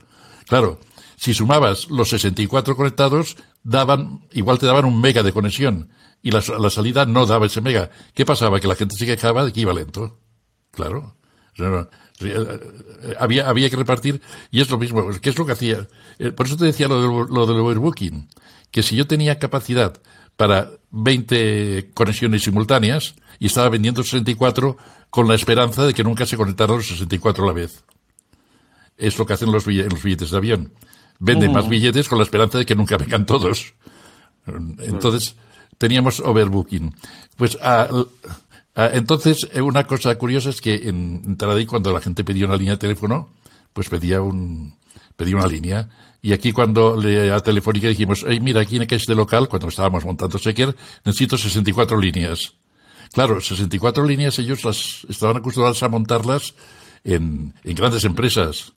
Claro, 0.47 0.79
si 1.17 1.35
sumabas 1.35 1.91
los 1.91 2.09
64 2.11 2.77
conectados, 2.77 3.37
daban, 3.63 4.27
igual 4.33 4.59
te 4.59 4.67
daban 4.67 4.85
un 4.85 5.01
mega 5.01 5.23
de 5.23 5.33
conexión 5.33 5.91
y 6.23 6.31
la, 6.31 6.43
la, 6.59 6.71
salida 6.71 7.07
no 7.07 7.27
daba 7.27 7.47
ese 7.47 7.61
mega. 7.61 7.91
¿Qué 8.15 8.25
pasaba? 8.25 8.61
Que 8.61 8.69
la 8.69 8.77
gente 8.77 8.97
se 8.97 9.07
quejaba 9.07 9.45
de 9.45 9.53
que 9.53 9.61
iba 9.61 9.73
lento. 9.73 10.19
Claro. 10.71 11.17
había, 13.19 13.49
había 13.49 13.71
que 13.71 13.77
repartir 13.77 14.21
y 14.51 14.61
es 14.61 14.71
lo 14.71 14.79
mismo. 14.79 15.09
¿Qué 15.21 15.31
es 15.31 15.39
lo 15.39 15.47
que 15.47 15.53
hacía? 15.53 15.89
Eh, 16.19 16.33
por 16.33 16.47
eso 16.47 16.57
te 16.57 16.65
decía 16.67 16.89
lo, 16.89 17.01
de, 17.01 17.35
lo 17.35 17.47
del 17.47 17.59
overbooking. 17.59 18.29
Que 18.71 18.83
si 18.83 18.97
yo 18.97 19.07
tenía 19.07 19.39
capacidad 19.39 20.01
para 20.37 20.71
20 20.91 21.91
conexiones 21.95 22.43
simultáneas 22.43 23.15
y 23.39 23.47
estaba 23.47 23.69
vendiendo 23.69 24.03
64 24.03 24.77
con 25.09 25.27
la 25.27 25.35
esperanza 25.35 25.85
de 25.85 25.95
que 25.95 26.05
nunca 26.05 26.25
se 26.25 26.37
conectaran 26.37 26.77
los 26.77 26.87
64 26.87 27.45
a 27.45 27.47
la 27.47 27.53
vez. 27.53 27.85
Es 28.97 29.19
lo 29.19 29.27
que 29.27 29.33
hacen 29.33 29.51
los 29.51 29.65
billetes 29.67 30.31
de 30.31 30.37
avión. 30.37 30.73
Venden 31.21 31.53
más 31.53 31.69
billetes 31.69 32.09
con 32.09 32.19
la 32.19 32.25
esperanza 32.25 32.59
de 32.59 32.67
que 32.67 32.75
nunca 32.75 32.97
vengan 32.97 33.27
todos. 33.27 33.75
Entonces, 34.47 35.37
teníamos 35.79 36.21
overbooking. 36.21 36.95
Pues 37.37 37.57
entonces, 38.75 39.49
eh, 39.53 39.61
una 39.61 39.85
cosa 39.87 40.17
curiosa 40.17 40.51
es 40.51 40.61
que 40.61 40.75
en, 40.75 41.23
en 41.25 41.37
Taradí, 41.37 41.67
cuando 41.67 41.93
la 41.93 42.01
gente 42.01 42.25
pedía 42.25 42.47
una 42.47 42.57
línea 42.57 42.75
de 42.75 42.79
teléfono, 42.79 43.31
pues 43.73 43.89
pedía 43.89 44.23
un 44.23 44.75
pedía 45.17 45.37
una 45.37 45.47
línea. 45.47 45.89
Y 46.23 46.33
aquí 46.33 46.53
cuando 46.53 46.97
le, 46.97 47.31
a 47.33 47.41
Telefónica 47.41 47.89
dijimos, 47.89 48.25
hey, 48.27 48.41
mira, 48.41 48.63
aquí 48.63 48.77
en 48.77 48.87
este 48.89 49.15
local, 49.15 49.49
cuando 49.49 49.69
estábamos 49.69 50.05
montando 50.05 50.39
Secker, 50.39 50.75
necesito 51.05 51.37
64 51.37 51.99
líneas. 51.99 52.55
Claro, 53.13 53.41
64 53.41 54.05
líneas 54.05 54.39
ellos 54.39 54.65
las 54.65 55.05
estaban 55.09 55.39
acostumbrados 55.39 55.83
a 55.83 55.89
montarlas 55.89 56.55
en, 57.05 57.55
en 57.65 57.75
grandes 57.75 58.05
empresas. 58.05 58.73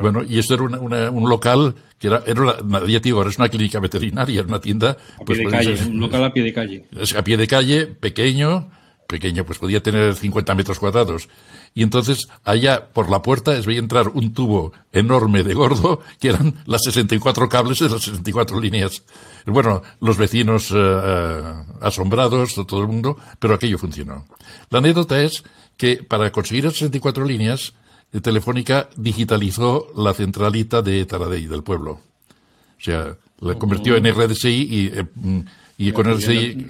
Bueno, 0.00 0.22
y 0.22 0.38
esto 0.38 0.54
era 0.54 0.62
un 1.10 1.28
local 1.28 1.74
que 1.98 2.06
era, 2.06 2.22
era 2.26 2.42
una, 2.42 2.86
ya 2.86 3.00
digo, 3.00 3.18
ahora 3.18 3.30
es 3.30 3.38
una 3.38 3.48
clínica 3.48 3.80
veterinaria, 3.80 4.40
era 4.40 4.48
una 4.48 4.60
tienda. 4.60 4.96
A 5.20 5.24
pues, 5.24 5.38
pie 5.38 5.46
de 5.48 5.52
calle, 5.52 5.76
un 5.86 6.00
local 6.00 6.24
a 6.24 6.32
pie 6.32 6.42
de 6.42 6.52
calle. 6.52 6.84
Es 6.98 7.14
a 7.14 7.22
pie 7.22 7.36
de 7.36 7.46
calle, 7.46 7.86
pequeño, 7.86 8.70
pequeño, 9.06 9.44
pues 9.44 9.58
podía 9.58 9.82
tener 9.82 10.14
50 10.14 10.54
metros 10.54 10.78
cuadrados. 10.78 11.28
Y 11.74 11.82
entonces, 11.82 12.28
allá 12.44 12.86
por 12.92 13.10
la 13.10 13.22
puerta 13.22 13.52
les 13.52 13.66
veía 13.66 13.80
entrar 13.80 14.08
un 14.08 14.32
tubo 14.32 14.72
enorme 14.92 15.42
de 15.42 15.54
gordo, 15.54 16.00
que 16.20 16.28
eran 16.28 16.54
las 16.66 16.82
64 16.84 17.48
cables 17.48 17.80
de 17.80 17.88
las 17.88 18.02
64 18.02 18.60
líneas. 18.60 19.02
Bueno, 19.46 19.82
los 20.00 20.16
vecinos 20.16 20.70
eh, 20.70 20.74
eh, 20.76 21.42
asombrados, 21.80 22.54
todo 22.54 22.80
el 22.80 22.88
mundo, 22.88 23.18
pero 23.38 23.54
aquello 23.54 23.78
funcionó. 23.78 24.26
La 24.70 24.78
anécdota 24.78 25.20
es 25.22 25.44
que 25.76 26.02
para 26.02 26.30
conseguir 26.32 26.64
esas 26.64 26.78
64 26.78 27.24
líneas, 27.24 27.74
Telefónica 28.20 28.88
digitalizó 28.96 29.88
la 29.96 30.12
centralita 30.14 30.82
de 30.82 31.04
Taradell, 31.06 31.48
del 31.48 31.62
pueblo. 31.62 31.92
O 31.92 32.82
sea, 32.82 33.16
la 33.40 33.54
convirtió 33.54 33.96
en 33.96 34.12
RDSI 34.12 34.48
y, 34.48 34.86
eh, 34.86 35.44
y 35.78 35.92
con 35.92 36.06
RDSI... 36.06 36.66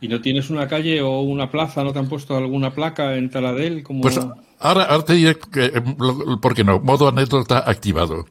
¿Y 0.00 0.08
no 0.08 0.20
tienes 0.20 0.50
una 0.50 0.66
calle 0.66 1.00
o 1.00 1.20
una 1.20 1.48
plaza? 1.48 1.84
¿No 1.84 1.92
te 1.92 2.00
han 2.00 2.08
puesto 2.08 2.36
alguna 2.36 2.74
placa 2.74 3.14
en 3.14 3.30
Taradell? 3.30 3.84
Como... 3.84 4.00
Pues 4.00 4.18
ahora, 4.58 4.84
ahora 4.84 5.04
te 5.04 5.12
diré, 5.12 5.36
que, 5.38 5.66
eh, 5.66 5.82
¿por 6.40 6.54
qué 6.54 6.64
no? 6.64 6.80
Modo 6.80 7.06
anécdota 7.06 7.62
activado. 7.70 8.26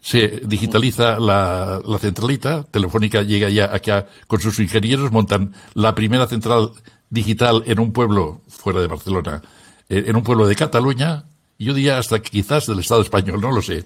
Se 0.00 0.40
digitaliza 0.44 1.18
la, 1.18 1.80
la 1.84 1.98
centralita, 1.98 2.62
Telefónica 2.70 3.22
llega 3.22 3.48
ya 3.48 3.64
acá 3.74 4.06
con 4.28 4.40
sus 4.40 4.60
ingenieros, 4.60 5.10
montan 5.10 5.54
la 5.74 5.92
primera 5.96 6.28
central 6.28 6.70
digital 7.10 7.64
en 7.66 7.80
un 7.80 7.92
pueblo 7.92 8.42
fuera 8.46 8.80
de 8.80 8.86
Barcelona, 8.86 9.42
eh, 9.88 10.04
en 10.06 10.14
un 10.14 10.22
pueblo 10.22 10.46
de 10.46 10.54
Cataluña, 10.54 11.24
yo 11.58 11.74
diría 11.74 11.98
hasta 11.98 12.20
quizás 12.20 12.66
del 12.66 12.78
Estado 12.78 13.02
español, 13.02 13.40
no 13.40 13.50
lo 13.50 13.62
sé. 13.62 13.84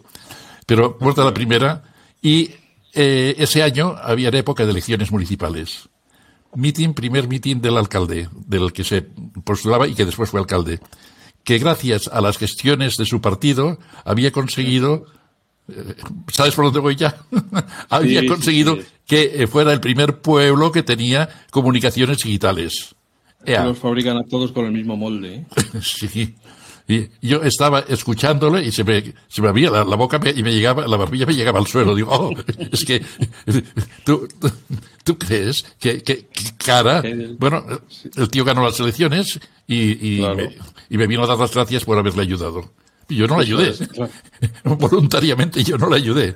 Pero 0.67 0.97
muerta 1.01 1.25
la 1.25 1.35
primera, 1.35 1.83
y 2.21 2.51
eh, 2.95 3.35
ese 3.39 3.63
año 3.63 3.97
había 4.01 4.29
época 4.29 4.65
de 4.65 4.71
elecciones 4.71 5.11
municipales. 5.11 5.89
Meeting, 6.55 6.93
primer 6.93 7.29
meeting 7.29 7.61
del 7.61 7.79
alcalde, 7.79 8.29
del 8.47 8.73
que 8.73 8.85
se 8.85 9.03
postulaba 9.03 9.89
y 9.89 9.95
que 9.95 10.05
después 10.05 10.29
fue 10.29 10.41
alcalde, 10.41 10.81
que 11.45 11.59
gracias 11.59 12.09
a 12.09 12.21
las 12.21 12.37
gestiones 12.37 12.97
de 12.97 13.07
su 13.07 13.21
partido 13.21 13.79
había 14.05 14.31
conseguido 14.33 15.07
eh, 15.69 15.95
¿Sabes 16.29 16.55
por 16.55 16.67
dónde 16.67 16.81
voy 16.81 16.97
ya? 16.97 17.17
había 17.89 18.27
conseguido 18.27 18.79
que 19.07 19.47
fuera 19.47 19.73
el 19.73 19.81
primer 19.81 20.21
pueblo 20.21 20.73
que 20.73 20.83
tenía 20.83 21.29
comunicaciones 21.51 22.19
digitales. 22.19 22.95
Los 23.45 23.79
fabrican 23.79 24.17
a 24.17 24.25
todos 24.25 24.53
con 24.53 24.67
el 24.67 24.73
mismo 24.73 24.97
molde. 24.97 25.35
¿eh? 25.35 25.47
sí. 25.83 26.37
Y 26.89 27.09
yo 27.21 27.43
estaba 27.43 27.81
escuchándole 27.81 28.65
y 28.65 28.73
se 28.73 28.85
me, 28.85 29.15
se 29.29 29.41
me 29.41 29.49
abría 29.49 29.71
la, 29.71 29.85
boca 29.97 30.21
y 30.35 30.43
me 30.43 30.53
llegaba, 30.53 30.87
la 30.87 30.97
barbilla 30.97 31.27
me 31.27 31.35
llegaba 31.35 31.59
al 31.59 31.67
suelo. 31.67 31.95
Digo, 31.95 32.11
oh, 32.13 32.35
es 32.73 32.85
que 32.85 33.03
tú, 34.05 34.29
tú, 35.05 35.19
crees 35.19 35.65
que, 35.79 36.03
que, 36.03 36.27
cara. 36.59 37.03
Bueno, 37.39 37.65
el 38.17 38.29
tío 38.29 38.45
ganó 38.45 38.65
las 38.65 38.79
elecciones 38.81 39.41
y, 39.67 40.19
y, 40.19 40.27
me, 40.37 40.57
y 40.91 40.99
me 40.99 41.07
vino 41.07 41.23
a 41.23 41.27
dar 41.27 41.39
las 41.39 41.55
gracias 41.55 41.85
por 41.85 41.99
haberle 41.99 42.23
ayudado. 42.23 42.71
Y 43.13 43.17
yo 43.17 43.27
no 43.27 43.37
le 43.37 43.43
ayudé. 43.43 43.75
Voluntariamente 44.65 45.63
yo 45.63 45.77
no 45.77 45.91
le 45.91 45.97
ayudé. 45.97 46.35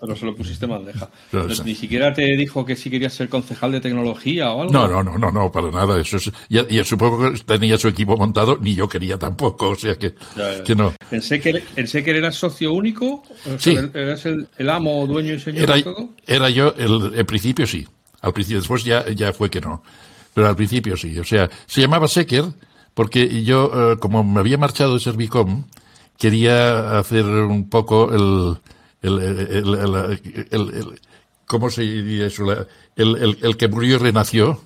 pero 0.00 0.16
se 0.16 0.26
lo 0.26 0.34
pusiste 0.34 0.66
mal 0.66 0.84
deja. 0.84 1.08
Ni 1.64 1.74
siquiera 1.74 2.12
te 2.12 2.22
dijo 2.36 2.64
que 2.64 2.74
si 2.74 2.90
querías 2.90 3.14
ser 3.14 3.28
concejal 3.28 3.70
de 3.72 3.80
tecnología 3.80 4.50
o 4.50 4.62
algo. 4.62 4.72
No, 4.72 4.88
no, 4.88 5.02
no, 5.04 5.16
no, 5.16 5.30
no 5.30 5.52
para 5.52 5.70
nada. 5.70 6.00
Eso 6.00 6.16
es, 6.16 6.32
y, 6.48 6.82
supongo 6.84 7.32
que 7.32 7.38
tenía 7.38 7.78
su 7.78 7.86
equipo 7.86 8.16
montado, 8.16 8.58
ni 8.60 8.74
yo 8.74 8.88
quería 8.88 9.18
tampoco. 9.18 9.68
O 9.70 9.76
sea 9.76 9.94
que, 9.94 10.14
que 10.64 10.74
no. 10.74 10.92
Pensé 11.08 11.40
que, 11.40 11.62
pensé 11.74 12.02
que 12.02 12.10
eras 12.10 12.34
socio 12.34 12.72
único. 12.72 13.22
sí. 13.58 13.76
¿Eras 13.94 14.26
el, 14.26 14.70
amo, 14.70 15.06
dueño 15.06 15.34
y 15.34 15.38
señor 15.38 15.62
era, 15.62 15.76
de 15.76 15.82
todo? 15.82 16.08
Era 16.26 16.50
yo, 16.50 16.74
el, 16.76 17.24
principio 17.24 17.66
sí. 17.66 17.86
Al 18.20 18.32
principio, 18.32 18.58
después 18.58 18.82
ya, 18.82 19.08
ya 19.10 19.32
fue 19.32 19.48
que 19.48 19.60
no. 19.60 19.82
Pero 20.34 20.48
al 20.48 20.56
principio 20.56 20.96
sí. 20.96 21.16
O 21.18 21.24
sea, 21.24 21.48
se 21.66 21.80
llamaba 21.80 22.08
Secker 22.08 22.44
porque 22.96 23.44
yo, 23.44 23.92
eh, 23.92 23.96
como 23.98 24.24
me 24.24 24.40
había 24.40 24.56
marchado 24.56 24.94
de 24.94 25.00
Servicom, 25.00 25.64
quería 26.18 26.98
hacer 26.98 27.24
un 27.24 27.68
poco 27.68 28.12
el, 28.12 28.56
el, 29.02 29.18
el, 29.22 30.48
el 30.50 31.00
¿cómo 31.46 31.70
se 31.70 31.82
diría 31.82 32.26
eso? 32.26 32.44
El, 32.96 33.38
el, 33.42 33.56
que 33.56 33.68
murió 33.68 33.96
y 33.96 33.98
renació. 33.98 34.60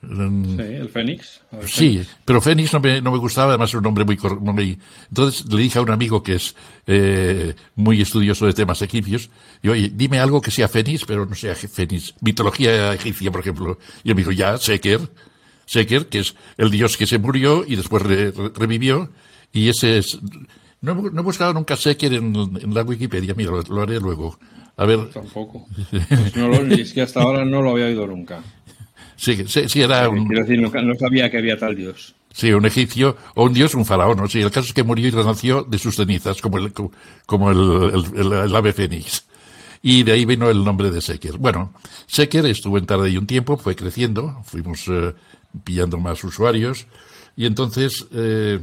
Sí, 0.00 0.62
el 0.62 0.88
Fénix. 0.90 1.40
sí, 1.66 2.06
pero 2.24 2.40
Fénix 2.40 2.72
no 2.72 2.78
me, 2.78 3.00
no 3.00 3.10
me 3.10 3.18
gustaba, 3.18 3.48
además 3.48 3.70
es 3.70 3.74
un 3.74 3.82
nombre 3.82 4.04
muy, 4.04 4.16
muy... 4.40 4.78
Entonces 5.08 5.44
le 5.52 5.60
dije 5.60 5.80
a 5.80 5.82
un 5.82 5.90
amigo 5.90 6.22
que 6.22 6.36
es 6.36 6.54
eh, 6.86 7.56
muy 7.74 8.00
estudioso 8.00 8.46
de 8.46 8.52
temas 8.52 8.80
egipcios, 8.80 9.28
y 9.60 9.68
oye, 9.68 9.90
dime 9.92 10.20
algo 10.20 10.40
que 10.40 10.52
sea 10.52 10.68
Fénix, 10.68 11.04
pero 11.04 11.26
no 11.26 11.34
sea 11.34 11.56
Fénix. 11.56 12.14
Mitología 12.20 12.94
egipcia, 12.94 13.32
por 13.32 13.40
ejemplo. 13.40 13.78
Y 14.04 14.10
él 14.10 14.14
me 14.14 14.20
dijo, 14.20 14.30
ya, 14.30 14.56
Seker. 14.56 15.00
Seker, 15.66 16.06
que 16.06 16.20
es 16.20 16.36
el 16.56 16.70
dios 16.70 16.96
que 16.96 17.06
se 17.06 17.18
murió 17.18 17.64
y 17.66 17.74
después 17.74 18.04
revivió, 18.04 19.10
y 19.52 19.68
ese 19.68 19.98
es 19.98 20.18
no, 20.80 20.94
no 20.94 21.20
he 21.20 21.24
buscado 21.24 21.52
nunca 21.52 21.76
Secker 21.76 22.14
en, 22.14 22.34
en 22.36 22.74
la 22.74 22.82
Wikipedia, 22.82 23.34
mira, 23.34 23.52
lo, 23.68 23.82
haré 23.82 23.98
luego. 23.98 24.38
A 24.76 24.86
ver. 24.86 25.08
Tampoco. 25.10 25.66
Pues 25.90 26.36
no 26.36 26.48
lo, 26.48 26.74
es 26.74 26.92
que 26.92 27.02
hasta 27.02 27.20
ahora 27.20 27.44
no 27.44 27.62
lo 27.62 27.70
había 27.70 27.86
oído 27.86 28.06
nunca. 28.06 28.42
Sí, 29.16 29.44
sí, 29.48 29.82
era 29.82 30.08
un. 30.08 30.28
Quiero 30.28 30.44
decir, 30.44 30.60
no, 30.60 30.94
sabía 30.94 31.28
que 31.28 31.38
había 31.38 31.58
tal 31.58 31.74
dios. 31.74 32.14
Sí, 32.32 32.52
un 32.52 32.64
egipcio, 32.64 33.16
o 33.34 33.44
un 33.44 33.52
dios, 33.52 33.74
un 33.74 33.84
faraón. 33.84 34.18
¿no? 34.18 34.28
Sí, 34.28 34.40
el 34.40 34.52
caso 34.52 34.68
es 34.68 34.72
que 34.72 34.84
murió 34.84 35.08
y 35.08 35.10
renació 35.10 35.64
de 35.64 35.78
sus 35.78 35.96
cenizas, 35.96 36.40
como 36.40 36.58
el, 36.58 36.72
como 37.26 37.50
el, 37.50 38.04
el, 38.14 38.54
ave 38.54 38.72
fénix. 38.72 39.26
Y 39.82 40.04
de 40.04 40.12
ahí 40.12 40.24
vino 40.24 40.48
el 40.48 40.64
nombre 40.64 40.92
de 40.92 41.00
Secker. 41.00 41.38
Bueno, 41.38 41.72
Secker 42.06 42.46
estuvo 42.46 42.78
en 42.78 42.86
tarde 42.86 43.18
un 43.18 43.26
tiempo, 43.26 43.56
fue 43.56 43.74
creciendo, 43.74 44.40
fuimos 44.44 44.86
eh, 44.86 45.14
pillando 45.64 45.98
más 45.98 46.22
usuarios, 46.22 46.86
y 47.36 47.46
entonces 47.46 48.06
eh, 48.12 48.60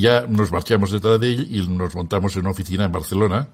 ya 0.00 0.26
nos 0.28 0.50
marchamos 0.50 0.90
detrás 0.90 1.20
de 1.20 1.34
él 1.34 1.48
y 1.50 1.66
nos 1.68 1.94
montamos 1.94 2.34
en 2.34 2.40
una 2.40 2.50
oficina 2.50 2.84
en 2.84 2.92
Barcelona. 2.92 3.48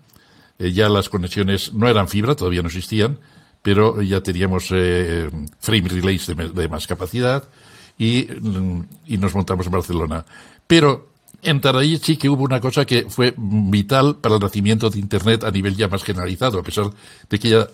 Eh, 0.59 0.72
ya 0.72 0.88
las 0.88 1.09
conexiones 1.09 1.74
no 1.74 1.86
eran 1.86 2.09
fibra, 2.09 2.34
todavía 2.34 2.62
no 2.62 2.68
existían, 2.68 3.18
pero 3.62 4.01
ya 4.01 4.22
teníamos 4.22 4.68
eh, 4.72 5.30
frame 5.59 5.88
relays 5.88 6.26
de, 6.26 6.68
más 6.68 6.86
capacidad 6.86 7.45
y, 7.99 8.26
y, 9.07 9.18
nos 9.18 9.34
montamos 9.34 9.66
en 9.66 9.72
Barcelona. 9.72 10.24
Pero 10.66 11.11
en 11.43 11.61
Taradí 11.61 11.99
sí 11.99 12.16
que 12.16 12.30
hubo 12.30 12.45
una 12.45 12.61
cosa 12.61 12.86
que 12.86 13.07
fue 13.11 13.34
vital 13.36 14.16
para 14.16 14.36
el 14.36 14.41
nacimiento 14.41 14.88
de 14.88 14.99
Internet 14.99 15.45
a 15.45 15.51
nivel 15.51 15.76
ya 15.76 15.88
más 15.88 16.03
generalizado, 16.03 16.59
a 16.59 16.62
pesar 16.62 16.91
de 17.28 17.38
que 17.38 17.51
ya 17.51 17.68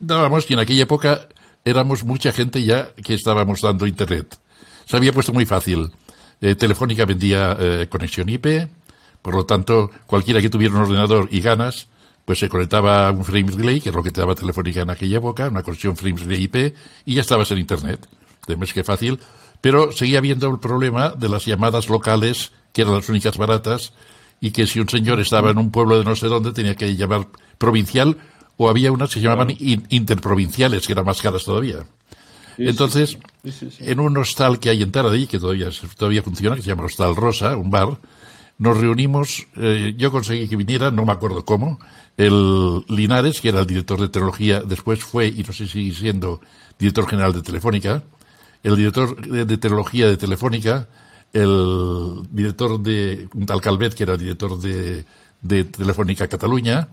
dábamos 0.00 0.44
que 0.44 0.54
en 0.54 0.60
aquella 0.60 0.82
época 0.82 1.28
éramos 1.64 2.02
mucha 2.02 2.32
gente 2.32 2.64
ya 2.64 2.92
que 2.94 3.14
estábamos 3.14 3.60
dando 3.60 3.86
Internet. 3.86 4.36
Se 4.86 4.96
había 4.96 5.12
puesto 5.12 5.32
muy 5.32 5.46
fácil. 5.46 5.92
Eh, 6.40 6.54
Telefónica 6.54 7.04
vendía 7.04 7.56
eh, 7.58 7.86
conexión 7.90 8.28
IP, 8.28 8.68
por 9.22 9.34
lo 9.34 9.44
tanto, 9.44 9.90
cualquiera 10.06 10.40
que 10.40 10.50
tuviera 10.50 10.74
un 10.74 10.82
ordenador 10.82 11.28
y 11.30 11.40
ganas, 11.40 11.88
pues 12.24 12.38
se 12.38 12.48
conectaba 12.48 13.08
a 13.08 13.10
un 13.10 13.24
frame 13.24 13.50
relay, 13.50 13.80
que 13.80 13.88
es 13.88 13.94
lo 13.94 14.02
que 14.02 14.10
te 14.10 14.20
daba 14.20 14.34
Telefónica 14.34 14.82
en 14.82 14.90
aquella 14.90 15.18
época, 15.18 15.48
una 15.48 15.62
conexión 15.62 15.96
frame 15.96 16.20
relay 16.20 16.42
IP, 16.44 16.74
y 17.04 17.14
ya 17.14 17.22
estabas 17.22 17.50
en 17.50 17.58
Internet. 17.58 18.06
Es 18.46 18.72
que 18.72 18.84
fácil. 18.84 19.18
Pero 19.60 19.92
seguía 19.92 20.18
habiendo 20.18 20.48
el 20.48 20.60
problema 20.60 21.10
de 21.10 21.28
las 21.28 21.44
llamadas 21.44 21.88
locales, 21.88 22.52
que 22.72 22.82
eran 22.82 22.94
las 22.94 23.08
únicas 23.08 23.36
baratas, 23.36 23.92
y 24.40 24.52
que 24.52 24.66
si 24.66 24.78
un 24.78 24.88
señor 24.88 25.20
estaba 25.20 25.50
en 25.50 25.58
un 25.58 25.70
pueblo 25.70 25.98
de 25.98 26.04
no 26.04 26.14
sé 26.14 26.28
dónde, 26.28 26.52
tenía 26.52 26.76
que 26.76 26.94
llamar 26.96 27.26
provincial, 27.58 28.16
o 28.56 28.68
había 28.68 28.92
unas 28.92 29.08
que 29.08 29.14
se 29.14 29.20
llamaban 29.20 29.54
interprovinciales, 29.58 30.86
que 30.86 30.92
eran 30.92 31.04
más 31.04 31.20
caras 31.20 31.44
todavía. 31.44 31.84
Entonces, 32.58 33.18
en 33.78 34.00
un 34.00 34.16
hostal 34.16 34.58
que 34.58 34.70
hay 34.70 34.82
en 34.82 34.90
Taradí, 34.90 35.26
que 35.26 35.38
todavía, 35.38 35.70
todavía 35.96 36.22
funciona, 36.22 36.56
que 36.56 36.62
se 36.62 36.68
llama 36.68 36.84
Hostal 36.84 37.14
Rosa, 37.14 37.56
un 37.56 37.70
bar, 37.70 37.98
nos 38.58 38.76
reunimos, 38.76 39.46
eh, 39.56 39.94
yo 39.96 40.10
conseguí 40.10 40.48
que 40.48 40.56
viniera, 40.56 40.90
no 40.90 41.06
me 41.06 41.12
acuerdo 41.12 41.44
cómo, 41.44 41.78
el 42.16 42.84
Linares, 42.88 43.40
que 43.40 43.50
era 43.50 43.60
el 43.60 43.66
director 43.66 44.00
de 44.00 44.08
tecnología, 44.08 44.60
después 44.60 45.04
fue, 45.04 45.28
y 45.28 45.44
no 45.44 45.52
sé 45.52 45.66
si 45.66 45.68
sigue 45.68 45.94
siendo, 45.94 46.40
director 46.78 47.08
general 47.08 47.32
de 47.32 47.42
Telefónica, 47.42 48.02
el 48.64 48.74
director 48.74 49.16
de, 49.16 49.56
tecnología 49.56 50.08
de 50.08 50.16
Telefónica, 50.16 50.88
el 51.32 52.22
director 52.32 52.80
de 52.80 53.28
un 53.34 53.46
tal 53.46 53.60
Calvet, 53.60 53.94
que 53.94 54.02
era 54.02 54.14
el 54.14 54.18
director 54.18 54.58
de, 54.58 55.04
de 55.40 55.64
Telefónica 55.64 56.26
Cataluña, 56.26 56.88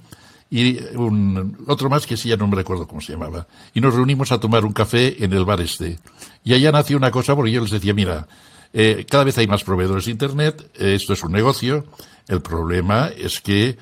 y 0.55 0.79
un, 0.95 1.57
otro 1.67 1.89
más 1.89 2.07
que 2.07 2.15
sí 2.15 2.29
ya 2.29 2.37
no 2.37 2.47
me 2.47 2.55
recuerdo 2.55 2.87
cómo 2.87 3.01
se 3.01 3.11
llamaba. 3.11 3.45
Y 3.73 3.81
nos 3.81 3.93
reunimos 3.93 4.31
a 4.31 4.39
tomar 4.39 4.63
un 4.63 4.71
café 4.71 5.21
en 5.21 5.33
el 5.33 5.43
bar 5.43 5.59
este. 5.59 5.99
Y 6.45 6.53
allá 6.53 6.71
nació 6.71 6.95
una 6.95 7.11
cosa 7.11 7.35
porque 7.35 7.51
yo 7.51 7.59
les 7.59 7.71
decía, 7.71 7.93
mira, 7.93 8.25
eh, 8.71 9.05
cada 9.09 9.25
vez 9.25 9.37
hay 9.37 9.47
más 9.47 9.65
proveedores 9.65 10.05
de 10.05 10.11
Internet, 10.11 10.71
eh, 10.75 10.95
esto 10.95 11.11
es 11.11 11.23
un 11.23 11.33
negocio, 11.33 11.85
el 12.29 12.41
problema 12.41 13.09
es 13.17 13.41
que 13.41 13.77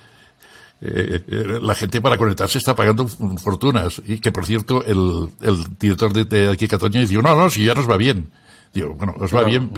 eh, 0.82 1.60
la 1.62 1.76
gente 1.76 2.02
para 2.02 2.18
conectarse 2.18 2.58
está 2.58 2.76
pagando 2.76 3.08
fortunas. 3.08 4.02
Y 4.08 4.18
que, 4.18 4.32
por 4.32 4.48
cierto, 4.48 4.84
el, 4.84 5.30
el 5.42 5.78
director 5.78 6.12
de, 6.12 6.26
de 6.26 6.50
aquí 6.50 6.68
Cataluña 6.68 7.06
dijo, 7.06 7.22
no, 7.22 7.36
no, 7.36 7.52
si 7.52 7.66
ya 7.66 7.76
nos 7.76 7.88
va 7.88 7.98
bien. 7.98 8.32
Digo, 8.74 8.96
bueno, 8.96 9.14
os 9.20 9.32
va 9.32 9.44
bien, 9.46 9.72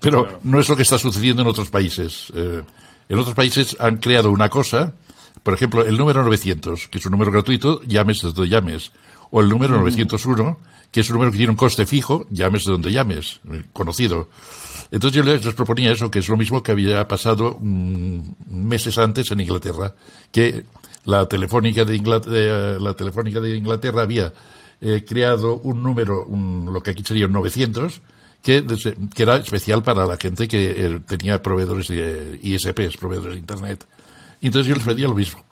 pero, 0.00 0.38
no 0.44 0.60
es 0.60 0.68
lo 0.68 0.76
que 0.76 0.82
está 0.82 0.96
sucediendo 0.96 1.42
en 1.42 1.48
otros 1.48 1.70
países. 1.70 2.32
en 2.36 3.18
otros 3.18 3.34
países 3.34 3.76
han 3.80 3.96
creado 3.96 4.30
una 4.30 4.48
cosa 4.48 4.94
por 5.44 5.52
ejemplo, 5.52 5.84
el 5.84 5.98
número 5.98 6.24
900, 6.24 6.88
que 6.88 6.98
es 6.98 7.04
un 7.04 7.12
número 7.12 7.30
gratuito, 7.30 7.82
llames 7.82 8.22
desde 8.22 8.34
donde 8.34 8.48
llames. 8.48 8.92
O 9.30 9.42
el 9.42 9.48
número 9.50 9.78
901, 9.78 10.58
que 10.90 11.00
es 11.00 11.10
un 11.10 11.14
número 11.14 11.32
que 11.32 11.36
tiene 11.36 11.50
un 11.50 11.56
coste 11.56 11.84
fijo, 11.84 12.26
llames 12.30 12.64
de 12.64 12.72
donde 12.72 12.90
llames, 12.90 13.40
eh, 13.52 13.62
conocido. 13.74 14.30
Entonces 14.90 15.16
yo 15.16 15.22
les, 15.22 15.42
proponía 15.54 15.92
eso, 15.92 16.10
que 16.10 16.20
es 16.20 16.28
lo 16.30 16.38
mismo 16.38 16.62
que 16.62 16.72
había 16.72 17.06
pasado 17.06 17.58
mm, 17.60 18.20
meses 18.48 18.96
antes 18.96 19.30
en 19.32 19.40
Inglaterra, 19.40 19.94
que 20.32 20.64
la 21.04 21.26
telefónica 21.28 21.84
de 21.84 21.94
Inglaterra, 21.94 22.36
eh, 22.36 22.78
la 22.80 22.94
telefónica 22.94 23.38
de 23.38 23.54
Inglaterra 23.54 24.00
había 24.00 24.32
eh, 24.80 25.04
creado 25.06 25.56
un 25.58 25.82
número, 25.82 26.26
lo 26.26 26.82
que 26.82 26.92
aquí 26.92 27.02
sería 27.04 27.26
un 27.26 27.32
900, 27.32 28.00
que, 28.42 28.64
que, 29.14 29.22
era 29.22 29.36
especial 29.36 29.82
para 29.82 30.06
la 30.06 30.16
gente 30.16 30.48
que 30.48 31.00
tenía 31.06 31.42
proveedores 31.42 31.88
de 31.88 32.38
ISPs, 32.42 32.96
proveedores 32.96 33.34
de 33.34 33.40
Internet. 33.40 33.86
Y 34.44 34.48
entonces 34.48 34.68
yo 34.68 34.74
les 34.74 34.84
pedía 34.84 35.08
lo 35.08 35.14
mismo. 35.14 35.42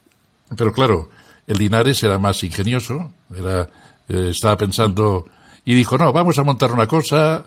Pero 0.54 0.70
claro, 0.70 1.08
el 1.46 1.56
Linares 1.56 2.02
era 2.02 2.18
más 2.18 2.44
ingenioso, 2.44 3.10
era, 3.34 3.70
eh, 4.06 4.28
estaba 4.32 4.58
pensando, 4.58 5.24
y 5.64 5.74
dijo, 5.74 5.96
no, 5.96 6.12
vamos 6.12 6.38
a 6.38 6.44
montar 6.44 6.72
una 6.72 6.86
cosa 6.86 7.46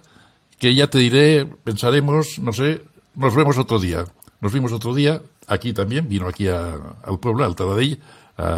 que 0.58 0.74
ya 0.74 0.88
te 0.88 0.98
diré, 0.98 1.46
pensaremos, 1.46 2.39
no 2.39 2.52
sé, 2.52 2.82
nos 3.14 3.36
vemos 3.36 3.60
otro 3.60 3.78
día. 3.78 4.06
Nos 4.41 4.54
vimos 4.54 4.72
otro 4.72 4.96
día, 4.96 5.22
aquí 5.46 5.72
también, 5.72 6.10
vino 6.10 6.28
aquí 6.28 6.48
al 6.48 7.20
pueblo, 7.22 7.46
al 7.46 7.56
Taradell, 7.56 8.00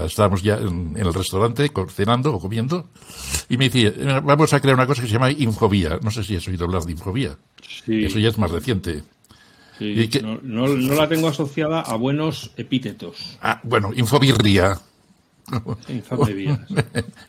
estábamos 0.06 0.42
ya 0.42 0.56
en, 0.56 0.96
el 0.96 1.14
restaurante 1.14 1.70
cenando 1.90 2.36
o 2.36 2.40
comiendo, 2.40 2.88
y 3.50 3.58
me 3.58 3.66
decía, 3.66 3.90
eh, 3.90 4.22
vamos 4.24 4.54
a 4.54 4.62
crear 4.62 4.76
una 4.76 4.88
cosa 4.88 5.02
que 5.02 5.10
se 5.10 5.14
llama 5.14 5.30
Infovía. 5.30 6.00
No 6.02 6.10
sé 6.10 6.24
si 6.24 6.38
has 6.38 6.48
oído 6.48 6.64
hablar 6.64 6.84
de 6.84 6.94
Infovía. 6.94 7.36
Eso 7.86 8.18
ya 8.18 8.30
es 8.30 8.38
más 8.38 8.50
reciente 8.50 9.04
no, 10.44 10.68
la 10.68 11.08
tengo 11.08 11.28
asociada 11.28 11.82
a 11.82 11.96
buenos 11.96 12.52
epítetos. 12.58 13.38
Ah, 13.42 13.60
bueno, 13.64 13.92
infobirria. 13.96 14.80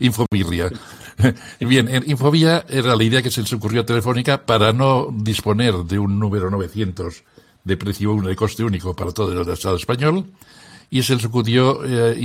Infobirria. 0.01 0.71
Bien, 1.61 1.89
en 1.89 2.11
Infobía 2.11 2.65
era 2.69 2.97
la 2.97 3.05
idea 3.05 3.23
que 3.23 3.31
se 3.31 3.43
les 3.43 3.53
ocurrió 3.53 3.83
a 3.83 3.87
Telefónica 3.87 4.45
para 4.45 4.73
no 4.73 5.09
disponer 5.13 5.75
de 5.85 5.99
un 5.99 6.19
número 6.19 6.51
900 6.51 7.23
de 7.65 7.77
precio 7.77 8.15
de 8.23 8.37
coste 8.37 8.65
único 8.65 8.95
para 8.95 9.13
todo 9.13 9.41
el 9.41 9.49
Estado 9.49 9.77
español 9.77 10.27
y 10.91 11.03
se 11.03 11.15
les 11.15 11.25
ocurrió 11.25 11.85
eh. 11.85 12.17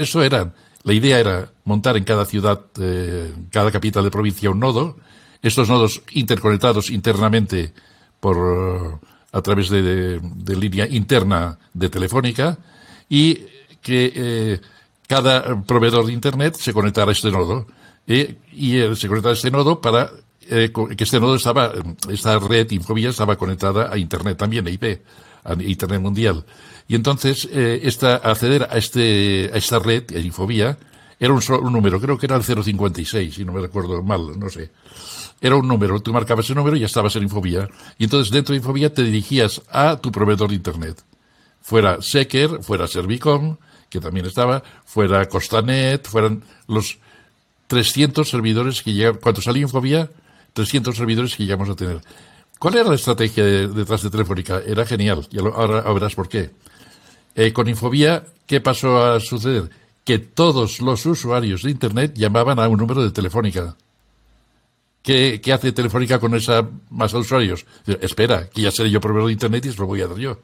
Eso 0.00 0.22
era, 0.22 0.52
la 0.82 0.92
idea 0.92 1.18
era 1.18 1.50
montar 1.64 1.96
en 1.96 2.04
cada 2.04 2.24
ciudad, 2.24 2.60
eh, 2.80 3.32
cada 3.50 3.70
capital 3.70 4.04
de 4.04 4.10
provincia 4.10 4.50
un 4.50 4.60
nodo, 4.60 4.96
estos 5.42 5.68
nodos 5.68 6.02
interconectados 6.12 6.90
internamente 6.90 7.72
por 8.20 9.00
a 9.32 9.40
través 9.40 9.70
de, 9.70 10.20
línea 10.56 10.86
interna 10.86 11.58
de 11.72 11.88
Telefónica 11.88 12.58
y 13.08 13.34
que 13.80 14.12
eh, 14.14 14.60
cada 15.06 15.60
proveedor 15.62 16.06
de 16.06 16.12
Internet 16.12 16.56
se 16.56 16.72
conectara 16.72 17.10
a 17.10 17.12
este 17.12 17.30
nodo 17.30 17.66
eh, 18.06 18.36
y 18.52 18.78
eh, 18.78 18.94
se 18.94 19.08
conectara 19.08 19.32
a 19.32 19.36
este 19.36 19.50
nodo 19.50 19.80
para 19.80 20.10
que 20.42 21.04
este 21.04 21.20
nodo 21.20 21.36
estaba, 21.36 21.72
esta 22.10 22.38
red 22.38 22.70
Infobía 22.72 23.08
estaba 23.08 23.36
conectada 23.36 23.90
a 23.90 23.96
Internet 23.96 24.36
también, 24.36 24.66
a 24.66 24.70
IP, 24.70 25.00
a 25.44 25.54
Internet 25.54 26.00
mundial. 26.00 26.44
Y 26.88 26.96
entonces, 26.96 27.48
esta, 27.50 28.16
acceder 28.16 28.64
a, 28.64 28.76
este, 28.76 29.50
a 29.54 29.56
esta 29.56 29.78
red, 29.78 30.04
a 30.14 30.18
Infobía, 30.18 30.76
era 31.18 31.32
un, 31.32 31.40
un 31.48 31.72
número, 31.72 32.00
creo 32.00 32.18
que 32.18 32.26
era 32.26 32.36
el 32.36 32.42
056, 32.42 33.34
si 33.34 33.44
no 33.44 33.52
me 33.52 33.62
recuerdo 33.62 34.02
mal, 34.02 34.38
no 34.38 34.50
sé 34.50 34.70
era 35.42 35.56
un 35.56 35.66
número, 35.66 35.98
tú 36.00 36.12
marcabas 36.12 36.44
ese 36.44 36.54
número 36.54 36.76
y 36.76 36.80
ya 36.80 36.86
estabas 36.86 37.16
en 37.16 37.24
Infobía. 37.24 37.68
Y 37.98 38.04
entonces 38.04 38.32
dentro 38.32 38.52
de 38.52 38.58
Infobía 38.58 38.94
te 38.94 39.02
dirigías 39.02 39.60
a 39.70 39.96
tu 39.96 40.12
proveedor 40.12 40.50
de 40.50 40.54
Internet. 40.54 41.02
Fuera 41.60 42.00
Secker, 42.00 42.62
fuera 42.62 42.86
Servicom, 42.86 43.56
que 43.90 43.98
también 43.98 44.24
estaba, 44.24 44.62
fuera 44.84 45.28
Costanet, 45.28 46.06
fueran 46.06 46.44
los 46.68 46.98
300 47.66 48.28
servidores 48.28 48.82
que 48.82 48.92
llegan, 48.92 49.16
cuando 49.16 49.42
salía 49.42 49.62
Infobía, 49.62 50.10
300 50.52 50.96
servidores 50.96 51.34
que 51.34 51.42
llegamos 51.42 51.68
a 51.68 51.74
tener. 51.74 52.00
¿Cuál 52.60 52.76
era 52.76 52.90
la 52.90 52.94
estrategia 52.94 53.44
detrás 53.44 54.02
de 54.02 54.10
Telefónica? 54.10 54.62
Era 54.64 54.86
genial, 54.86 55.26
y 55.32 55.40
ahora, 55.40 55.92
verás 55.92 56.14
por 56.14 56.28
qué. 56.28 56.52
Eh, 57.34 57.52
con 57.52 57.68
Infobía, 57.68 58.26
¿qué 58.46 58.60
pasó 58.60 59.02
a 59.02 59.18
suceder? 59.18 59.70
Que 60.04 60.20
todos 60.20 60.80
los 60.80 61.04
usuarios 61.04 61.64
de 61.64 61.72
Internet 61.72 62.12
llamaban 62.14 62.60
a 62.60 62.68
un 62.68 62.78
número 62.78 63.02
de 63.02 63.10
Telefónica. 63.10 63.76
¿Qué, 65.02 65.40
hace 65.52 65.72
Telefónica 65.72 66.20
con 66.20 66.34
esa 66.34 66.68
masa 66.90 67.16
de 67.16 67.22
usuarios? 67.22 67.66
Espera, 68.00 68.48
que 68.48 68.62
ya 68.62 68.70
seré 68.70 68.90
yo 68.90 69.00
proveedor 69.00 69.26
de 69.26 69.32
Internet 69.32 69.66
y 69.66 69.72
se 69.72 69.78
lo 69.78 69.86
voy 69.86 70.00
a 70.00 70.06
dar 70.06 70.18
yo. 70.18 70.38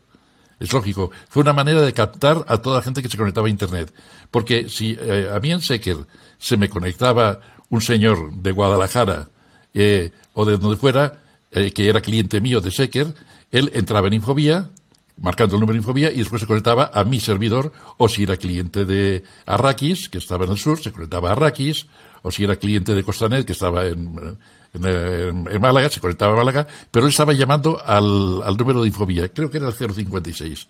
Es 0.58 0.72
lógico. 0.72 1.12
Fue 1.28 1.42
una 1.42 1.52
manera 1.52 1.80
de 1.80 1.92
captar 1.92 2.44
a 2.48 2.58
toda 2.58 2.78
la 2.78 2.82
gente 2.82 3.00
que 3.00 3.08
se 3.08 3.16
conectaba 3.16 3.46
a 3.46 3.50
Internet. 3.50 3.94
Porque 4.30 4.68
si 4.68 4.96
eh, 5.00 5.30
a 5.32 5.38
mí 5.38 5.52
en 5.52 5.60
Secker 5.60 5.98
se 6.38 6.56
me 6.56 6.68
conectaba 6.68 7.40
un 7.68 7.80
señor 7.80 8.32
de 8.32 8.50
Guadalajara 8.50 9.28
eh, 9.74 10.10
o 10.32 10.44
de 10.44 10.58
donde 10.58 10.76
fuera, 10.76 11.22
eh, 11.52 11.70
que 11.70 11.88
era 11.88 12.00
cliente 12.00 12.40
mío 12.40 12.60
de 12.60 12.72
Secker, 12.72 13.14
él 13.52 13.70
entraba 13.74 14.08
en 14.08 14.14
Infobía, 14.14 14.70
marcando 15.16 15.54
el 15.54 15.60
número 15.60 15.74
de 15.74 15.78
Infobía, 15.78 16.10
y 16.10 16.18
después 16.18 16.40
se 16.40 16.48
conectaba 16.48 16.90
a 16.92 17.04
mi 17.04 17.20
servidor, 17.20 17.72
o 17.96 18.08
si 18.08 18.24
era 18.24 18.36
cliente 18.36 18.84
de 18.84 19.22
Arrakis, 19.46 20.08
que 20.08 20.18
estaba 20.18 20.44
en 20.46 20.52
el 20.52 20.58
sur, 20.58 20.80
se 20.80 20.90
conectaba 20.90 21.28
a 21.28 21.32
Arrakis, 21.32 21.86
o 22.28 22.30
si 22.30 22.44
era 22.44 22.56
cliente 22.56 22.94
de 22.94 23.02
Costanet, 23.02 23.46
que 23.46 23.52
estaba 23.52 23.86
en, 23.86 24.36
en, 24.74 25.60
Málaga, 25.60 25.88
se 25.88 25.98
conectaba 25.98 26.34
a 26.34 26.36
Málaga, 26.36 26.66
pero 26.90 27.06
él 27.06 27.10
estaba 27.10 27.32
llamando 27.32 27.80
al, 27.82 28.42
al 28.44 28.56
número 28.56 28.82
de 28.82 28.88
Infobía, 28.88 29.28
creo 29.30 29.50
que 29.50 29.56
era 29.56 29.68
el 29.68 29.72
056. 29.72 30.68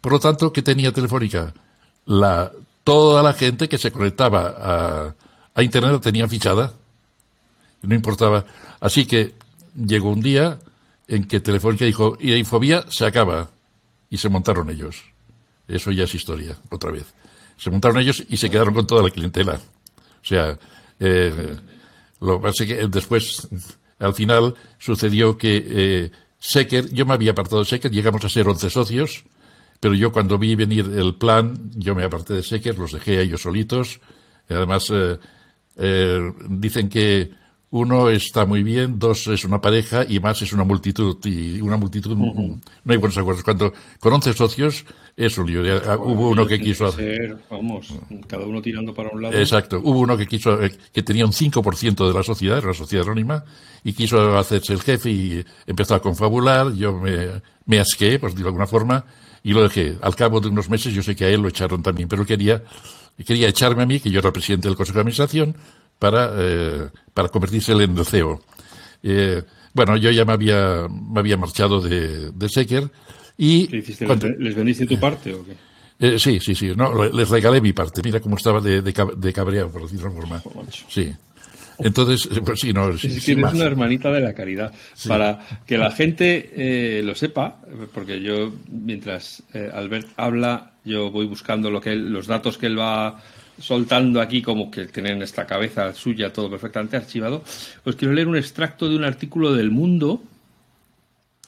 Por 0.00 0.12
lo 0.12 0.20
tanto, 0.20 0.52
¿qué 0.52 0.62
tenía 0.62 0.92
Telefónica? 0.92 1.52
La, 2.06 2.52
toda 2.84 3.24
la 3.24 3.32
gente 3.32 3.68
que 3.68 3.76
se 3.76 3.90
conectaba 3.90 4.54
a, 4.56 5.14
a 5.52 5.62
Internet 5.64 5.92
la 5.92 6.00
tenía 6.00 6.28
fichada. 6.28 6.72
No 7.82 7.94
importaba. 7.94 8.44
Así 8.78 9.04
que 9.04 9.34
llegó 9.74 10.10
un 10.10 10.20
día 10.20 10.60
en 11.08 11.24
que 11.24 11.40
Telefónica 11.40 11.86
dijo, 11.86 12.16
y 12.20 12.34
Infobía 12.34 12.84
se 12.88 13.04
acaba. 13.04 13.50
Y 14.10 14.18
se 14.18 14.28
montaron 14.28 14.70
ellos. 14.70 15.02
Eso 15.66 15.90
ya 15.90 16.04
es 16.04 16.14
historia, 16.14 16.56
otra 16.70 16.92
vez. 16.92 17.12
Se 17.56 17.70
montaron 17.70 17.98
ellos 17.98 18.22
y 18.28 18.36
se 18.36 18.48
quedaron 18.48 18.74
con 18.74 18.86
toda 18.86 19.02
la 19.02 19.10
clientela. 19.10 19.54
O 19.54 20.26
sea, 20.26 20.58
eh, 21.00 21.56
lo 22.20 22.36
que 22.38 22.42
pasa 22.42 22.64
es 22.64 22.68
que 22.70 22.88
después, 22.88 23.48
al 23.98 24.14
final, 24.14 24.54
sucedió 24.78 25.36
que 25.36 25.64
eh, 25.66 26.10
Secker, 26.38 26.92
yo 26.92 27.06
me 27.06 27.14
había 27.14 27.32
apartado 27.32 27.60
de 27.60 27.64
Secker, 27.66 27.90
llegamos 27.90 28.24
a 28.24 28.28
ser 28.28 28.48
11 28.48 28.70
socios, 28.70 29.24
pero 29.80 29.94
yo 29.94 30.12
cuando 30.12 30.38
vi 30.38 30.54
venir 30.54 30.90
el 30.96 31.14
plan, 31.14 31.70
yo 31.74 31.94
me 31.94 32.04
aparté 32.04 32.34
de 32.34 32.42
Secker, 32.42 32.78
los 32.78 32.92
dejé 32.92 33.18
a 33.18 33.20
ellos 33.20 33.42
solitos. 33.42 34.00
Además, 34.48 34.90
eh, 34.90 35.18
eh, 35.76 36.32
dicen 36.48 36.88
que 36.88 37.30
uno 37.74 38.08
está 38.08 38.46
muy 38.46 38.62
bien, 38.62 39.00
dos 39.00 39.26
es 39.26 39.44
una 39.44 39.60
pareja 39.60 40.06
y 40.08 40.20
más 40.20 40.40
es 40.40 40.52
una 40.52 40.62
multitud. 40.62 41.16
Y 41.24 41.60
una 41.60 41.76
multitud 41.76 42.16
no 42.16 42.60
hay 42.86 42.96
buenos 42.98 43.18
acuerdos. 43.18 43.42
Cuando 43.42 43.72
con 43.98 44.12
11 44.12 44.32
socios 44.32 44.84
es 45.16 45.36
un 45.38 45.50
lío. 45.50 45.60
hubo 45.98 46.28
uno 46.28 46.46
que 46.46 46.60
quiso 46.60 46.86
hacer. 46.86 47.36
Vamos, 47.50 47.92
cada 48.28 48.46
uno 48.46 48.62
tirando 48.62 48.94
para 48.94 49.10
un 49.10 49.22
lado. 49.22 49.36
Exacto. 49.36 49.80
Hubo 49.82 49.98
uno 49.98 50.16
que 50.16 50.28
quiso, 50.28 50.62
eh, 50.62 50.70
que 50.92 51.02
tenía 51.02 51.26
un 51.26 51.32
5% 51.32 52.06
de 52.06 52.14
la 52.14 52.22
sociedad, 52.22 52.58
era 52.58 52.68
la 52.68 52.74
sociedad 52.74 53.06
anónima, 53.06 53.44
y 53.82 53.92
quiso 53.92 54.38
hacerse 54.38 54.72
el 54.72 54.80
jefe 54.80 55.10
y 55.10 55.44
empezó 55.66 55.96
a 55.96 56.00
confabular. 56.00 56.72
Yo 56.74 56.96
me, 56.96 57.42
me 57.66 57.80
asqué, 57.80 58.20
pues 58.20 58.36
de 58.36 58.44
alguna 58.44 58.68
forma, 58.68 59.04
y 59.42 59.52
lo 59.52 59.64
dejé. 59.64 59.98
Al 60.00 60.14
cabo 60.14 60.40
de 60.40 60.46
unos 60.46 60.70
meses, 60.70 60.94
yo 60.94 61.02
sé 61.02 61.16
que 61.16 61.24
a 61.24 61.28
él 61.28 61.42
lo 61.42 61.48
echaron 61.48 61.82
también, 61.82 62.08
pero 62.08 62.24
quería, 62.24 62.62
quería 63.26 63.48
echarme 63.48 63.82
a 63.82 63.86
mí, 63.86 63.98
que 63.98 64.12
yo 64.12 64.20
era 64.20 64.32
presidente 64.32 64.68
del 64.68 64.76
Consejo 64.76 64.98
de 64.98 65.00
Administración, 65.00 65.56
para, 66.04 66.32
eh, 66.36 66.88
para 67.14 67.30
convertirse 67.30 67.72
en 67.72 67.96
el 67.96 68.04
CEO. 68.04 68.38
Eh, 69.02 69.42
bueno, 69.72 69.96
yo 69.96 70.10
ya 70.10 70.26
me 70.26 70.34
había, 70.34 70.86
me 70.86 71.20
había 71.20 71.38
marchado 71.38 71.80
de, 71.80 72.30
de 72.30 72.48
Secker 72.50 72.90
y... 73.38 73.68
¿Les 73.68 74.54
vendiste 74.54 74.84
tu 74.84 75.00
parte 75.00 75.32
o 75.32 75.42
qué? 75.46 75.52
Eh, 75.98 76.18
sí, 76.18 76.40
sí, 76.40 76.54
sí. 76.54 76.74
No, 76.76 77.04
les 77.04 77.30
regalé 77.30 77.62
mi 77.62 77.72
parte. 77.72 78.02
Mira 78.04 78.20
cómo 78.20 78.36
estaba 78.36 78.60
de, 78.60 78.82
de, 78.82 79.32
cabreado, 79.32 79.70
por 79.70 79.82
decirlo 79.84 80.10
de 80.10 80.14
forma. 80.14 80.42
Sí. 80.88 81.10
Entonces, 81.78 82.28
pues 82.44 82.60
sí, 82.60 82.74
no. 82.74 82.98
Sí, 82.98 83.06
es 83.06 83.24
que 83.24 83.32
eres 83.32 83.54
una 83.54 83.64
hermanita 83.64 84.12
de 84.12 84.20
la 84.20 84.34
caridad. 84.34 84.74
Para 85.08 85.40
que 85.64 85.78
la 85.78 85.90
gente 85.90 87.00
lo 87.02 87.14
sepa, 87.14 87.62
porque 87.94 88.20
yo, 88.20 88.52
mientras 88.68 89.42
Albert 89.72 90.08
habla, 90.18 90.72
yo 90.84 91.10
voy 91.10 91.24
buscando 91.24 91.70
lo 91.70 91.80
que 91.80 91.96
los 91.96 92.26
datos 92.26 92.58
que 92.58 92.66
él 92.66 92.78
va 92.78 93.22
soltando 93.58 94.20
aquí 94.20 94.42
como 94.42 94.70
que 94.70 94.86
tienen 94.86 95.22
esta 95.22 95.46
cabeza 95.46 95.92
suya 95.94 96.32
todo 96.32 96.50
perfectamente 96.50 96.96
archivado, 96.96 97.44
pues 97.82 97.96
quiero 97.96 98.14
leer 98.14 98.28
un 98.28 98.36
extracto 98.36 98.88
de 98.88 98.96
un 98.96 99.04
artículo 99.04 99.54
del 99.54 99.70
Mundo 99.70 100.22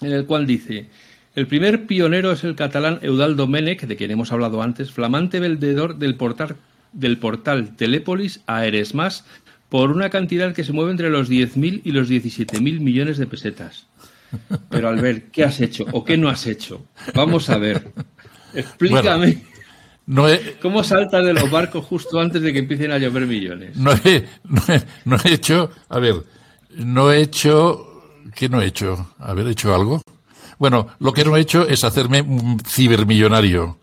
en 0.00 0.12
el 0.12 0.26
cual 0.26 0.46
dice 0.46 0.88
el 1.36 1.46
primer 1.46 1.86
pionero 1.86 2.32
es 2.32 2.44
el 2.44 2.56
catalán 2.56 2.98
Eudal 3.02 3.36
Domenech, 3.36 3.82
de 3.82 3.96
quien 3.96 4.10
hemos 4.10 4.32
hablado 4.32 4.62
antes, 4.62 4.90
flamante 4.90 5.38
vendedor 5.38 5.98
del 5.98 6.14
portal, 6.14 6.56
del 6.94 7.18
portal 7.18 7.76
Telépolis 7.76 8.40
a 8.46 8.64
Eresmas 8.64 9.26
por 9.68 9.90
una 9.90 10.08
cantidad 10.08 10.54
que 10.54 10.64
se 10.64 10.72
mueve 10.72 10.92
entre 10.92 11.10
los 11.10 11.28
10.000 11.28 11.82
y 11.84 11.92
los 11.92 12.08
17.000 12.08 12.80
millones 12.80 13.18
de 13.18 13.26
pesetas. 13.26 13.86
Pero 14.70 14.88
al 14.88 14.98
ver, 14.98 15.24
¿qué 15.24 15.44
has 15.44 15.60
hecho 15.60 15.84
o 15.92 16.06
qué 16.06 16.16
no 16.16 16.30
has 16.30 16.46
hecho? 16.46 16.86
Vamos 17.14 17.50
a 17.50 17.58
ver. 17.58 17.92
Explícame. 18.54 19.42
No 20.06 20.26
¿Cómo 20.62 20.84
saltas 20.84 21.24
de 21.24 21.34
los 21.34 21.50
barcos 21.50 21.84
justo 21.84 22.20
antes 22.20 22.40
de 22.40 22.52
que 22.52 22.60
empiecen 22.60 22.92
a 22.92 22.98
llover 22.98 23.26
millones? 23.26 23.76
No 23.76 23.92
he, 23.92 24.24
no 25.04 25.16
he, 25.24 25.32
hecho, 25.32 25.70
a 25.88 25.98
ver, 25.98 26.22
no 26.76 27.10
he 27.10 27.20
hecho, 27.20 28.04
¿qué 28.34 28.48
no 28.48 28.62
he 28.62 28.66
hecho? 28.66 29.14
¿Haber 29.18 29.48
hecho 29.48 29.74
algo? 29.74 30.00
Bueno, 30.58 30.88
lo 31.00 31.12
que 31.12 31.24
no 31.24 31.36
he 31.36 31.40
hecho 31.40 31.66
es 31.66 31.82
hacerme 31.82 32.22
un 32.22 32.60
cibermillonario. 32.60 33.78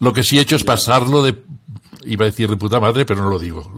Lo 0.00 0.12
que 0.12 0.22
sí 0.22 0.38
he 0.38 0.42
hecho 0.42 0.56
es 0.56 0.64
pasarlo 0.64 1.22
de, 1.22 1.34
iba 2.04 2.24
a 2.24 2.30
decir 2.30 2.50
de 2.50 2.56
puta 2.56 2.78
madre, 2.78 3.06
pero 3.06 3.22
no 3.22 3.30
lo 3.30 3.38
digo. 3.38 3.72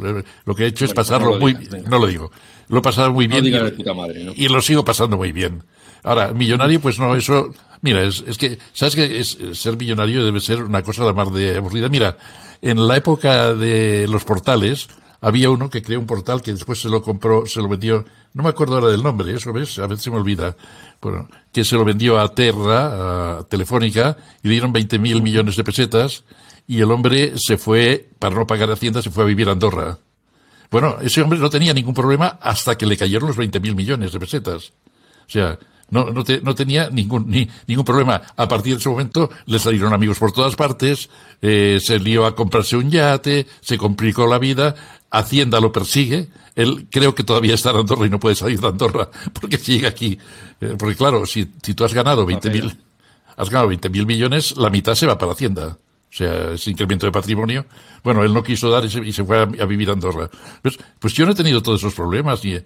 Lo 0.45 0.55
que 0.55 0.64
he 0.64 0.66
hecho 0.66 0.84
es 0.84 0.93
pasarlo 0.93 1.39
muy, 1.39 1.57
no 1.89 1.99
lo 1.99 2.07
digo. 2.07 2.32
Lo 2.68 2.78
he 2.78 2.82
pasado 2.82 3.12
muy 3.12 3.26
bien. 3.26 3.45
y, 3.45 4.49
lo 4.49 4.61
sigo 4.61 4.84
pasando 4.84 5.16
muy 5.16 5.32
bien. 5.32 5.62
Ahora, 6.07 6.32
millonario, 6.32 6.80
pues 6.80 7.00
no, 7.00 7.16
eso, 7.16 7.52
mira, 7.82 8.04
es, 8.04 8.22
es 8.28 8.38
que, 8.38 8.61
¿sabes 8.72 8.94
que 8.94 9.24
ser 9.24 9.76
millonario 9.76 10.24
debe 10.24 10.38
ser 10.38 10.62
una 10.62 10.80
cosa 10.84 11.04
de 11.04 11.12
más 11.12 11.34
de 11.34 11.57
aburrida? 11.57 11.88
Mira, 11.88 12.16
en 12.62 12.86
la 12.86 12.96
época 12.96 13.52
de 13.54 14.07
los 14.09 14.22
portales, 14.22 14.86
había 15.20 15.50
uno 15.50 15.68
que 15.68 15.82
creó 15.82 15.98
un 15.98 16.07
portal 16.07 16.42
que 16.42 16.52
después 16.52 16.80
se 16.80 16.88
lo 16.88 17.02
compró, 17.02 17.44
se 17.46 17.61
lo 17.61 17.66
vendió, 17.66 18.04
no 18.34 18.44
me 18.44 18.50
acuerdo 18.50 18.76
ahora 18.76 18.86
del 18.86 19.02
nombre, 19.02 19.34
eso 19.34 19.52
ves, 19.52 19.80
a 19.80 19.88
veces 19.88 20.04
se 20.04 20.12
me 20.12 20.18
olvida, 20.18 20.57
bueno, 21.02 21.28
que 21.50 21.64
se 21.64 21.74
lo 21.74 21.84
vendió 21.84 22.20
a 22.20 22.32
Terra, 22.32 23.38
a 23.38 23.42
Telefónica, 23.42 24.16
y 24.44 24.46
le 24.46 24.52
dieron 24.52 24.72
20 24.72 25.00
mil 25.00 25.22
millones 25.22 25.57
de 25.57 25.64
pesetas, 25.64 26.22
y 26.68 26.80
el 26.82 26.92
hombre 26.92 27.32
se 27.34 27.59
fue, 27.59 28.11
para 28.20 28.36
no 28.36 28.46
pagar 28.46 28.70
Hacienda, 28.70 29.02
se 29.02 29.11
fue 29.11 29.24
a 29.24 29.26
vivir 29.26 29.48
a 29.48 29.52
Andorra. 29.52 29.98
Bueno, 30.70 30.98
ese 31.00 31.20
hombre 31.20 31.40
no 31.40 31.50
tenía 31.50 31.74
ningún 31.74 31.94
problema 31.94 32.38
hasta 32.40 32.78
que 32.78 32.86
le 32.86 32.96
cayeron 32.96 33.26
los 33.26 33.36
20 33.36 33.59
mil 33.59 33.74
millones 33.74 34.12
de 34.12 34.20
pesetas. 34.20 34.72
O 35.26 35.30
sea, 35.30 35.59
no, 35.91 36.11
no, 36.11 36.24
no 36.43 36.55
tenía 36.55 36.91
ningún, 36.91 37.28
ni, 37.28 37.49
ningún 37.66 37.84
problema. 37.84 38.22
A 38.37 38.49
partir 38.49 38.74
de 38.74 38.80
ese 38.80 38.89
momento 38.89 39.30
le 39.47 39.59
salieron 39.59 39.93
amigos 39.93 40.18
por 40.18 40.32
todas 40.32 40.57
partes, 40.57 41.09
eh, 41.43 41.78
se 41.80 41.99
lió 41.99 42.26
a 42.26 42.34
comprarse 42.34 42.76
un 42.76 42.91
yate, 42.91 43.47
se 43.61 43.78
complicó 43.78 44.26
la 44.26 44.39
vida, 44.39 44.74
Hacienda 45.11 45.61
lo 45.61 45.72
persigue, 45.72 46.28
él 46.57 46.89
creo 46.91 47.14
que 47.14 47.22
todavía 47.22 47.55
está 47.55 47.70
en 47.70 47.76
Andorra 47.76 48.07
y 48.07 48.11
no 48.11 48.18
puede 48.18 48.34
salir 48.34 48.61
de 48.61 48.66
Andorra 48.66 49.09
porque 49.41 49.57
sigue 49.57 49.87
aquí. 49.87 50.18
Eh, 50.61 50.74
porque 50.78 50.97
claro, 50.97 51.24
si, 51.26 51.49
si 51.62 51.74
tú 51.74 51.84
has 51.84 51.95
ganado 51.95 52.26
20 52.26 52.51
mil, 52.51 52.76
has 53.37 53.51
ganado 53.51 53.68
20 53.68 53.89
mil 53.91 54.07
millones, 54.07 54.57
la 54.57 54.70
mitad 54.70 54.95
se 54.95 55.07
va 55.07 55.16
para 55.16 55.32
Hacienda 55.32 55.78
o 56.11 56.16
sea, 56.16 56.52
ese 56.52 56.70
incremento 56.70 57.04
de 57.04 57.12
patrimonio. 57.12 57.66
Bueno, 58.02 58.22
él 58.24 58.32
no 58.32 58.42
quiso 58.42 58.70
dar 58.70 58.84
y 58.84 59.12
se, 59.12 59.24
fue 59.24 59.38
a, 59.38 59.66
vivir 59.66 59.90
a 59.90 59.92
Andorra. 59.92 60.30
Pues, 60.62 60.78
pues, 60.98 61.12
yo 61.12 61.26
no 61.26 61.32
he 61.32 61.34
tenido 61.34 61.62
todos 61.62 61.80
esos 61.80 61.94
problemas, 61.94 62.42
ni, 62.44 62.57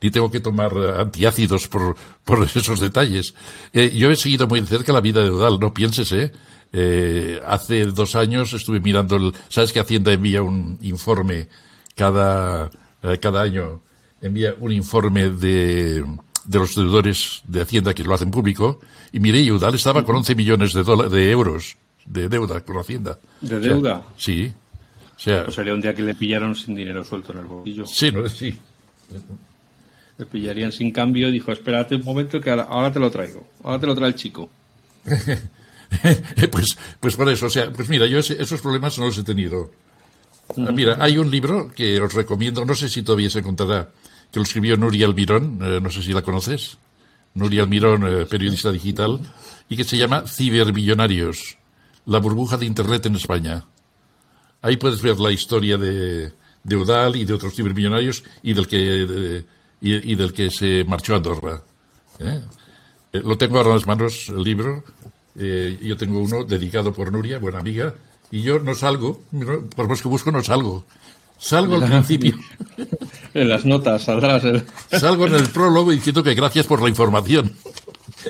ni, 0.00 0.10
tengo 0.10 0.30
que 0.30 0.40
tomar 0.40 0.72
antiácidos 0.98 1.68
por, 1.68 1.96
por 2.24 2.42
esos 2.54 2.80
detalles. 2.80 3.34
Eh, 3.72 3.90
yo 3.94 4.10
he 4.10 4.16
seguido 4.16 4.46
muy 4.46 4.60
de 4.60 4.66
cerca 4.66 4.92
la 4.92 5.00
vida 5.00 5.22
de 5.22 5.30
Udal, 5.30 5.58
no 5.60 5.74
pienses, 5.74 6.12
¿eh? 6.12 6.32
¿eh? 6.72 7.40
hace 7.46 7.86
dos 7.86 8.14
años 8.14 8.52
estuve 8.52 8.80
mirando, 8.80 9.16
el, 9.16 9.34
¿sabes 9.48 9.72
que 9.72 9.80
Hacienda 9.80 10.12
envía 10.12 10.42
un 10.42 10.78
informe 10.82 11.48
cada, 11.96 12.70
eh, 13.02 13.18
cada 13.18 13.42
año? 13.42 13.82
Envía 14.20 14.54
un 14.58 14.72
informe 14.72 15.30
de, 15.30 16.02
de 16.44 16.58
los 16.58 16.74
deudores 16.74 17.42
de 17.46 17.60
Hacienda 17.60 17.92
que 17.92 18.04
lo 18.04 18.14
hacen 18.14 18.30
público, 18.30 18.80
y 19.12 19.20
miré, 19.20 19.50
Udal 19.52 19.74
estaba 19.74 20.04
con 20.04 20.16
11 20.16 20.34
millones 20.34 20.72
de, 20.72 20.82
de 20.82 21.30
euros 21.30 21.76
de 22.06 22.28
deuda 22.28 22.60
con 22.60 22.78
Hacienda. 22.78 23.18
¿De 23.40 23.60
deuda? 23.60 24.02
sí. 24.16 24.52
O 25.16 25.20
sea, 25.20 25.44
pues 25.44 25.54
sería 25.54 25.74
un 25.74 25.80
día 25.80 25.94
que 25.94 26.02
le 26.02 26.14
pillaron 26.14 26.54
sin 26.54 26.74
dinero 26.74 27.04
suelto 27.04 27.32
en 27.32 27.38
el 27.38 27.44
bolsillo. 27.44 27.86
Sí, 27.86 28.10
no, 28.10 28.28
sí. 28.28 28.58
Le 30.18 30.26
pillarían 30.26 30.72
sin 30.72 30.90
cambio 30.90 31.28
y 31.28 31.32
dijo, 31.32 31.52
espérate 31.52 31.94
un 31.94 32.04
momento 32.04 32.40
que 32.40 32.50
ahora, 32.50 32.92
te 32.92 32.98
lo 32.98 33.10
traigo. 33.10 33.46
Ahora 33.62 33.78
te 33.78 33.86
lo 33.86 33.94
trae 33.94 34.08
el 34.08 34.16
chico. 34.16 34.50
pues, 36.50 36.76
pues 36.98 37.16
por 37.16 37.28
eso, 37.28 37.46
o 37.46 37.50
sea, 37.50 37.70
pues 37.72 37.88
mira, 37.88 38.06
yo 38.06 38.18
esos 38.18 38.60
problemas 38.60 38.98
no 38.98 39.06
los 39.06 39.18
he 39.18 39.22
tenido. 39.22 39.70
Ah, 40.50 40.72
mira, 40.72 40.96
hay 41.00 41.16
un 41.16 41.30
libro 41.30 41.70
que 41.70 42.00
os 42.00 42.12
recomiendo, 42.12 42.64
no 42.64 42.74
sé 42.74 42.88
si 42.88 43.02
todavía 43.02 43.30
se 43.30 43.38
encontrará, 43.38 43.90
que 44.32 44.40
lo 44.40 44.42
escribió 44.42 44.76
Nuria 44.76 45.06
Almirón, 45.06 45.60
eh, 45.62 45.80
no 45.80 45.90
sé 45.90 46.02
si 46.02 46.12
la 46.12 46.22
conoces. 46.22 46.76
Nuria 47.34 47.62
Almirón, 47.62 48.04
eh, 48.06 48.26
periodista 48.26 48.72
digital, 48.72 49.20
y 49.68 49.76
que 49.76 49.84
se 49.84 49.96
llama 49.96 50.24
Cibermillonarios 50.26 51.56
la 52.06 52.18
burbuja 52.18 52.56
de 52.56 52.66
Internet 52.66 53.06
en 53.06 53.16
España. 53.16 53.64
Ahí 54.62 54.76
puedes 54.76 55.02
ver 55.02 55.18
la 55.20 55.30
historia 55.30 55.76
de, 55.76 56.32
de 56.62 56.76
Udal 56.76 57.16
y 57.16 57.24
de 57.24 57.34
otros 57.34 57.54
cibermillonarios 57.54 58.24
y 58.42 58.54
del 58.54 58.66
que, 58.66 59.44
y, 59.80 60.14
del 60.14 60.32
que 60.32 60.50
se 60.50 60.84
marchó 60.84 61.14
a 61.14 61.16
Andorra. 61.16 61.62
¿eh? 62.18 62.40
Eh, 63.12 63.22
lo 63.24 63.36
tengo 63.36 63.58
ahora 63.58 63.70
en 63.70 63.76
las 63.76 63.86
manos, 63.86 64.28
el 64.30 64.42
libro. 64.42 64.82
Eh, 65.36 65.78
yo 65.82 65.96
tengo 65.96 66.20
uno 66.20 66.44
dedicado 66.44 66.92
por 66.92 67.12
Nuria, 67.12 67.38
buena 67.38 67.58
amiga, 67.58 67.94
y 68.30 68.42
yo 68.42 68.58
no 68.58 68.74
salgo, 68.74 69.22
por 69.76 69.88
más 69.88 70.00
que 70.00 70.08
busco 70.08 70.32
no 70.32 70.42
salgo. 70.42 70.84
Salgo 71.38 71.76
al 71.76 71.84
principio. 71.84 72.36
En 73.34 73.48
las 73.48 73.64
notas 73.64 74.04
saldrás. 74.04 74.44
Salgo 74.92 75.26
en 75.26 75.34
el 75.34 75.48
prólogo 75.48 75.90
diciendo 75.90 76.22
que 76.22 76.34
gracias 76.34 76.68
por 76.68 76.80
la 76.80 76.88
información 76.88 77.52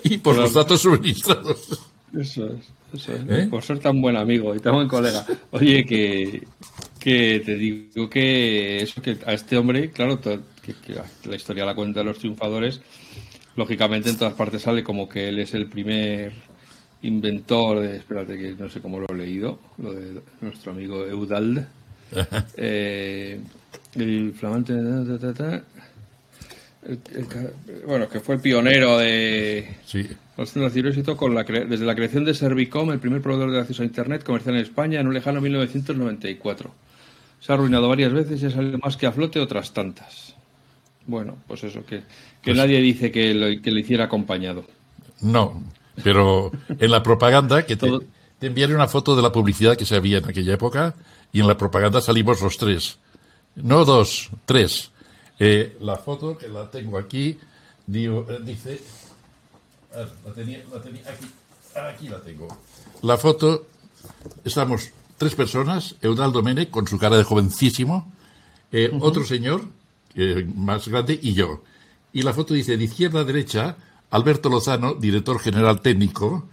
y 0.02 0.16
por 0.16 0.34
los 0.34 0.54
datos 0.54 0.80
suministrados. 0.80 1.78
Eso 2.18 2.46
es. 2.46 2.72
¿Eh? 3.08 3.48
por 3.50 3.62
ser 3.62 3.78
tan 3.80 4.00
buen 4.00 4.16
amigo 4.16 4.54
y 4.54 4.60
tan 4.60 4.74
buen 4.74 4.88
colega. 4.88 5.26
Oye, 5.50 5.84
que, 5.84 6.46
que 7.00 7.42
te 7.44 7.56
digo 7.56 8.08
que 8.08 8.82
eso 8.82 9.02
que 9.02 9.18
a 9.26 9.32
este 9.32 9.56
hombre, 9.56 9.90
claro, 9.90 10.20
que, 10.20 10.34
la 11.28 11.36
historia 11.36 11.64
la 11.64 11.74
cuenta 11.74 12.00
de 12.00 12.06
los 12.06 12.18
triunfadores, 12.18 12.80
lógicamente 13.56 14.10
en 14.10 14.16
todas 14.16 14.34
partes 14.34 14.62
sale 14.62 14.84
como 14.84 15.08
que 15.08 15.28
él 15.28 15.40
es 15.40 15.54
el 15.54 15.66
primer 15.66 16.32
inventor 17.02 17.80
de, 17.80 17.96
espérate 17.96 18.38
que 18.38 18.54
no 18.54 18.68
sé 18.68 18.80
cómo 18.80 19.00
lo 19.00 19.06
he 19.10 19.18
leído, 19.18 19.58
lo 19.78 19.92
de 19.92 20.20
nuestro 20.40 20.72
amigo 20.72 21.04
Eudald. 21.04 21.66
eh, 22.56 23.40
el 23.96 24.32
flamante 24.34 24.72
bueno, 27.86 28.08
que 28.08 28.20
fue 28.20 28.36
el 28.36 28.40
pionero 28.40 28.98
de 28.98 29.76
sí. 29.86 30.08
con 31.16 31.34
la 31.34 31.44
desde 31.44 31.84
la 31.84 31.94
creación 31.94 32.24
de 32.24 32.34
Servicom, 32.34 32.90
el 32.90 32.98
primer 32.98 33.22
proveedor 33.22 33.50
de 33.52 33.60
acceso 33.60 33.82
a 33.82 33.86
Internet 33.86 34.22
comercial 34.22 34.56
en 34.56 34.62
España 34.62 35.00
en 35.00 35.06
un 35.06 35.14
lejano 35.14 35.40
1994. 35.40 36.70
Se 37.40 37.52
ha 37.52 37.54
arruinado 37.54 37.88
varias 37.88 38.12
veces 38.12 38.42
y 38.42 38.46
ha 38.46 38.50
salido 38.50 38.78
más 38.78 38.96
que 38.96 39.06
a 39.06 39.12
flote 39.12 39.40
otras 39.40 39.72
tantas. 39.72 40.34
Bueno, 41.06 41.36
pues 41.46 41.64
eso, 41.64 41.84
que, 41.84 41.98
que 41.98 42.04
pues 42.42 42.56
nadie 42.56 42.80
dice 42.80 43.10
que 43.10 43.34
lo, 43.34 43.60
que 43.60 43.70
hiciera 43.70 44.04
acompañado. 44.04 44.64
No, 45.20 45.62
pero 46.02 46.50
en 46.68 46.90
la 46.90 47.02
propaganda, 47.02 47.64
que 47.66 47.76
te, 47.76 47.90
te 48.38 48.46
enviaré 48.46 48.74
una 48.74 48.88
foto 48.88 49.14
de 49.14 49.22
la 49.22 49.32
publicidad 49.32 49.76
que 49.76 49.84
se 49.84 49.96
había 49.96 50.18
en 50.18 50.28
aquella 50.28 50.54
época, 50.54 50.94
y 51.32 51.40
en 51.40 51.46
la 51.46 51.58
propaganda 51.58 52.00
salimos 52.00 52.40
los 52.40 52.56
tres 52.56 52.98
No 53.56 53.84
dos, 53.84 54.30
tres. 54.46 54.90
Eh, 55.38 55.76
la 55.80 55.96
foto 55.96 56.38
que 56.38 56.48
la 56.48 56.70
tengo 56.70 56.98
aquí 56.98 57.38
digo, 57.86 58.26
eh, 58.28 58.38
dice. 58.42 58.80
La 59.92 60.32
tenía, 60.32 60.64
la 60.72 60.82
tenía 60.82 61.02
aquí. 61.08 61.26
Aquí 61.74 62.08
la 62.08 62.20
tengo. 62.20 62.48
La 63.02 63.16
foto. 63.16 63.66
Estamos 64.44 64.90
tres 65.16 65.34
personas. 65.34 65.96
Eudaldo 66.00 66.42
Mene 66.42 66.68
con 66.68 66.86
su 66.86 66.98
cara 66.98 67.16
de 67.16 67.24
jovencísimo. 67.24 68.12
Eh, 68.72 68.90
otro 69.00 69.24
señor 69.24 69.64
más 70.54 70.86
grande 70.88 71.18
y 71.20 71.34
yo. 71.34 71.62
Y 72.12 72.22
la 72.22 72.32
foto 72.32 72.54
dice 72.54 72.76
de 72.76 72.84
izquierda 72.84 73.20
a 73.20 73.24
derecha 73.24 73.76
Alberto 74.10 74.48
Lozano, 74.48 74.94
director 74.94 75.40
general 75.40 75.80
técnico, 75.80 76.48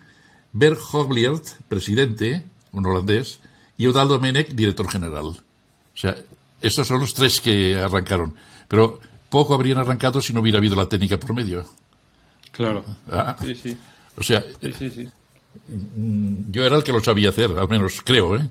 Bert 0.51 0.79
Hogliert, 0.91 1.45
presidente, 1.69 2.43
un 2.71 2.85
holandés, 2.87 3.39
y 3.77 3.85
Eudaldo 3.85 4.19
Menech, 4.19 4.49
director 4.49 4.89
general. 4.89 5.25
O 5.25 5.37
sea, 5.93 6.15
estos 6.59 6.87
son 6.87 7.01
los 7.01 7.13
tres 7.13 7.39
que 7.39 7.75
arrancaron. 7.75 8.33
Pero 8.71 9.01
poco 9.29 9.53
habrían 9.53 9.79
arrancado 9.79 10.21
si 10.21 10.31
no 10.31 10.39
hubiera 10.39 10.57
habido 10.57 10.77
la 10.77 10.87
técnica 10.87 11.19
por 11.19 11.33
medio. 11.33 11.65
Claro. 12.53 12.85
Ah. 13.11 13.35
sí, 13.41 13.53
sí. 13.53 13.77
O 14.17 14.23
sea, 14.23 14.45
mm, 15.67 16.51
yo 16.51 16.65
era 16.65 16.77
el 16.77 16.83
que 16.83 16.93
lo 16.93 17.03
sabía 17.03 17.29
hacer, 17.29 17.51
al 17.51 17.67
menos 17.67 18.01
creo, 18.01 18.37
¿eh? 18.37 18.47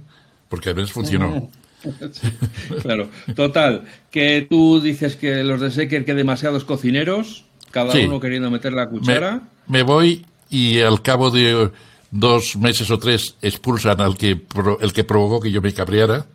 Porque 0.50 0.68
a 0.68 0.72
veces 0.74 0.92
funcionó. 0.92 1.50
claro. 2.82 3.08
Total, 3.34 3.84
que 4.10 4.46
tú 4.48 4.82
dices 4.82 5.16
que 5.16 5.42
los 5.42 5.58
de 5.58 5.70
Secker 5.70 6.04
que 6.04 6.12
demasiados 6.12 6.64
cocineros, 6.64 7.46
cada 7.70 7.94
uno 7.98 8.20
queriendo 8.20 8.50
meter 8.50 8.74
la 8.74 8.90
cuchara. 8.90 9.48
Me, 9.68 9.82
voy 9.84 10.26
y 10.50 10.80
al 10.80 11.00
cabo 11.00 11.30
de 11.30 11.70
dos 12.10 12.56
meses 12.56 12.90
o 12.90 12.98
tres 12.98 13.36
expulsan 13.40 14.02
al 14.02 14.18
que 14.18 14.42
el 14.82 14.92
que 14.92 15.04
provocó 15.04 15.40
que 15.40 15.50
yo 15.50 15.62
me 15.62 15.72
cabreara 15.72 16.26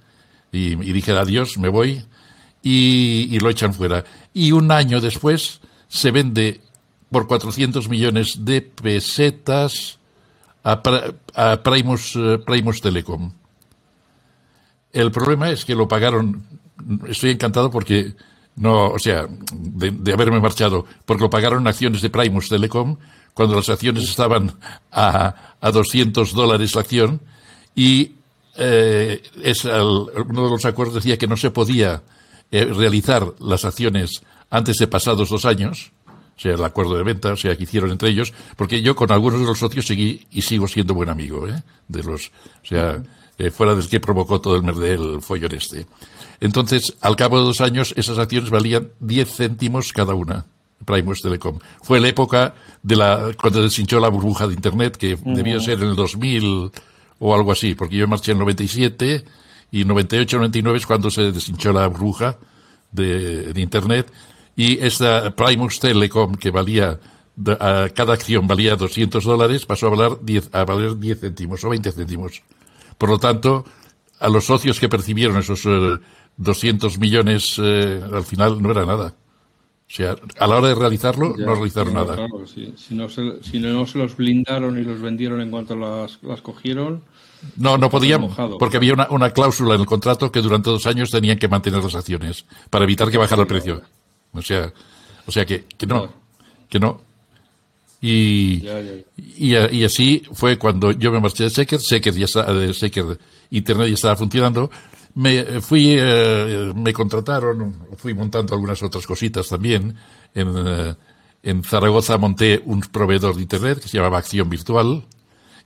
y, 0.52 0.76
dije 0.76 1.12
adiós, 1.12 1.60
me 1.60 1.70
voy 1.70 2.04
y, 2.68 3.38
lo 3.40 3.52
echan 3.52 3.76
fuera. 3.76 4.04
Y 4.34 4.52
un 4.52 4.72
año 4.72 5.00
después 5.00 5.62
se 5.88 6.10
vende 6.10 6.62
por 7.12 7.28
400 7.28 7.88
millones 7.90 8.44
de 8.44 8.64
pesetas 8.64 10.00
a, 10.64 10.82
Primus, 11.62 12.16
eh, 12.16 12.40
Primus 12.44 12.82
Telecom. 12.82 13.32
El 14.92 15.12
problema 15.12 15.52
es 15.52 15.64
que 15.64 15.76
lo 15.76 15.88
pagaron, 15.88 16.44
estoy 17.08 17.30
encantado 17.30 17.70
porque 17.70 18.16
no, 18.56 18.88
o 18.88 19.00
sea, 19.00 19.28
de, 19.54 20.12
haberme 20.12 20.40
marchado, 20.40 20.88
porque 21.06 21.22
lo 21.22 21.30
pagaron 21.30 21.68
acciones 21.68 22.02
de 22.02 22.10
Primus 22.10 22.50
Telecom 22.50 22.98
cuando 23.36 23.58
las 23.58 23.70
acciones 23.70 24.06
estaban 24.06 24.54
a, 24.92 25.56
a 25.62 25.72
200 25.72 26.34
dólares 26.34 26.74
la 26.74 26.82
acción 26.82 27.22
y 27.76 28.14
eh, 28.58 29.22
es 29.44 29.66
uno 29.66 30.10
de 30.46 30.50
los 30.50 30.66
acuerdos 30.66 30.96
decía 30.96 31.18
que 31.18 31.28
no 31.28 31.38
se 31.38 31.52
podía 31.52 32.02
eh, 32.52 32.66
realizar 32.66 33.34
las 33.40 33.66
acciones 33.66 34.22
antes 34.50 34.78
de 34.78 34.88
pasados 34.88 35.30
dos 35.30 35.46
años, 35.46 35.92
o 36.38 36.40
sea, 36.40 36.54
el 36.54 36.64
acuerdo 36.64 36.98
de 36.98 37.04
venta, 37.04 37.34
o 37.34 37.38
sea, 37.38 37.56
que 37.56 37.64
hicieron 37.64 37.92
entre 37.92 38.10
ellos, 38.10 38.34
porque 38.56 38.82
yo 38.82 38.96
con 38.96 39.12
algunos 39.12 39.40
de 39.40 39.46
los 39.46 39.60
socios 39.60 39.86
seguí 39.86 40.28
y 40.32 40.42
sigo 40.42 40.68
siendo 40.68 40.94
buen 40.94 41.10
amigo, 41.10 41.48
¿eh? 41.48 41.64
De 41.88 42.04
los, 42.04 42.28
o 42.28 42.66
sea, 42.66 43.02
eh, 43.38 43.52
fuera 43.52 43.76
del 43.76 43.88
que 43.88 44.00
provocó 44.00 44.42
todo 44.42 44.56
el 44.56 44.64
merdel 44.64 45.22
follón 45.22 45.54
este. 45.56 45.86
Entonces, 46.40 46.96
al 47.02 47.16
cabo 47.16 47.40
de 47.40 47.46
dos 47.46 47.62
años, 47.62 47.94
esas 47.98 48.18
acciones 48.18 48.50
valían 48.50 48.90
10 49.00 49.36
céntimos 49.36 49.94
cada 49.94 50.14
una. 50.14 50.46
Primus 50.84 51.22
Telecom. 51.22 51.60
Fue 51.82 52.00
la 52.00 52.10
época 52.10 52.54
de 52.84 52.96
la, 52.96 53.32
cuando 53.42 53.62
deshinchó 53.62 54.00
la 54.00 54.10
burbuja 54.10 54.48
de 54.48 54.54
Internet, 54.54 54.98
que 54.98 55.18
debía 55.24 55.60
ser 55.60 55.82
en 55.82 55.90
el 55.90 55.96
2000 55.96 56.72
o 57.20 57.34
algo 57.36 57.52
así, 57.52 57.76
porque 57.76 57.96
yo 57.96 58.08
marché 58.08 58.34
en 58.34 58.40
97 58.40 59.24
y 59.76 59.84
98, 59.84 60.38
99 60.38 60.78
es 60.78 60.86
cuando 60.86 61.12
se 61.12 61.34
deshinchó 61.34 61.74
la 61.74 61.88
burbuja 61.88 62.38
de, 62.94 63.52
Internet. 63.58 64.10
Y 64.56 64.80
esta 64.80 65.36
Primus 65.36 65.82
Telecom, 65.82 66.36
que 66.36 66.50
valía, 66.50 66.98
cada 67.94 68.14
acción 68.14 68.48
valía 68.48 68.78
200 68.78 69.22
dólares, 69.22 69.66
pasó 69.66 69.88
a 69.88 69.90
valer 69.90 70.18
10, 70.22 70.50
a 70.54 70.64
valer 70.64 70.98
10 70.98 71.20
céntimos 71.20 71.62
o 71.66 71.70
20 71.70 71.92
céntimos. 71.92 72.42
Por 72.98 73.10
lo 73.10 73.20
tanto, 73.20 73.66
a 74.22 74.30
los 74.30 74.46
socios 74.46 74.80
que 74.80 74.88
percibieron 74.88 75.40
esos 75.40 75.68
200 76.38 76.96
eh, 76.96 76.98
millones 76.98 77.60
eh, 77.62 78.02
al 78.14 78.24
final 78.24 78.62
no 78.62 78.72
era 78.72 78.86
nada. 78.86 79.14
O 79.88 79.94
sea, 79.96 80.16
a 80.40 80.48
la 80.48 80.58
hora 80.58 80.70
de 80.70 80.76
realizarlo, 80.76 81.36
no 81.38 81.54
realizaron 81.54 81.94
nada. 81.94 82.18
si, 82.48 82.96
no 82.96 83.08
se, 83.08 83.44
si, 83.44 83.60
no 83.60 83.86
se, 83.86 83.98
los 84.00 84.18
blindaron 84.18 84.80
y 84.80 84.84
los 84.84 85.00
vendieron 85.00 85.42
en 85.42 85.52
cuanto 85.52 85.76
las, 85.76 86.18
las 86.24 86.42
cogieron. 86.42 87.04
No, 87.56 87.78
no 87.78 87.90
podían, 87.90 88.28
porque 88.58 88.78
había 88.78 88.94
una, 88.94 89.08
una, 89.12 89.30
cláusula 89.30 89.76
en 89.76 89.82
el 89.82 89.86
contrato 89.86 90.32
que 90.32 90.42
durante 90.42 90.72
dos 90.72 90.88
años 90.88 91.12
tenían 91.12 91.38
que 91.38 91.48
mantener 91.48 91.84
las 91.84 91.94
acciones 91.94 92.46
para 92.72 92.86
evitar 92.86 93.12
que 93.12 93.20
bajara 93.20 93.44
el 93.44 93.48
precio. 93.48 93.84
O 94.34 94.42
sea, 94.42 94.74
o 95.28 95.32
sea 95.32 95.46
que, 95.46 95.66
que 95.78 95.86
no, 95.86 96.10
que 96.68 96.80
no. 96.80 97.02
Y, 98.02 98.64
y, 99.18 99.56
y, 99.56 99.84
así 99.84 100.24
fue 100.34 100.58
cuando 100.58 100.92
yo 100.92 101.12
me 101.12 101.20
marché 101.20 101.46
de 101.46 101.50
Secker, 101.50 101.80
Secker 101.80 102.14
ya 102.14 102.26
estaba, 102.26 102.54
de 102.54 102.74
Secker 102.74 103.18
Internet 103.50 103.88
ya 103.88 103.94
estaba 103.94 104.16
funcionando, 104.16 104.70
me 105.16 105.62
fui, 105.62 105.96
eh, 105.98 106.72
me 106.76 106.94
contrataron, 106.94 107.74
fui 107.98 108.14
montando 108.14 108.54
algunas 108.54 108.82
otras 108.84 109.08
cositas 109.08 109.48
también. 109.48 109.96
En, 110.34 110.54
eh, 110.56 110.96
en 111.44 111.64
Zaragoza 111.64 112.18
monté 112.18 112.62
un 112.66 112.82
proveedor 112.82 113.36
de 113.36 113.42
Internet 113.42 113.80
que 113.80 113.88
se 113.88 113.98
llamaba 113.98 114.20
Acción 114.20 114.50
Virtual. 114.50 115.06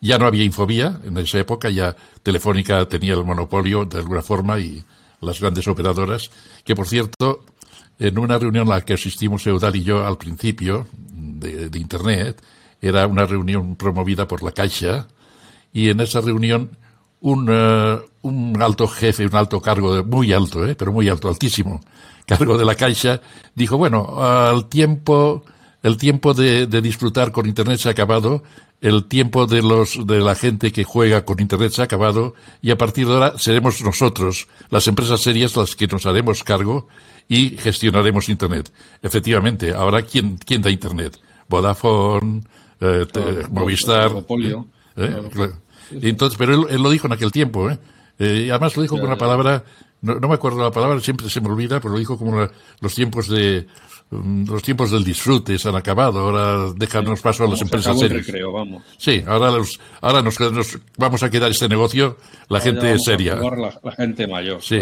Ya 0.01 0.17
no 0.17 0.27
había 0.27 0.43
Infobía 0.43 1.01
en 1.03 1.17
esa 1.17 1.39
época, 1.39 1.69
ya 1.69 1.95
Telefónica 2.23 2.87
tenía 2.87 3.13
el 3.15 3.25
monopolio 3.25 3.85
de 3.85 3.97
alguna 3.97 4.21
forma 4.21 4.59
y 4.59 4.83
las 5.19 5.41
grandes 5.41 5.67
operadoras, 5.67 6.29
que 6.63 6.75
por 6.75 6.87
cierto, 6.87 7.43
en 7.97 8.17
una 8.17 8.37
reunión 8.37 8.71
a 8.71 8.75
la 8.75 8.81
que 8.81 8.93
asistimos 8.93 9.45
Eudal 9.45 9.75
y 9.75 9.83
yo 9.83 10.05
al 10.05 10.17
principio 10.17 10.87
de, 10.93 11.69
de 11.69 11.79
Internet, 11.79 12.41
era 12.81 13.07
una 13.07 13.25
reunión 13.25 13.75
promovida 13.75 14.25
por 14.25 14.41
la 14.41 14.53
Caixa, 14.53 15.07
y 15.73 15.89
en 15.89 15.99
esa 15.99 16.21
reunión 16.21 16.77
un, 17.21 17.47
eh, 17.49 17.99
un 18.21 18.61
alto 18.61 18.87
jefe, 18.87 19.25
un 19.25 19.35
alto 19.35 19.61
cargo, 19.61 19.95
de, 19.95 20.03
muy 20.03 20.33
alto, 20.33 20.65
eh, 20.65 20.75
pero 20.75 20.91
muy 20.91 21.09
alto, 21.09 21.27
altísimo, 21.27 21.81
cargo 22.25 22.57
de 22.57 22.65
la 22.65 22.75
Caixa, 22.75 23.21
dijo, 23.55 23.77
bueno, 23.77 24.23
al 24.23 24.67
tiempo, 24.67 25.43
el 25.83 25.97
tiempo 25.97 26.33
de, 26.33 26.67
de, 26.67 26.81
disfrutar 26.81 27.31
con 27.31 27.47
Internet 27.47 27.79
se 27.79 27.89
ha 27.89 27.91
acabado, 27.91 28.43
el 28.81 29.05
tiempo 29.05 29.45
de, 29.45 29.61
los, 29.61 30.05
de 30.07 30.19
la 30.19 30.35
gente 30.35 30.71
que 30.71 30.83
juega 30.83 31.25
con 31.25 31.39
Internet 31.39 31.71
se 31.73 31.81
ha 31.81 31.85
acabado 31.85 32.33
y 32.61 32.71
a 32.71 32.77
partir 32.77 33.07
de 33.07 33.13
ahora 33.13 33.37
seremos 33.37 33.81
nosotros, 33.81 34.47
las 34.69 34.87
empresas 34.87 35.19
serias, 35.21 35.55
las 35.57 35.75
que 35.75 35.87
nos 35.87 36.05
haremos 36.05 36.43
cargo 36.43 36.87
y 37.27 37.57
gestionaremos 37.57 38.29
Internet. 38.29 38.71
Efectivamente, 39.01 39.73
ahora, 39.73 40.01
¿quién, 40.01 40.37
quién 40.37 40.61
da 40.61 40.69
Internet? 40.69 41.19
Vodafone, 41.49 42.43
eh, 42.79 43.05
Movistar. 43.51 44.11
Eh, 44.95 45.21
entonces, 45.91 46.37
pero 46.37 46.67
él, 46.67 46.81
lo 46.81 46.89
dijo 46.89 47.07
en 47.07 47.13
aquel 47.13 47.31
tiempo, 47.31 47.69
¿eh? 47.69 47.77
eh 48.19 48.49
además 48.51 48.75
lo 48.75 48.83
dijo 48.83 48.97
con 48.97 49.05
una 49.05 49.17
palabra, 49.17 49.63
no, 50.01 50.19
me 50.19 50.33
acuerdo 50.33 50.61
la 50.61 50.71
palabra, 50.71 50.99
siempre 50.99 51.29
se 51.29 51.41
me 51.41 51.49
olvida, 51.49 51.79
pero 51.79 51.93
lo 51.93 51.99
dijo 51.99 52.17
como 52.17 52.47
los 52.79 52.95
tiempos 52.95 53.27
de 53.27 53.67
mm, 54.09 54.49
los 54.49 54.63
tiempos 54.63 54.91
del 54.91 55.03
disfrute 55.03 55.57
se 55.57 55.69
han 55.69 55.75
acabado, 55.75 56.19
ahora 56.19 56.73
déjanos 56.75 57.21
paso 57.21 57.43
a 57.43 57.49
las 57.49 57.61
empresas 57.61 57.99
serias. 57.99 58.25
vamos. 58.51 58.83
Sí, 58.97 59.23
ahora 59.27 59.51
los, 59.51 59.79
ahora 60.01 60.21
nos, 60.21 60.37
vamos 60.97 61.23
a 61.23 61.29
quedar 61.29 61.51
este 61.51 61.67
negocio 61.67 62.17
la 62.49 62.59
gente 62.61 62.97
seria. 62.99 63.35
La, 63.35 63.91
gente 63.91 64.27
mayor. 64.27 64.61
Sí, 64.61 64.81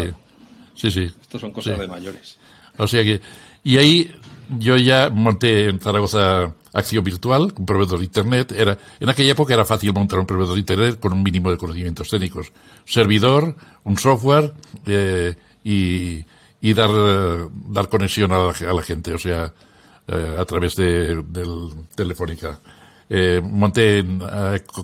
sí, 0.74 0.90
sí. 0.90 1.10
Estos 1.20 1.40
son 1.40 1.52
cosas 1.52 1.78
de 1.78 1.88
mayores. 1.88 2.38
O 2.76 2.86
sea 2.86 3.02
que, 3.02 3.20
y 3.64 3.76
ahí 3.76 4.10
yo 4.58 4.76
ya 4.76 5.10
monté 5.10 5.68
en 5.68 5.80
Zaragoza 5.80 6.54
acción 6.72 7.04
virtual, 7.04 7.52
un 7.56 7.66
proveedor 7.66 7.98
de 7.98 8.04
Internet. 8.04 8.52
Era, 8.52 8.78
en 9.00 9.08
aquella 9.08 9.32
época 9.32 9.54
era 9.54 9.64
fácil 9.64 9.92
montar 9.92 10.18
un 10.18 10.26
proveedor 10.26 10.54
de 10.54 10.60
Internet 10.60 11.00
con 11.00 11.12
un 11.12 11.22
mínimo 11.22 11.50
de 11.50 11.56
conocimientos 11.56 12.08
técnicos. 12.08 12.52
Servidor, 12.84 13.54
un 13.84 13.98
software 13.98 14.52
eh, 14.86 15.34
y, 15.64 16.24
y, 16.60 16.74
dar, 16.74 16.90
conexión 17.88 18.32
a 18.32 18.52
la, 18.72 18.82
gente, 18.82 19.14
o 19.14 19.18
sea, 19.18 19.52
eh, 20.06 20.36
a 20.38 20.44
través 20.44 20.76
de, 20.76 21.22
del 21.22 21.70
Telefónica. 21.94 22.60
Eh, 23.10 23.40
monté 23.42 23.98
en 24.00 24.20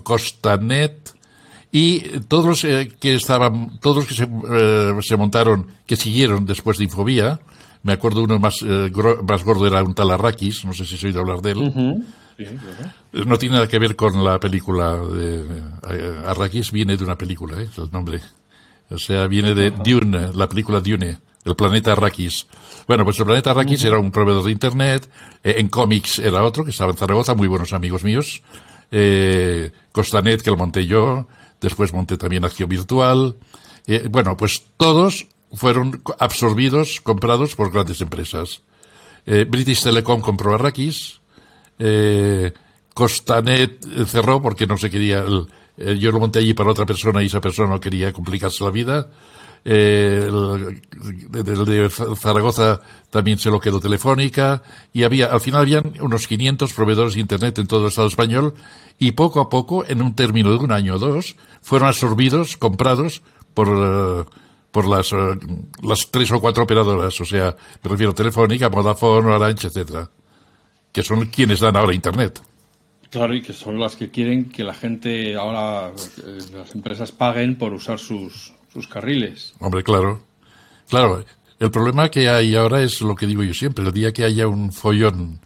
Costanet 0.03 1.13
y 1.71 1.99
todos 2.21 2.45
los 2.45 2.61
que 2.61 3.15
estaban, 3.15 3.79
todos 3.79 3.97
los 3.97 4.07
que 4.07 4.15
se, 4.15 5.07
se 5.07 5.17
montaron, 5.17 5.67
que 5.85 5.95
siguieron 5.95 6.45
después 6.45 6.77
de 6.77 6.85
Infobía, 6.85 7.39
me 7.85 7.93
acuerdo 7.93 8.23
uno 8.23 8.39
más, 8.39 8.63
eh, 8.63 8.91
más 9.27 9.43
gordo, 9.43 9.67
era 9.67 9.83
un 9.83 9.93
tal 9.93 10.09
Arrakis, 10.09 10.65
no 10.65 10.73
sé 10.73 10.87
si 10.87 10.95
has 10.95 11.03
oído 11.03 11.21
hablar 11.21 11.39
de 11.41 11.51
él. 11.51 12.03
No 13.13 13.37
tiene 13.37 13.55
nada 13.55 13.67
que 13.67 13.77
ver 13.77 13.95
con 13.95 14.23
la 14.23 14.39
película 14.39 14.97
de 14.97 15.45
eh, 15.91 16.21
Arrakis, 16.25 16.71
viene 16.71 16.97
de 16.97 17.03
una 17.03 17.15
película, 17.15 17.61
¿eh? 17.61 17.69
es 17.71 17.77
el 17.77 17.91
nombre. 17.91 18.21
O 18.89 18.97
sea, 18.97 19.27
viene 19.27 19.53
de 19.53 19.69
Dune, 19.69 20.31
la 20.33 20.49
película 20.49 20.79
Dune, 20.79 21.19
el 21.43 21.55
planeta 21.55 21.91
Arrakis. 21.91 22.47
Bueno, 22.87 23.05
pues 23.05 23.19
el 23.19 23.25
planeta 23.25 23.51
Arrakis 23.51 23.83
era 23.83 23.99
un 23.99 24.09
proveedor 24.09 24.45
de 24.45 24.51
Internet, 24.51 25.07
en 25.43 25.67
cómics 25.67 26.17
era 26.17 26.43
otro, 26.43 26.65
que 26.65 26.71
estaba 26.71 26.89
en 26.91 26.97
Zaragoza, 26.97 27.35
muy 27.35 27.47
buenos 27.47 27.71
amigos 27.71 28.03
míos. 28.03 28.41
Costanet, 29.91 30.41
que 30.41 30.49
lo 30.49 30.57
monté 30.57 30.87
yo, 30.87 31.27
después 31.61 31.93
monté 31.93 32.17
también 32.17 32.45
Acción 32.45 32.67
Virtual. 32.67 33.35
bueno, 34.09 34.35
pues 34.35 34.63
todos 34.75 35.27
fueron 35.55 36.01
absorbidos, 36.19 37.01
comprados 37.01 37.55
por 37.55 37.71
grandes 37.71 38.01
empresas. 38.01 38.61
Eh, 39.25 39.45
British 39.49 39.83
Telecom 39.83 40.21
compró 40.21 40.53
a 40.53 40.57
Rakis, 40.57 41.19
eh, 41.79 42.53
Costanet 42.93 43.83
cerró 44.05 44.41
porque 44.41 44.67
no 44.67 44.77
se 44.77 44.89
quería, 44.89 45.25
el, 45.25 45.99
yo 45.99 46.11
lo 46.11 46.19
monté 46.19 46.39
allí 46.39 46.53
para 46.53 46.71
otra 46.71 46.85
persona 46.85 47.21
y 47.21 47.25
esa 47.25 47.41
persona 47.41 47.69
no 47.69 47.79
quería 47.79 48.13
complicarse 48.13 48.63
la 48.63 48.69
vida. 48.69 49.09
Eh, 49.67 50.29
el, 50.29 51.65
de 51.65 51.89
Zaragoza 51.89 52.81
también 53.09 53.39
se 53.39 53.49
lo 53.49 53.59
quedó 53.59 53.79
Telefónica 53.79 54.61
y 54.93 55.03
había, 55.03 55.25
al 55.25 55.41
final 55.41 55.61
habían 55.61 55.93
unos 56.01 56.27
500 56.27 56.71
proveedores 56.71 57.15
de 57.15 57.21
Internet 57.21 57.57
en 57.57 57.65
todo 57.65 57.81
el 57.81 57.87
Estado 57.87 58.07
español 58.07 58.53
y 58.99 59.13
poco 59.13 59.41
a 59.41 59.49
poco, 59.49 59.83
en 59.87 60.03
un 60.03 60.15
término 60.15 60.51
de 60.51 60.57
un 60.57 60.71
año 60.71 60.95
o 60.95 60.99
dos, 60.99 61.35
fueron 61.61 61.87
absorbidos, 61.87 62.57
comprados 62.57 63.23
por, 63.55 64.27
por 64.75 64.89
las, 64.89 65.13
uh, 65.13 65.39
las 65.83 66.11
tres 66.11 66.29
o 66.33 66.41
cuatro 66.41 66.65
operadoras, 66.65 67.21
o 67.21 67.23
sea, 67.23 67.55
me 67.81 67.89
refiero 67.89 68.11
a 68.11 68.13
Telefónica, 68.13 68.67
Vodafone, 68.67 69.31
Orange, 69.31 69.67
etcétera, 69.67 70.09
que 70.91 71.01
son 71.01 71.27
quienes 71.27 71.61
dan 71.61 71.77
ahora 71.77 71.93
Internet. 71.93 72.41
Claro, 73.09 73.33
y 73.33 73.41
que 73.41 73.53
son 73.53 73.79
las 73.79 73.95
que 73.95 74.11
quieren 74.11 74.49
que 74.49 74.65
la 74.65 74.73
gente 74.73 75.37
ahora, 75.37 75.93
eh, 76.27 76.39
las 76.53 76.75
empresas 76.75 77.13
paguen 77.13 77.57
por 77.57 77.71
usar 77.71 77.99
sus, 77.99 78.51
sus 78.73 78.85
carriles. 78.89 79.53
Hombre, 79.61 79.81
claro. 79.81 80.19
Claro, 80.89 81.23
el 81.57 81.71
problema 81.71 82.09
que 82.09 82.27
hay 82.27 82.53
ahora 82.57 82.81
es 82.81 82.99
lo 82.99 83.15
que 83.15 83.27
digo 83.27 83.43
yo 83.43 83.53
siempre, 83.53 83.85
el 83.85 83.93
día 83.93 84.11
que 84.11 84.25
haya 84.25 84.45
un 84.49 84.73
follón, 84.73 85.39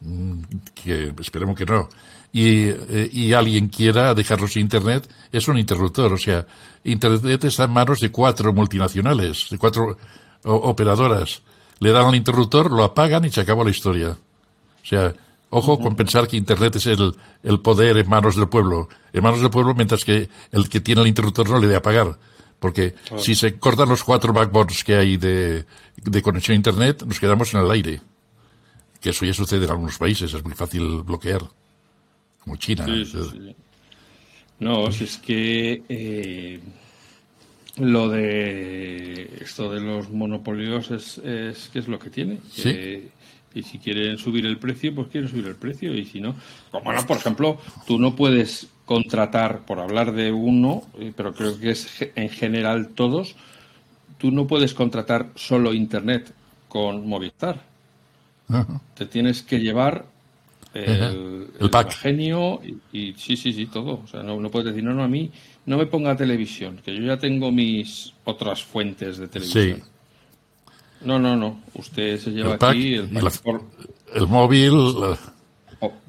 mm, 0.00 0.40
que 0.74 1.12
esperemos 1.20 1.54
que 1.54 1.66
no, 1.66 1.90
y, 2.32 2.68
eh, 2.68 3.10
y 3.12 3.32
alguien 3.32 3.68
quiera 3.68 4.14
dejarlo 4.14 4.46
sin 4.46 4.62
Internet, 4.62 5.08
es 5.32 5.48
un 5.48 5.58
interruptor. 5.58 6.12
O 6.12 6.18
sea, 6.18 6.46
Internet 6.84 7.44
está 7.44 7.64
en 7.64 7.72
manos 7.72 8.00
de 8.00 8.10
cuatro 8.10 8.52
multinacionales, 8.52 9.48
de 9.50 9.58
cuatro 9.58 9.96
operadoras. 10.44 11.42
Le 11.78 11.92
dan 11.92 12.06
al 12.06 12.14
interruptor, 12.14 12.70
lo 12.70 12.84
apagan 12.84 13.24
y 13.24 13.30
se 13.30 13.40
acabó 13.40 13.64
la 13.64 13.70
historia. 13.70 14.10
O 14.10 14.86
sea, 14.86 15.14
ojo 15.50 15.78
con 15.78 15.96
pensar 15.96 16.28
que 16.28 16.36
Internet 16.36 16.76
es 16.76 16.86
el, 16.86 17.14
el 17.42 17.60
poder 17.60 17.96
en 17.96 18.08
manos 18.08 18.36
del 18.36 18.48
pueblo. 18.48 18.88
En 19.12 19.22
manos 19.22 19.40
del 19.40 19.50
pueblo, 19.50 19.74
mientras 19.74 20.04
que 20.04 20.28
el 20.52 20.68
que 20.68 20.80
tiene 20.80 21.02
el 21.02 21.08
interruptor 21.08 21.48
no 21.48 21.58
le 21.58 21.66
dé 21.66 21.76
apagar. 21.76 22.18
Porque 22.58 22.94
si 23.16 23.34
se 23.34 23.58
cortan 23.58 23.88
los 23.88 24.04
cuatro 24.04 24.34
backbones 24.34 24.84
que 24.84 24.94
hay 24.94 25.16
de, 25.16 25.64
de 25.96 26.22
conexión 26.22 26.54
a 26.54 26.56
Internet, 26.56 27.02
nos 27.06 27.18
quedamos 27.18 27.54
en 27.54 27.60
el 27.60 27.70
aire. 27.70 28.02
Que 29.00 29.10
eso 29.10 29.24
ya 29.24 29.32
sucede 29.32 29.64
en 29.64 29.70
algunos 29.70 29.96
países, 29.96 30.32
es 30.34 30.44
muy 30.44 30.52
fácil 30.52 31.02
bloquear. 31.02 31.40
Como 32.50 32.58
China. 32.58 32.84
Sí, 32.84 33.04
sí, 33.04 33.18
sí. 33.30 33.56
No, 34.58 34.90
si 34.90 35.04
es 35.04 35.18
que 35.18 35.84
eh, 35.88 36.60
lo 37.76 38.08
de 38.08 39.38
esto 39.40 39.72
de 39.72 39.80
los 39.80 40.10
monopolios 40.10 40.90
es, 40.90 41.18
es 41.18 41.68
que 41.68 41.78
es 41.78 41.86
lo 41.86 42.00
que 42.00 42.10
tiene. 42.10 42.38
Sí. 42.50 43.08
y 43.54 43.62
si 43.62 43.78
quieren 43.78 44.18
subir 44.18 44.46
el 44.46 44.58
precio, 44.58 44.92
pues 44.92 45.06
quieren 45.08 45.30
subir 45.30 45.46
el 45.46 45.54
precio. 45.54 45.94
Y 45.94 46.04
si 46.06 46.20
no, 46.20 46.34
como 46.72 46.92
no, 46.92 47.06
por 47.06 47.18
ejemplo, 47.18 47.60
tú 47.86 48.00
no 48.00 48.16
puedes 48.16 48.66
contratar, 48.84 49.60
por 49.64 49.78
hablar 49.78 50.10
de 50.12 50.32
uno, 50.32 50.82
eh, 50.98 51.12
pero 51.16 51.32
creo 51.32 51.56
que 51.56 51.70
es 51.70 51.88
en 52.16 52.30
general 52.30 52.88
todos, 52.88 53.36
tú 54.18 54.32
no 54.32 54.48
puedes 54.48 54.74
contratar 54.74 55.30
solo 55.36 55.72
Internet 55.72 56.34
con 56.68 57.06
Movistar. 57.06 57.62
Ajá. 58.48 58.80
Te 58.96 59.06
tienes 59.06 59.42
que 59.42 59.60
llevar 59.60 60.06
el, 60.74 61.48
El 61.58 61.70
pack. 61.70 61.92
genio 61.94 62.60
y, 62.92 62.98
y 62.98 63.14
sí, 63.16 63.36
sí, 63.36 63.52
sí, 63.52 63.66
todo. 63.66 64.00
O 64.04 64.06
sea, 64.06 64.22
no, 64.22 64.38
no 64.40 64.50
puedes 64.50 64.68
decir, 64.68 64.84
no, 64.84 64.94
no, 64.94 65.02
a 65.04 65.08
mí 65.08 65.30
no 65.66 65.76
me 65.78 65.86
ponga 65.86 66.16
televisión, 66.16 66.80
que 66.84 66.94
yo 66.94 67.02
ya 67.02 67.16
tengo 67.18 67.50
mis 67.52 68.12
otras 68.24 68.62
fuentes 68.62 69.18
de 69.18 69.28
televisión. 69.28 69.76
Sí. 69.78 69.82
No, 71.02 71.18
no, 71.18 71.36
no. 71.36 71.60
Usted 71.74 72.18
se 72.18 72.30
lleva 72.30 72.52
El 72.52 72.58
pack 72.58 72.70
aquí 72.70 72.94
el 72.94 73.08
pack 73.08 73.38
por- 73.42 73.62
El 74.14 74.26
móvil, 74.26 74.72
la- 75.00 75.18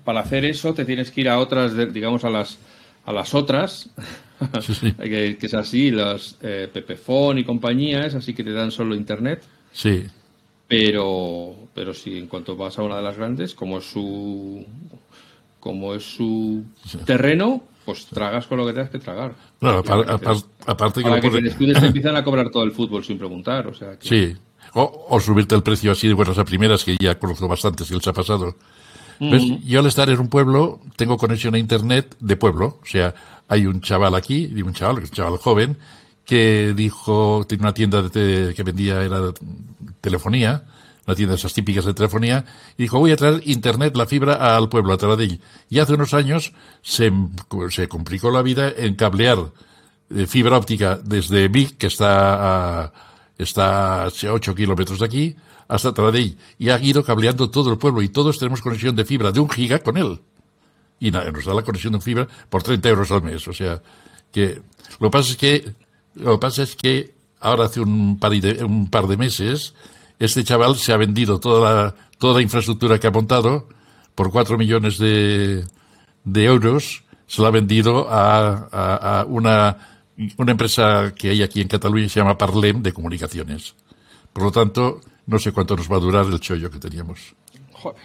para 0.04 0.22
hacer 0.22 0.44
eso 0.46 0.74
te 0.74 0.84
tienes 0.86 1.12
que 1.12 1.22
ir 1.22 1.30
a 1.30 1.40
otras, 1.40 1.74
de- 1.74 1.88
digamos, 1.88 2.24
a 2.26 2.30
las 2.30 2.58
a 3.06 3.12
las 3.14 3.34
otras, 3.34 3.90
Sí, 4.62 4.74
sí. 4.76 4.92
que, 5.02 5.38
que 5.40 5.46
es 5.48 5.54
así, 5.56 5.90
las 5.92 6.38
eh, 6.42 6.70
Pepefon 6.72 7.38
y 7.40 7.44
compañía, 7.44 8.06
es 8.06 8.14
así 8.16 8.34
que 8.34 8.44
te 8.44 8.52
dan 8.52 8.70
solo 8.72 8.94
internet, 8.96 9.44
sí. 9.72 10.04
pero 10.68 11.61
pero 11.74 11.94
si 11.94 12.18
en 12.18 12.28
cuanto 12.28 12.56
vas 12.56 12.78
a 12.80 12.84
una 12.84 12.98
de 12.98 13.02
las 13.04 13.18
grandes, 13.18 13.54
como 13.56 13.78
es 13.80 13.86
su 13.92 14.66
como 15.60 15.94
es 15.94 16.04
su 16.04 16.64
terreno, 17.06 17.62
pues 17.86 18.08
tragas 18.08 18.48
con 18.48 18.58
lo 18.58 18.66
que 18.66 18.74
tengas 18.74 18.90
que 18.90 19.00
tragar. 19.00 19.34
Apar- 20.08 20.44
aparte 20.66 21.02
que 21.04 21.10
lo 21.10 21.22
que 21.22 21.30
te 21.80 21.86
empiezan 21.86 22.16
a 22.16 22.24
cobrar 22.24 22.50
todo 22.50 22.64
el 22.64 22.72
fútbol 22.72 23.04
sin 23.04 23.18
preguntar, 23.20 23.68
o 23.68 23.74
sea 23.74 23.98
que- 24.00 24.08
Sí. 24.08 24.38
O, 24.74 25.08
o 25.10 25.20
subirte 25.20 25.54
el 25.54 25.64
precio 25.64 25.92
así 25.92 26.08
de 26.08 26.14
buenas 26.14 26.38
a 26.38 26.46
primeras, 26.46 26.84
que 26.84 26.96
ya 27.00 27.20
conozco 27.20 27.48
bastantes 27.48 27.88
que 27.90 27.96
les 27.96 28.08
ha 28.08 28.14
pasado. 28.14 28.56
Yo 29.66 29.82
al 29.82 29.86
estar 29.86 30.10
en 30.10 30.20
un 30.20 30.30
pueblo, 30.30 30.80
tengo 30.96 31.18
conexión 31.18 31.54
a 31.54 31.60
internet 31.60 32.16
de 32.20 32.38
pueblo. 32.38 32.80
O 32.82 32.86
sea, 32.86 33.14
hay 33.48 33.66
un 33.68 33.82
chaval 33.82 34.16
aquí, 34.16 34.48
digo 34.48 34.68
un 34.68 34.74
chaval, 34.74 35.00
un 35.04 35.10
chaval 35.10 35.38
joven, 35.38 35.78
que 36.26 36.74
dijo, 36.76 37.46
tiene 37.48 37.64
una 37.64 37.74
tienda 37.74 38.02
de 38.02 38.10
te- 38.10 38.54
que 38.56 38.64
vendía, 38.64 39.04
era 39.04 39.32
telefonía, 40.00 40.64
una 41.12 41.16
tienda 41.16 41.34
de 41.34 41.40
esas 41.40 41.54
típicas 41.54 41.86
de 41.86 41.94
telefonía, 41.94 42.46
y 42.78 42.84
dijo, 42.84 43.00
voy 43.00 43.12
a 43.12 43.18
traer 43.18 43.42
internet, 43.46 43.96
la 43.96 44.06
fibra 44.06 44.56
al 44.56 44.70
pueblo, 44.70 44.94
a 44.94 44.98
Taradell. 44.98 45.42
Y 45.70 45.80
hace 45.80 45.94
unos 45.94 46.14
años 46.14 46.54
se, 46.82 47.12
se 47.70 47.88
complicó 47.88 48.32
la 48.32 48.42
vida 48.42 48.72
en 48.76 48.96
cablear 48.96 49.52
eh, 50.10 50.26
fibra 50.26 50.58
óptica 50.58 51.00
desde 51.04 51.48
Vic, 51.50 51.78
que 51.78 51.88
está 51.88 52.84
a, 52.84 52.94
está 53.38 54.04
a 54.04 54.08
8 54.08 54.56
kilómetros 54.56 55.00
de 55.00 55.06
aquí, 55.06 55.36
hasta 55.68 55.94
Taradell. 55.94 56.38
Y 56.58 56.70
ha 56.70 56.80
ido 56.80 57.04
cableando 57.04 57.50
todo 57.50 57.72
el 57.72 57.78
pueblo 57.78 58.02
y 58.02 58.10
todos 58.10 58.40
tenemos 58.40 58.62
conexión 58.62 58.96
de 58.96 59.06
fibra 59.06 59.32
de 59.32 59.40
un 59.40 59.50
giga 59.50 59.80
con 59.80 59.98
él. 59.98 60.20
Y 61.00 61.12
nos 61.12 61.46
da 61.46 61.54
la 61.54 61.64
conexión 61.64 61.94
de 61.94 62.02
fibra 62.02 62.28
por 62.50 62.64
30 62.64 62.88
euros 62.90 63.12
al 63.12 63.24
mes. 63.24 63.48
O 63.48 63.54
sea, 63.54 63.82
que 64.32 64.62
lo 65.00 65.10
que 65.10 65.12
pasa 65.12 65.32
es 65.32 65.38
que, 65.38 65.74
lo 66.16 66.40
pasa 66.40 66.64
es 66.64 66.76
que 66.76 67.14
ahora 67.42 67.66
hace 67.66 67.82
un 67.82 68.20
par 68.20 68.32
de, 68.32 68.64
un 68.64 68.90
par 68.90 69.08
de 69.08 69.18
meses, 69.18 69.74
este 70.26 70.44
chaval 70.44 70.76
se 70.76 70.94
ha 70.94 70.98
vendido 70.98 71.40
toda 71.40 71.74
la, 71.74 71.96
toda 72.18 72.36
la 72.36 72.42
infraestructura 72.42 73.00
que 73.00 73.08
ha 73.08 73.12
montado 73.12 73.68
por 74.16 74.32
4 74.32 74.58
millones 74.58 74.98
de, 74.98 75.66
de 76.24 76.44
euros, 76.46 77.04
se 77.28 77.42
la 77.42 77.48
ha 77.48 77.52
vendido 77.52 78.10
a, 78.10 78.68
a, 78.72 79.20
a 79.22 79.26
una, 79.26 79.78
una 80.38 80.52
empresa 80.52 81.14
que 81.16 81.30
hay 81.30 81.42
aquí 81.44 81.62
en 81.62 81.68
Cataluña, 81.68 82.10
se 82.10 82.20
llama 82.20 82.38
Parlem, 82.38 82.82
de 82.84 82.94
comunicaciones. 82.94 83.76
Por 84.34 84.44
lo 84.44 84.52
tanto, 84.52 85.02
no 85.28 85.40
sé 85.40 85.52
cuánto 85.52 85.76
nos 85.76 85.92
va 85.92 85.98
a 85.98 86.00
durar 86.00 86.26
el 86.26 86.40
chollo 86.40 86.70
que 86.70 86.80
teníamos. 86.80 87.34
Joder. 87.74 88.00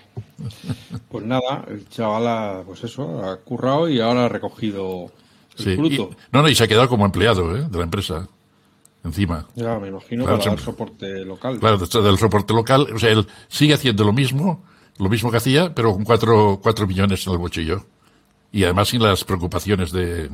Pues 1.10 1.24
nada, 1.26 1.64
el 1.68 1.88
chaval 1.88 2.26
ha, 2.28 2.62
pues 2.64 2.82
eso, 2.84 3.22
ha 3.24 3.36
currado 3.40 3.88
y 3.88 4.00
ahora 4.00 4.24
ha 4.26 4.28
recogido 4.28 5.10
el 5.58 5.64
Sí, 5.64 5.76
fruto. 5.76 5.94
y- 6.12 6.16
no, 6.32 6.42
no, 6.42 6.48
y 6.48 6.54
se 6.54 6.64
ha 6.64 6.68
quedado 6.68 6.88
como 6.88 7.04
empleado 7.04 7.54
¿eh? 7.56 7.66
de 7.68 7.78
la 7.78 7.84
empresa. 7.84 8.28
Encima. 9.06 9.46
Ya, 9.54 9.78
me 9.78 9.88
imagino 9.88 10.24
Claro, 10.24 10.38
para 10.38 10.50
dar 10.50 10.58
siempre. 10.58 10.64
soporte 10.64 11.24
local. 11.24 11.58
Claro, 11.60 11.78
de- 11.78 12.02
del 12.02 12.18
soporte 12.18 12.52
local. 12.52 12.88
O 12.94 12.98
sea, 12.98 13.10
él 13.10 13.26
sigue 13.48 13.72
haciendo 13.74 14.04
lo 14.04 14.12
mismo, 14.12 14.64
lo 14.98 15.08
mismo 15.08 15.30
que 15.30 15.36
hacía, 15.38 15.74
pero 15.74 15.92
con 15.94 16.04
cuatro, 16.04 16.58
cuatro 16.62 16.86
millones 16.86 17.26
en 17.26 17.32
el 17.32 17.38
bolsillo. 17.38 17.86
Y 18.52 18.64
además 18.64 18.88
sin 18.88 19.02
las 19.02 19.22
preocupaciones 19.24 19.92
de, 19.92 20.28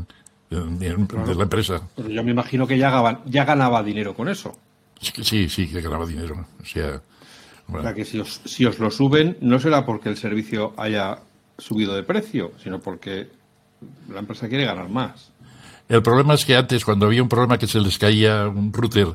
de, 0.50 0.60
de 0.86 1.34
la 1.34 1.42
empresa. 1.42 1.82
Pero 1.96 2.08
yo 2.08 2.22
me 2.24 2.30
imagino 2.30 2.66
que 2.66 2.78
ya, 2.78 2.90
ganaba 3.44 3.82
dinero 3.82 4.14
con 4.14 4.28
eso. 4.28 4.52
Sí, 5.00 5.48
sí, 5.48 5.66
que 5.68 5.80
ganaba 5.80 6.06
dinero. 6.06 6.46
O 6.62 6.64
sea, 6.64 6.96
O 7.68 7.72
bueno, 7.72 7.82
sea 7.82 7.94
que 7.94 8.04
si 8.04 8.20
os, 8.20 8.40
si 8.44 8.64
os 8.64 8.78
lo 8.78 8.90
suben, 8.90 9.36
no 9.40 9.58
será 9.58 9.84
porque 9.84 10.08
el 10.08 10.16
servicio 10.16 10.72
haya 10.76 11.18
subido 11.58 11.94
de 11.94 12.04
precio, 12.04 12.52
sino 12.62 12.80
porque 12.80 13.28
la 14.08 14.20
empresa 14.20 14.48
quiere 14.48 14.64
ganar 14.64 14.88
más. 14.88 15.31
El 15.92 16.02
problema 16.02 16.32
es 16.34 16.44
que 16.46 16.56
antes, 16.56 16.84
cuando 16.84 17.04
había 17.06 17.22
un 17.22 17.28
problema 17.28 17.58
que 17.58 17.66
se 17.66 17.78
les 17.80 17.98
caía 17.98 18.48
un 18.48 18.72
router, 18.72 19.08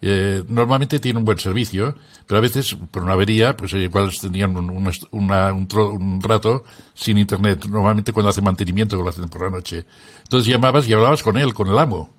eh, 0.00 0.44
normalmente 0.48 1.00
tiene 1.00 1.18
un 1.18 1.24
buen 1.24 1.38
servicio, 1.38 1.96
pero 2.26 2.38
a 2.38 2.40
veces, 2.40 2.76
por 2.90 3.02
una 3.02 3.14
avería, 3.14 3.56
pues 3.56 3.72
igual 3.72 4.10
tenían 4.18 4.56
un, 4.56 4.70
un, 4.70 4.86
est- 4.86 5.04
una- 5.10 5.52
un 5.52 5.66
tro- 5.66 5.90
un 5.92 6.22
rato 6.22 6.62
sin 6.94 7.18
internet. 7.18 7.66
Normalmente 7.68 8.12
cuando 8.12 8.30
hacen 8.30 8.44
mantenimiento, 8.44 8.96
lo 8.96 9.08
hacen 9.08 9.28
por 9.28 9.42
la 9.42 9.50
noche. 9.50 9.84
Entonces 10.22 10.46
llamabas 10.50 10.86
y 10.88 10.92
hablabas 10.92 11.22
con 11.22 11.36
él, 11.36 11.52
con 11.52 11.66
el 11.66 11.76
amo. 11.78 12.10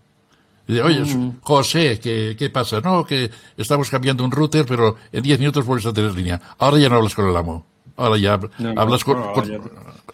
Y 0.67 0.73
de, 0.73 0.81
Oye, 0.83 1.03
José, 1.41 1.99
¿qué, 1.99 2.35
¿qué 2.37 2.49
pasa? 2.49 2.81
No, 2.81 3.05
que 3.05 3.31
estamos 3.57 3.89
cambiando 3.89 4.23
un 4.25 4.31
router, 4.31 4.65
pero 4.65 4.97
en 5.11 5.23
10 5.23 5.39
minutos 5.39 5.65
vuelves 5.65 5.85
a 5.87 5.93
tener 5.93 6.13
línea. 6.13 6.39
Ahora 6.59 6.77
ya 6.79 6.89
no 6.89 6.97
hablas 6.97 7.15
con 7.15 7.27
el 7.29 7.35
amo. 7.37 7.65
Ahora 7.95 8.17
ya 8.17 8.37
No, 8.59 8.73
no, 8.73 8.81
hablas 8.81 9.03
con, 9.05 9.19
no, 9.21 9.31
con 9.33 9.45
ya- 9.49 9.57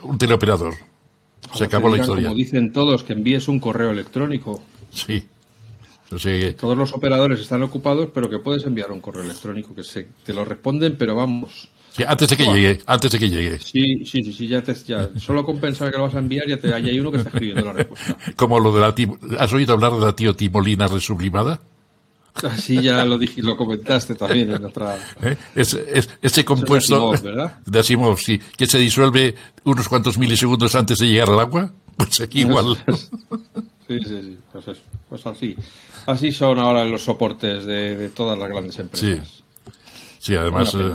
un 0.04 0.18
teleoperador. 0.20 0.76
Se 1.54 1.66
acabó 1.66 1.90
la 1.90 1.98
historia. 2.02 2.28
Como 2.28 2.38
dicen 2.38 2.74
todos, 2.74 3.04
que 3.04 3.14
envíes 3.14 3.48
un 3.48 3.60
correo 3.60 3.92
electrónico. 3.92 4.62
Sí. 4.92 5.28
Todos 6.58 6.78
los 6.78 6.94
operadores 6.94 7.40
están 7.42 7.64
ocupados, 7.64 8.10
pero 8.14 8.30
que 8.30 8.40
puedes 8.40 8.66
enviar 8.66 8.92
un 8.92 9.02
correo 9.02 9.24
electrónico 9.24 9.76
que 9.76 9.84
se, 9.84 10.08
te 10.24 10.34
lo 10.34 10.46
responden, 10.46 10.96
pero 10.98 11.16
vamos. 11.16 11.70
Sí, 11.92 12.04
antes 12.08 12.30
de 12.30 12.38
que 12.38 12.46
llegue, 12.46 12.82
antes 12.86 13.12
de 13.12 13.20
que 13.20 13.30
llegue. 13.30 13.60
Sí, 13.60 14.06
sí, 14.06 14.24
sí, 14.24 14.32
sí 14.32 14.48
ya 14.48 14.62
te, 14.62 14.74
ya, 14.74 15.10
solo 15.20 15.44
con 15.44 15.60
pensar 15.60 15.92
que 15.92 15.98
lo 15.98 16.04
vas 16.04 16.16
a 16.16 16.20
enviar, 16.20 16.48
ya 16.48 16.58
te, 16.58 16.74
hay 16.74 17.00
uno 17.00 17.12
que 17.12 17.18
está 17.18 17.30
escribiendo 17.30 17.66
la 17.66 17.74
respuesta. 17.74 18.18
Como 18.36 18.60
lo 18.60 18.72
de 18.72 18.80
la 18.80 19.40
¿Has 19.40 19.52
oído 19.52 19.74
hablar 19.74 19.94
de 19.94 20.00
la 20.00 20.16
tío 20.16 20.34
timolina 20.36 20.88
resublimada? 20.88 21.60
Así 22.44 22.82
ya 22.82 23.04
lo, 23.06 23.18
dije, 23.18 23.42
lo 23.42 23.56
comentaste 23.56 24.16
también 24.16 24.52
en 24.52 24.66
otra. 24.66 24.98
¿Eh? 25.22 25.38
Es, 25.56 25.74
es, 25.74 26.10
ese 26.22 26.46
compuesto 26.46 27.12
de 27.12 27.18
Asimov, 27.18 27.52
de 27.66 27.80
Asimov, 27.80 28.18
sí, 28.20 28.40
que 28.56 28.68
se 28.68 28.78
disuelve 28.78 29.36
unos 29.64 29.88
cuantos 29.88 30.18
milisegundos 30.18 30.76
antes 30.76 31.00
de 31.00 31.08
llegar 31.08 31.30
al 31.30 31.40
agua, 31.40 31.72
pues 31.98 32.22
aquí 32.22 32.42
igual. 32.42 32.78
Sí, 33.88 34.00
sí, 34.00 34.22
sí. 34.22 34.38
Pues, 34.52 34.68
eso, 34.68 34.82
pues 35.10 35.26
así. 35.26 35.56
Así 36.06 36.32
son 36.32 36.60
ahora 36.60 36.86
los 36.86 37.04
soportes 37.04 37.66
de, 37.66 37.96
de 37.96 38.10
todas 38.10 38.38
las 38.38 38.50
grandes 38.50 38.78
empresas. 38.80 39.28
Sí, 39.28 39.72
sí 40.20 40.36
además, 40.36 40.74
eh, 40.76 40.94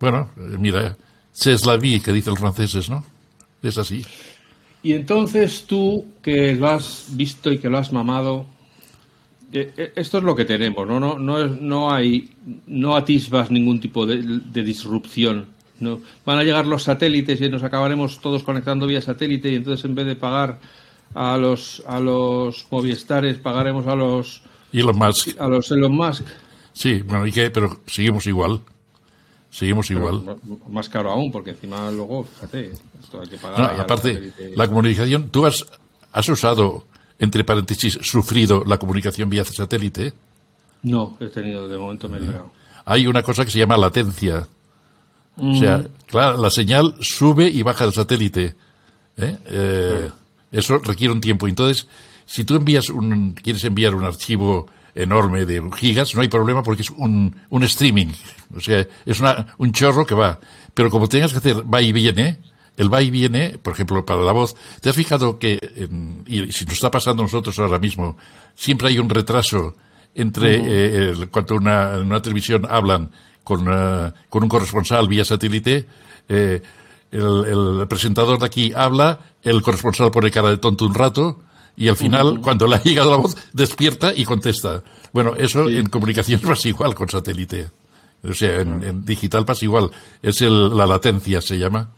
bueno, 0.00 0.30
eh, 0.36 0.56
mira, 0.58 0.96
c'est 1.32 1.64
la 1.64 1.76
vie 1.76 2.00
que 2.00 2.12
dicen 2.12 2.32
los 2.32 2.40
franceses, 2.40 2.90
¿no? 2.90 3.04
Es 3.62 3.78
así. 3.78 4.04
Y 4.82 4.94
entonces 4.94 5.64
tú, 5.66 6.06
que 6.22 6.54
lo 6.54 6.68
has 6.68 7.06
visto 7.10 7.52
y 7.52 7.58
que 7.58 7.68
lo 7.70 7.78
has 7.78 7.92
mamado, 7.92 8.46
esto 9.52 10.18
es 10.18 10.24
lo 10.24 10.34
que 10.34 10.44
tenemos, 10.44 10.86
¿no? 10.86 10.98
No, 10.98 11.18
no, 11.18 11.46
no 11.46 11.92
hay, 11.92 12.30
no 12.66 12.96
atisbas 12.96 13.50
ningún 13.50 13.80
tipo 13.80 14.06
de, 14.06 14.22
de 14.22 14.62
disrupción. 14.62 15.46
No. 15.80 16.00
Van 16.24 16.38
a 16.38 16.44
llegar 16.44 16.66
los 16.66 16.84
satélites 16.84 17.40
y 17.40 17.48
nos 17.48 17.62
acabaremos 17.62 18.20
todos 18.20 18.44
conectando 18.44 18.86
vía 18.86 19.02
satélite 19.02 19.50
y 19.50 19.56
entonces 19.56 19.84
en 19.84 19.94
vez 19.94 20.06
de 20.06 20.14
pagar 20.16 20.60
a 21.14 21.36
los 21.36 21.82
a 21.86 21.98
los 22.00 22.66
Moviestares 22.70 23.36
pagaremos 23.38 23.86
a 23.86 23.96
los 23.96 24.42
Elon 24.72 24.96
Musk, 24.96 25.40
a 25.40 25.48
los 25.48 25.70
Elon 25.70 25.92
Musk. 25.94 26.24
sí, 26.72 27.02
bueno, 27.02 27.26
¿y 27.26 27.32
qué? 27.32 27.50
Pero 27.50 27.80
seguimos 27.86 28.26
igual. 28.26 28.60
Seguimos 29.50 29.90
igual. 29.90 30.22
Pero 30.24 30.38
más 30.70 30.88
caro 30.88 31.10
aún, 31.10 31.30
porque 31.30 31.50
encima 31.50 31.90
luego, 31.90 32.24
fíjate, 32.24 32.72
esto 33.02 33.20
hay 33.20 33.28
que 33.28 33.36
pagar. 33.36 33.76
No, 33.76 33.82
aparte, 33.82 34.32
la 34.56 34.66
comunicación, 34.66 35.28
tú 35.28 35.44
has, 35.44 35.66
has 36.12 36.28
usado, 36.30 36.86
entre 37.22 37.44
paréntesis, 37.44 38.00
sufrido 38.02 38.64
la 38.66 38.78
comunicación 38.78 39.30
vía 39.30 39.44
satélite. 39.44 40.12
No, 40.82 41.16
he 41.20 41.28
tenido, 41.28 41.68
de 41.68 41.78
momento 41.78 42.08
me 42.08 42.18
he 42.18 42.20
librado. 42.20 42.50
Hay 42.84 43.06
una 43.06 43.22
cosa 43.22 43.44
que 43.44 43.52
se 43.52 43.60
llama 43.60 43.76
latencia. 43.76 44.48
O 45.36 45.54
sea, 45.54 45.84
claro, 46.06 46.36
la 46.42 46.50
señal 46.50 46.96
sube 47.00 47.48
y 47.48 47.62
baja 47.62 47.84
del 47.84 47.94
satélite. 47.94 48.56
¿eh? 49.16 49.38
Eh, 49.46 50.10
Eso 50.50 50.78
requiere 50.78 51.12
un 51.12 51.20
tiempo. 51.20 51.46
Entonces, 51.46 51.86
si 52.26 52.44
tú 52.44 52.56
envías 52.56 52.90
un, 52.90 53.34
quieres 53.34 53.62
enviar 53.62 53.94
un 53.94 54.02
archivo 54.02 54.66
enorme 54.92 55.46
de 55.46 55.62
gigas, 55.76 56.16
no 56.16 56.22
hay 56.22 56.28
problema 56.28 56.64
porque 56.64 56.82
es 56.82 56.90
un, 56.90 57.36
un 57.50 57.62
streaming. 57.62 58.08
O 58.56 58.60
sea, 58.60 58.84
es 59.06 59.20
una, 59.20 59.54
un 59.58 59.70
chorro 59.70 60.04
que 60.04 60.16
va. 60.16 60.40
Pero 60.74 60.90
como 60.90 61.08
tengas 61.08 61.30
que 61.30 61.38
hacer 61.38 61.72
va 61.72 61.80
y 61.80 61.92
viene, 61.92 62.38
el 62.76 62.92
va 62.92 63.02
y 63.02 63.10
viene, 63.10 63.58
por 63.62 63.72
ejemplo, 63.74 64.04
para 64.06 64.22
la 64.22 64.32
voz, 64.32 64.54
¿te 64.80 64.90
has 64.90 64.96
fijado 64.96 65.38
que, 65.38 65.58
en- 65.76 66.24
y 66.26 66.50
si 66.52 66.64
nos 66.64 66.74
está 66.74 66.90
pasando 66.90 67.22
a 67.22 67.26
nosotros 67.26 67.58
ahora 67.58 67.78
mismo, 67.78 68.16
siempre 68.54 68.88
hay 68.88 68.98
un 68.98 69.08
retraso 69.10 69.76
entre 70.14 70.56
eh, 70.56 71.10
el- 71.10 71.28
cuando 71.28 71.56
una, 71.56 71.94
en 71.94 72.02
una 72.06 72.20
televisión 72.22 72.66
hablan 72.68 73.10
con, 73.44 73.66
eh, 73.70 74.12
con 74.28 74.42
un 74.42 74.48
corresponsal 74.48 75.08
vía 75.08 75.24
satélite, 75.24 75.86
eh, 76.28 76.62
el, 77.10 77.78
el 77.80 77.88
presentador 77.88 78.38
de 78.38 78.46
aquí 78.46 78.72
habla, 78.74 79.18
el 79.42 79.60
corresponsal 79.62 80.10
pone 80.10 80.30
cara 80.30 80.48
de 80.50 80.56
tonto 80.58 80.86
un 80.86 80.94
rato 80.94 81.40
y 81.76 81.88
al 81.88 81.96
final, 81.96 82.40
cuando 82.40 82.66
le 82.66 82.76
ha 82.76 82.82
llegado 82.82 83.10
la 83.10 83.16
voz, 83.18 83.36
despierta 83.52 84.12
y 84.14 84.24
contesta. 84.24 84.82
Bueno, 85.12 85.34
eso 85.36 85.68
en 85.68 85.88
comunicación 85.88 86.40
pasa 86.46 86.68
igual 86.68 86.94
con 86.94 87.08
satélite. 87.08 87.70
O 88.22 88.32
sea, 88.34 88.60
en, 88.60 88.82
en 88.84 89.04
digital 89.04 89.44
pasa 89.44 89.64
igual. 89.64 89.90
Es 90.22 90.40
el- 90.42 90.76
la 90.76 90.86
latencia, 90.86 91.40
se 91.42 91.58
llama. 91.58 91.90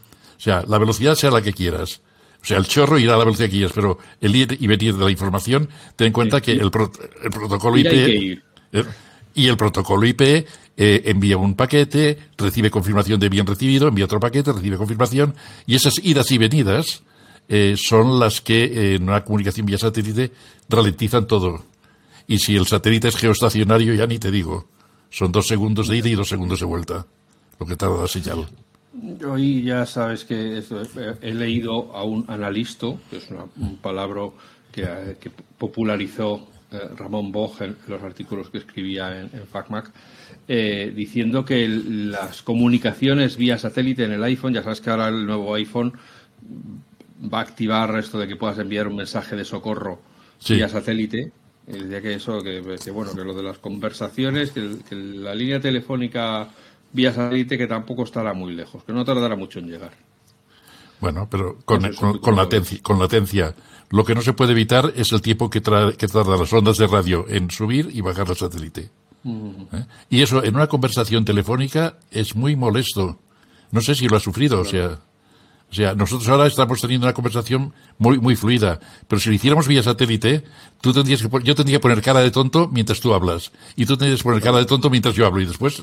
O 0.45 0.47
sea, 0.51 0.62
la 0.68 0.76
velocidad 0.76 1.14
sea 1.14 1.30
la 1.30 1.40
que 1.40 1.55
quieras. 1.55 2.03
O 2.42 2.45
sea, 2.45 2.59
el 2.59 2.66
chorro 2.66 2.99
irá 2.99 3.14
a 3.14 3.16
la 3.16 3.24
velocidad 3.24 3.47
que 3.47 3.53
quieras, 3.57 3.72
pero 3.74 3.99
el 4.20 4.36
ir 4.36 4.59
y 4.61 4.66
venir 4.66 4.95
de 4.95 5.03
la 5.03 5.11
información, 5.11 5.70
ten 5.97 6.09
en 6.09 6.12
cuenta 6.12 6.42
que 6.42 6.53
el, 6.53 6.70
pro- 6.70 6.92
el 7.22 7.30
protocolo 7.30 7.78
IP... 7.78 7.86
Eh, 8.72 8.84
Y 9.36 9.49
el 9.49 9.57
protocolo 9.57 10.07
IP 10.07 10.20
eh, 10.20 10.47
envía 10.76 11.36
un 11.38 11.55
paquete, 11.55 12.18
recibe 12.36 12.70
confirmación 12.70 13.18
de 13.18 13.28
bien 13.30 13.47
recibido, 13.47 13.88
envía 13.88 14.05
otro 14.05 14.20
paquete, 14.20 14.53
recibe 14.53 14.76
confirmación, 14.76 15.34
y 15.66 15.74
esas 15.74 15.99
idas 16.05 16.30
y 16.30 16.38
venidas 16.38 17.03
eh, 17.49 17.74
son 17.76 18.20
las 18.20 18.40
que 18.42 18.64
eh, 18.64 18.95
en 18.97 19.05
una 19.05 19.24
comunicación 19.24 19.64
vía 19.66 19.78
satélite 19.78 20.30
ralentizan 20.68 21.26
todo. 21.26 21.64
Y 22.28 22.38
si 22.38 22.55
el 22.55 22.66
satélite 22.66 23.09
es 23.09 23.16
geoestacionario, 23.16 23.95
ya 23.95 24.07
ni 24.07 24.18
te 24.18 24.30
digo. 24.30 24.68
Son 25.11 25.32
dos 25.32 25.47
segundos 25.49 25.88
de 25.88 25.97
ida 25.97 26.09
y 26.11 26.14
dos 26.14 26.28
segundos 26.28 26.61
de 26.61 26.66
vuelta, 26.66 27.07
lo 27.59 27.66
que 27.66 27.74
tarda 27.76 28.03
la 28.03 28.09
señal. 28.09 28.47
Hoy 29.26 29.62
ya 29.62 29.86
sabes 29.86 30.24
que 30.24 30.59
eh, 30.59 31.14
he 31.20 31.34
leído 31.34 31.95
a 31.97 32.05
un 32.05 32.24
analista, 32.28 32.88
que 33.11 33.16
es 33.16 33.28
una- 33.30 33.47
un 33.57 33.76
palabra 33.78 34.22
que, 34.70 34.82
eh, 34.82 35.16
que 35.20 35.30
popularizó 35.59 36.49
eh, 36.70 36.78
Ramón 36.97 37.30
Boj 37.32 37.62
en 37.62 37.76
los 37.88 38.03
artículos 38.03 38.51
que 38.51 38.59
escribía 38.59 39.20
en, 39.20 39.30
en 39.32 39.47
FacMac, 39.47 39.90
eh, 40.49 40.92
diciendo 40.95 41.45
que 41.45 41.64
el- 41.64 42.11
las 42.12 42.42
comunicaciones 42.42 43.36
vía 43.36 43.59
satélite 43.59 44.05
en 44.05 44.12
el 44.12 44.22
iPhone, 44.24 44.53
ya 44.55 44.62
sabes 44.62 44.80
que 44.80 44.90
ahora 44.90 45.09
el 45.09 45.24
nuevo 45.26 45.55
iPhone 45.55 45.92
va 47.32 47.38
a 47.38 47.42
activar 47.42 47.97
esto 47.99 48.18
de 48.18 48.26
que 48.28 48.36
puedas 48.36 48.59
enviar 48.59 48.86
un 48.88 48.97
mensaje 48.97 49.34
de 49.36 49.45
socorro 49.45 50.01
Sí. 50.38 50.55
vía 50.55 50.68
satélite. 50.68 51.32
Y 51.66 51.72
decía 51.72 52.03
que 52.03 52.14
eso, 52.14 52.42
que, 52.42 52.61
que 52.82 52.90
bueno, 52.90 53.14
que 53.14 53.24
lo 53.24 53.34
de 53.34 53.42
las 53.42 53.59
conversaciones, 53.59 54.51
que 54.51 54.95
la 54.95 55.34
línea 55.34 55.61
telefónica 55.61 56.49
vía 56.95 57.12
satélite 57.12 57.59
que 57.59 57.66
tampoco 57.66 58.05
estará 58.05 58.32
muy 58.32 58.55
lejos, 58.55 58.82
que 58.84 58.92
no 58.95 59.05
tardará 59.05 59.36
mucho 59.36 59.59
en 59.59 59.68
llegar. 59.68 59.90
Bueno, 61.01 61.28
pero 61.30 61.59
con, 61.66 61.92
con- 62.20 62.36
latencia, 62.36 62.78
con 62.82 62.99
latencia. 62.99 63.55
Lo 63.90 64.05
que 64.05 64.14
no 64.14 64.22
se 64.22 64.32
puede 64.32 64.53
evitar 64.53 64.92
es 64.97 65.12
el 65.12 65.20
tiempo 65.20 65.51
que, 65.51 65.61
que 65.61 66.09
tardan 66.09 66.38
las 66.40 66.53
ondas 66.53 66.78
de 66.78 66.86
radio 66.86 67.26
en 67.28 67.51
subir 67.51 67.90
y 67.92 68.01
bajar 68.01 68.26
el 68.30 68.36
satélite. 68.36 68.88
¿Eh? 69.26 69.84
Y 70.09 70.22
eso 70.22 70.42
en 70.42 70.55
una 70.55 70.66
conversación 70.68 71.24
telefónica 71.26 71.99
es 72.11 72.34
muy 72.34 72.57
molesto. 72.57 73.18
No 73.70 73.80
sé 73.82 73.95
si 73.95 74.09
lo 74.09 74.16
ha 74.16 74.20
sufrido, 74.20 74.61
o 74.61 74.64
sea. 74.64 75.01
O 75.70 75.74
sea, 75.74 75.95
nosotros 75.95 76.28
ahora 76.28 76.47
estamos 76.47 76.80
teniendo 76.80 77.07
una 77.07 77.14
conversación 77.14 77.74
muy, 77.99 78.18
muy 78.20 78.36
fluida, 78.36 78.78
pero 79.09 79.18
si 79.18 79.28
lo 79.30 79.34
hiciéramos 79.34 79.66
vía 79.66 79.82
satélite, 79.82 80.45
tú 80.85 80.93
tendrías 80.93 81.22
que, 81.22 81.28
yo 81.43 81.55
tendría 81.55 81.78
que 81.78 81.80
poner 81.80 82.03
cara 82.03 82.20
de 82.20 82.30
tonto 82.30 82.68
mientras 82.70 83.01
tú 83.01 83.14
hablas, 83.14 83.51
y 83.74 83.87
tú 83.87 83.97
tendrías 83.97 84.20
que 84.20 84.24
poner 84.24 84.43
cara 84.43 84.59
de 84.59 84.66
tonto 84.66 84.91
mientras 84.91 85.14
yo 85.14 85.24
hablo, 85.24 85.41
y 85.41 85.47
después, 85.47 85.82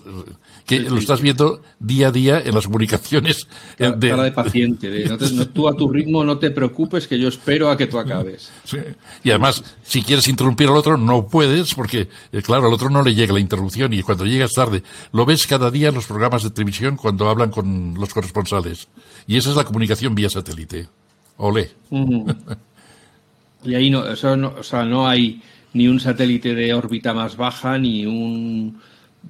que 0.68 0.80
lo 0.80 0.98
estás 1.00 1.22
viendo 1.22 1.64
día 1.80 2.10
a 2.10 2.12
día 2.12 2.40
en 2.40 2.54
las 2.54 2.66
comunicaciones. 2.66 3.48
Cara, 3.80 3.98
cara 4.00 4.24
de 4.24 4.32
paciente, 4.32 4.92
de, 4.92 5.06
no 5.10 5.18
te- 5.18 5.32
no- 5.32 5.48
tú 5.48 5.68
a 5.68 5.74
tu 5.76 5.90
ritmo 5.90 6.24
no 6.24 6.38
te 6.38 6.52
preocupes 6.52 7.08
que 7.08 7.18
yo 7.18 7.30
espero 7.30 7.72
a 7.72 7.76
que 7.78 7.88
tú 7.88 7.98
acabes. 7.98 8.52
Sí. 8.64 8.78
Y 9.24 9.32
además, 9.32 9.64
si 9.82 10.04
quieres 10.04 10.28
interrumpir 10.28 10.68
al 10.70 10.78
otro, 10.78 10.98
no 10.98 11.26
puedes, 11.28 11.74
porque, 11.74 12.08
eh, 12.32 12.42
claro, 12.44 12.68
al 12.68 12.74
otro 12.74 12.92
no 12.92 13.02
le 13.02 13.16
llega 13.16 13.34
la 13.34 13.40
interrupción 13.40 13.92
y 13.94 14.04
cuando 14.04 14.28
llegas 14.28 14.52
tarde, 14.52 14.84
lo 15.14 15.26
ves 15.26 15.48
cada 15.48 15.72
día 15.72 15.90
en 15.90 15.96
los 15.96 16.06
programas 16.06 16.44
de 16.44 16.52
televisión 16.52 16.96
cuando 16.96 17.28
hablan 17.28 17.50
con 17.50 17.96
los 17.96 18.14
corresponsales. 18.14 18.88
Y 19.26 19.38
esa 19.38 19.50
es 19.50 19.56
la 19.56 19.64
comunicación 19.64 20.14
vía 20.14 20.30
satélite. 20.30 20.88
Ole. 21.38 21.72
Y 23.64 23.76
ahí 23.76 23.90
no, 23.90 24.06
eso 24.08 24.36
no, 24.36 24.54
o 24.60 24.64
sea, 24.64 24.84
no 24.86 25.08
hay 25.08 25.42
ni 25.74 25.88
un 25.88 26.00
satélite 26.00 26.54
de 26.56 26.74
órbita 26.74 27.14
más 27.14 27.38
baja, 27.38 27.78
ni 27.78 28.06
un, 28.06 28.80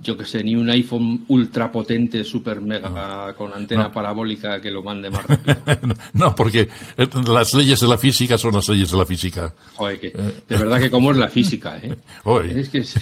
yo 0.01 0.17
que 0.17 0.25
sé, 0.25 0.43
ni 0.43 0.55
un 0.55 0.69
iPhone 0.69 1.25
ultra 1.27 1.71
potente, 1.71 2.23
super 2.23 2.61
mega, 2.61 3.33
con 3.37 3.53
antena 3.53 3.91
parabólica 3.91 4.59
que 4.61 4.71
lo 4.71 4.81
mande 4.83 5.09
más 5.09 5.25
rápido. 5.25 5.95
no, 6.13 6.33
porque 6.35 6.69
eh, 6.97 7.07
las 7.27 7.53
leyes 7.53 7.79
de 7.79 7.87
la 7.87 7.97
física 7.97 8.37
son 8.37 8.53
las 8.55 8.67
leyes 8.69 8.89
de 8.91 8.97
la 8.97 9.05
física. 9.05 9.53
Joder, 9.75 9.99
que, 9.99 10.09
de 10.11 10.57
verdad 10.57 10.79
que 10.79 10.89
como 10.89 11.11
es 11.11 11.17
la 11.17 11.27
física, 11.27 11.77
¿eh? 11.83 11.95
Es 12.55 12.69
que 12.69 12.79
es, 12.79 12.95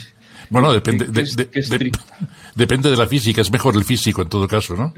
Bueno, 0.49 0.73
depende, 0.73 1.05
que 1.05 1.11
de, 1.11 1.21
es- 1.21 1.36
depende 2.55 2.89
de 2.89 2.97
la 2.97 3.05
física, 3.07 3.41
es 3.41 3.51
mejor 3.51 3.75
el 3.75 3.84
físico 3.86 4.21
en 4.23 4.30
todo 4.30 4.47
caso, 4.47 4.75
¿no? 4.75 4.93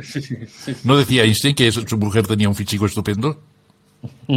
¿No 0.86 0.98
decía 0.98 1.24
Einstein 1.26 1.54
que 1.56 1.72
su 1.72 1.98
mujer 1.98 2.26
tenía 2.26 2.48
un 2.50 2.56
físico 2.56 2.86
estupendo? 2.86 3.44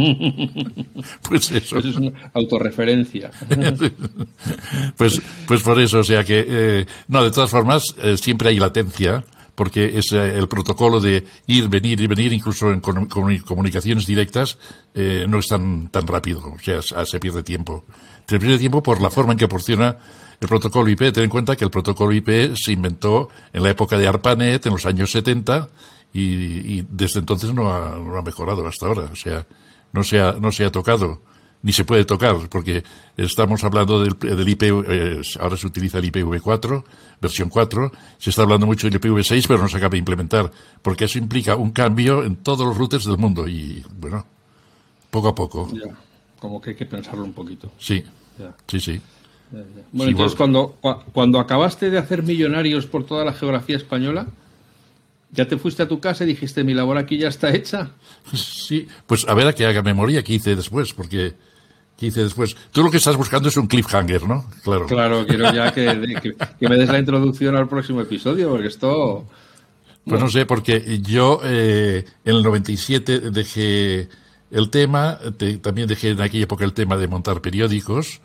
Pues 1.27 1.51
eso. 1.51 1.77
eso 1.79 1.89
es 1.89 1.95
una 1.95 2.11
autorreferencia. 2.33 3.31
Pues, 4.97 5.21
pues 5.47 5.61
por 5.61 5.79
eso, 5.79 5.99
o 5.99 6.03
sea 6.03 6.23
que, 6.23 6.45
eh, 6.47 6.85
no, 7.07 7.23
de 7.23 7.31
todas 7.31 7.49
formas, 7.49 7.95
eh, 8.01 8.17
siempre 8.17 8.49
hay 8.49 8.59
latencia, 8.59 9.23
porque 9.55 9.97
es 9.97 10.11
eh, 10.11 10.37
el 10.37 10.47
protocolo 10.47 10.99
de 10.99 11.25
ir, 11.47 11.67
venir 11.69 11.99
y 12.01 12.07
venir, 12.07 12.31
incluso 12.33 12.71
en 12.71 12.81
comu- 12.81 13.07
comu- 13.07 13.41
comunicaciones 13.43 14.05
directas, 14.05 14.57
no 15.27 15.39
es 15.39 15.47
tan, 15.47 15.89
tan 15.89 16.07
rápido, 16.07 16.39
o 16.55 16.59
sea, 16.59 16.81
se- 16.81 17.05
se 17.05 17.19
pierde 17.19 17.43
tiempo. 17.43 17.85
Se 18.27 18.39
pierde 18.39 18.57
tiempo 18.57 18.81
por 18.81 19.01
la 19.01 19.09
forma 19.09 19.33
en 19.33 19.37
que 19.39 19.47
proporciona 19.47 19.97
el 20.39 20.47
protocolo 20.47 20.89
IP. 20.89 21.11
Ten 21.11 21.23
en 21.25 21.29
cuenta 21.29 21.55
que 21.55 21.63
el 21.65 21.71
protocolo 21.71 22.11
IP 22.13 22.55
se 22.55 22.71
inventó 22.71 23.29
en 23.53 23.63
la 23.63 23.69
época 23.69 23.97
de 23.97 24.07
ARPANET, 24.07 24.65
en 24.65 24.71
los 24.73 24.85
años 24.85 25.11
70, 25.11 25.69
y, 26.19 26.79
y 26.79 26.87
desde 26.89 27.19
entonces 27.19 27.53
no 27.53 27.71
ha, 27.73 27.97
no 27.97 28.17
ha 28.17 28.21
mejorado 28.21 28.65
hasta 28.67 28.85
ahora, 28.87 29.03
o 29.11 29.15
sea, 29.15 29.45
no 29.93 30.03
se 30.03 30.19
ha, 30.21 30.31
no 30.33 30.51
se 30.51 30.65
ha 30.65 30.71
tocado 30.71 31.21
ni 31.61 31.73
se 31.73 31.83
puede 31.83 32.05
tocar, 32.05 32.35
porque 32.47 32.83
estamos 33.17 33.63
hablando 33.63 33.99
del, 34.03 34.13
del 34.19 34.47
IP, 34.49 34.63
eh, 34.87 35.21
ahora 35.39 35.57
se 35.57 35.65
utiliza 35.65 35.97
el 35.97 36.11
IPv4, 36.11 36.83
versión 37.19 37.49
4, 37.49 37.91
se 38.19 38.29
está 38.29 38.43
hablando 38.43 38.67
mucho 38.67 38.87
del 38.87 39.01
IPv6, 39.01 39.45
pero 39.47 39.63
no 39.63 39.67
se 39.67 39.77
acaba 39.77 39.89
de 39.89 39.97
implementar, 39.97 40.51
porque 40.83 41.05
eso 41.05 41.17
implica 41.17 41.55
un 41.55 41.71
cambio 41.71 42.23
en 42.23 42.35
todos 42.35 42.67
los 42.67 42.77
routers 42.77 43.05
del 43.05 43.17
mundo, 43.17 43.47
y 43.47 43.83
bueno, 43.99 44.23
poco 45.09 45.29
a 45.29 45.33
poco, 45.33 45.67
Ya, 45.73 45.91
como 46.39 46.61
que 46.61 46.69
hay 46.71 46.75
que 46.75 46.85
pensarlo 46.85 47.23
un 47.23 47.33
poquito. 47.33 47.71
sí, 47.79 48.03
Ya. 48.37 48.53
sí, 48.67 48.79
sí. 48.79 49.01
Bueno, 49.91 50.11
entonces 50.11 50.37
cuando, 50.37 50.77
cuando 51.13 51.39
acabaste 51.39 51.89
de 51.89 51.97
hacer 51.97 52.21
millonarios 52.21 52.85
por 52.85 53.05
toda 53.07 53.25
la 53.25 53.33
geografía 53.33 53.77
española, 53.77 54.27
¿ya 55.35 55.47
te 55.47 55.57
fuiste 55.57 55.83
a 55.83 55.87
tu 55.87 55.99
casa 55.99 56.23
y 56.23 56.27
dijiste 56.27 56.63
mi 56.63 56.73
labor 56.73 56.97
aquí 56.97 57.17
ya 57.17 57.27
está 57.27 57.53
hecha? 57.53 57.91
Sí, 58.33 58.87
pues 59.05 59.27
a 59.27 59.33
ver 59.33 59.47
a 59.47 59.53
qué 59.53 59.65
haga 59.65 59.83
memoria 59.83 60.23
qué 60.23 60.33
hice 60.33 60.55
después, 60.55 60.93
porque 60.93 61.33
¿qué 61.97 62.07
hice 62.07 62.23
después? 62.23 62.55
Tú 62.71 62.83
lo 62.83 62.89
que 62.89 62.97
estás 62.97 63.15
buscando 63.17 63.49
es 63.49 63.57
un 63.57 63.67
cliffhanger, 63.67 64.23
¿no? 64.23 64.45
Claro. 64.63 64.85
Claro, 64.87 65.25
quiero 65.27 65.53
ya 65.53 65.71
que, 65.73 66.35
que, 66.59 66.69
me 66.69 66.77
des 66.77 66.89
la 66.89 66.99
introducción 66.99 67.55
al 67.55 67.67
próximo 67.67 68.01
episodio, 68.01 68.49
porque 68.49 68.67
esto... 68.67 69.27
Pues 70.05 70.21
no 70.21 70.29
sé, 70.29 70.45
porque 70.45 71.01
yo 71.01 71.41
eh, 71.43 72.05
en 72.23 72.35
el 72.35 72.43
97 72.43 73.31
dejé 73.31 74.07
el 74.51 74.69
tema, 74.69 75.19
también 75.61 75.87
dejé 75.87 76.11
en 76.11 76.21
aquella 76.21 76.43
época 76.43 76.63
el 76.63 76.73
tema 76.73 76.95
de 76.95 77.07
montar 77.07 77.41
periódicos, 77.41 78.21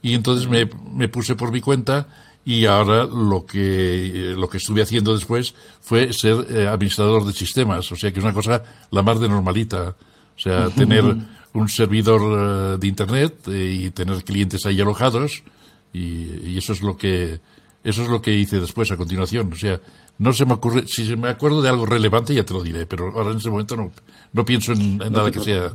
y 0.00 0.14
entonces 0.14 0.48
me, 0.48 0.70
me 0.92 1.08
puse 1.08 1.34
por 1.34 1.50
mi 1.50 1.60
cuenta 1.60 2.06
y 2.44 2.66
ahora 2.66 3.04
lo 3.04 3.46
que, 3.46 4.34
lo 4.36 4.48
que 4.48 4.58
estuve 4.58 4.82
haciendo 4.82 5.14
después 5.14 5.54
fue 5.80 6.12
ser 6.12 6.46
eh, 6.50 6.66
administrador 6.66 7.24
de 7.24 7.32
sistemas, 7.32 7.90
o 7.90 7.96
sea 7.96 8.12
que 8.12 8.18
es 8.18 8.24
una 8.24 8.34
cosa 8.34 8.62
la 8.90 9.02
más 9.02 9.20
de 9.20 9.28
normalita. 9.28 9.96
O 10.36 10.40
sea, 10.40 10.68
tener 10.68 11.04
un 11.52 11.68
servidor 11.68 12.74
eh, 12.74 12.78
de 12.78 12.86
internet 12.86 13.48
eh, 13.48 13.84
y 13.84 13.90
tener 13.90 14.24
clientes 14.24 14.66
ahí 14.66 14.80
alojados 14.80 15.44
y, 15.92 16.48
y, 16.50 16.58
eso 16.58 16.72
es 16.72 16.82
lo 16.82 16.96
que 16.96 17.40
eso 17.84 18.02
es 18.02 18.08
lo 18.08 18.20
que 18.20 18.34
hice 18.34 18.58
después 18.58 18.90
a 18.90 18.96
continuación. 18.96 19.52
O 19.52 19.56
sea, 19.56 19.80
no 20.18 20.32
se 20.32 20.46
me 20.46 20.54
ocurre, 20.54 20.86
si 20.86 21.06
se 21.06 21.16
me 21.16 21.28
acuerdo 21.28 21.60
de 21.60 21.68
algo 21.68 21.86
relevante 21.86 22.34
ya 22.34 22.44
te 22.44 22.54
lo 22.54 22.62
diré, 22.62 22.86
pero 22.86 23.12
ahora 23.12 23.32
en 23.32 23.36
ese 23.36 23.50
momento 23.50 23.76
no, 23.76 23.92
no 24.32 24.44
pienso 24.44 24.72
en, 24.72 24.98
nada 24.98 25.30
que 25.30 25.40
sea 25.40 25.72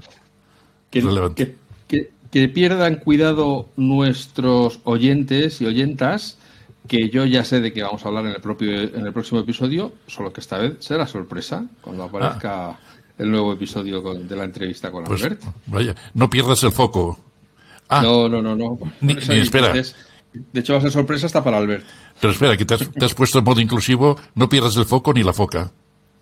relevante. 0.92 1.56
Que, 1.88 2.10
que, 2.32 2.48
pierdan 2.48 2.96
cuidado 2.96 3.70
nuestros 3.76 4.80
oyentes 4.86 5.62
y 5.62 5.66
oyentas, 5.66 6.39
que 6.88 7.10
yo 7.10 7.26
ya 7.26 7.44
sé 7.44 7.62
de 7.62 7.74
que 7.74 7.84
vamos 7.84 8.04
a 8.04 8.08
hablar 8.08 8.26
en 8.26 8.32
el 8.32 8.42
propio 8.42 8.72
en 8.82 9.06
el 9.06 9.14
próximo 9.14 9.42
episodio, 9.42 9.94
solo 10.08 10.32
que 10.32 10.42
esta 10.42 10.58
vez 10.58 10.78
será 10.80 11.06
sorpresa 11.08 11.66
cuando 11.82 12.04
aparezca 12.04 12.70
ah. 12.70 12.80
el 13.18 13.32
nuevo 13.32 13.54
episodio 13.54 14.02
de 14.02 14.36
la 14.36 14.44
entrevista 14.44 14.92
con 14.92 15.04
pues, 15.04 15.22
Albert. 15.24 15.44
Vaya, 15.68 15.96
no 16.14 16.30
pierdas 16.30 16.64
el 16.64 16.72
foco. 16.72 17.20
Ah, 17.90 18.02
no, 18.02 18.30
no, 18.30 18.42
no, 18.42 18.56
no. 18.56 18.80
Ni, 19.02 19.14
espera. 19.14 19.74
De 19.74 20.60
hecho, 20.60 20.74
va 20.74 20.80
a 20.80 20.82
ser 20.84 20.92
sorpresa 20.92 21.26
hasta 21.26 21.44
para 21.44 21.58
Albert. 21.58 21.86
Pero 22.22 22.34
espera, 22.34 22.56
que 22.56 22.66
te 22.66 22.76
has, 22.76 23.16
puesto 23.16 23.40
en 23.40 23.46
modo 23.46 23.60
inclusivo, 23.60 24.16
no 24.36 24.48
pierdas 24.48 24.76
el 24.78 24.86
foco 24.86 25.12
ni 25.12 25.24
la 25.24 25.34
foca. 25.34 25.72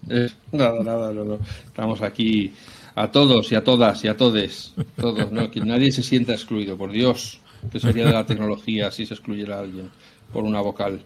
Eh, 0.09 0.29
nada, 0.53 0.81
nada, 0.81 1.11
no, 1.11 1.39
Estamos 1.65 2.01
aquí 2.01 2.53
a 2.95 3.11
todos 3.11 3.51
y 3.51 3.55
a 3.55 3.63
todas 3.63 4.03
y 4.05 4.07
a 4.07 4.15
todes. 4.15 4.73
Todos, 4.95 5.29
¿no? 5.31 5.51
Que 5.51 5.59
nadie 5.59 5.91
se 5.91 6.03
sienta 6.03 6.33
excluido, 6.33 6.77
por 6.77 6.91
Dios. 6.91 7.41
Que 7.71 7.79
sería 7.79 8.05
de 8.05 8.13
la 8.13 8.25
tecnología 8.25 8.91
si 8.91 9.05
se 9.05 9.15
excluyera 9.15 9.57
a 9.57 9.59
alguien 9.59 9.89
por 10.31 10.43
una 10.43 10.61
vocal. 10.61 11.01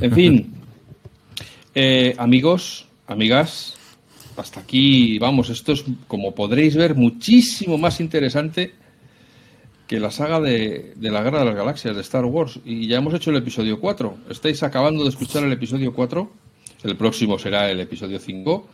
En 0.00 0.12
fin, 0.12 0.54
eh, 1.74 2.14
amigos, 2.18 2.86
amigas, 3.06 3.76
hasta 4.36 4.60
aquí, 4.60 5.18
vamos, 5.18 5.50
esto 5.50 5.72
es, 5.72 5.84
como 6.06 6.34
podréis 6.34 6.76
ver, 6.76 6.94
muchísimo 6.94 7.78
más 7.78 8.00
interesante 8.00 8.74
que 9.86 9.98
la 9.98 10.10
saga 10.10 10.40
de, 10.40 10.94
la 11.00 11.22
Guerra 11.22 11.40
de 11.40 11.44
las 11.46 11.54
Galaxias 11.54 11.94
de 11.94 12.02
Star 12.02 12.26
Wars. 12.26 12.60
Y 12.64 12.86
ya 12.86 12.98
hemos 12.98 13.14
hecho 13.14 13.30
el 13.30 13.36
episodio 13.36 13.80
4. 13.80 14.18
Estáis 14.28 14.62
acabando 14.62 15.02
de 15.02 15.08
escuchar 15.08 15.44
el 15.44 15.52
episodio 15.52 15.94
4. 15.94 16.30
El 16.84 16.96
próximo 16.96 17.38
será 17.38 17.70
el 17.70 17.80
episodio 17.80 18.18
5. 18.18 18.68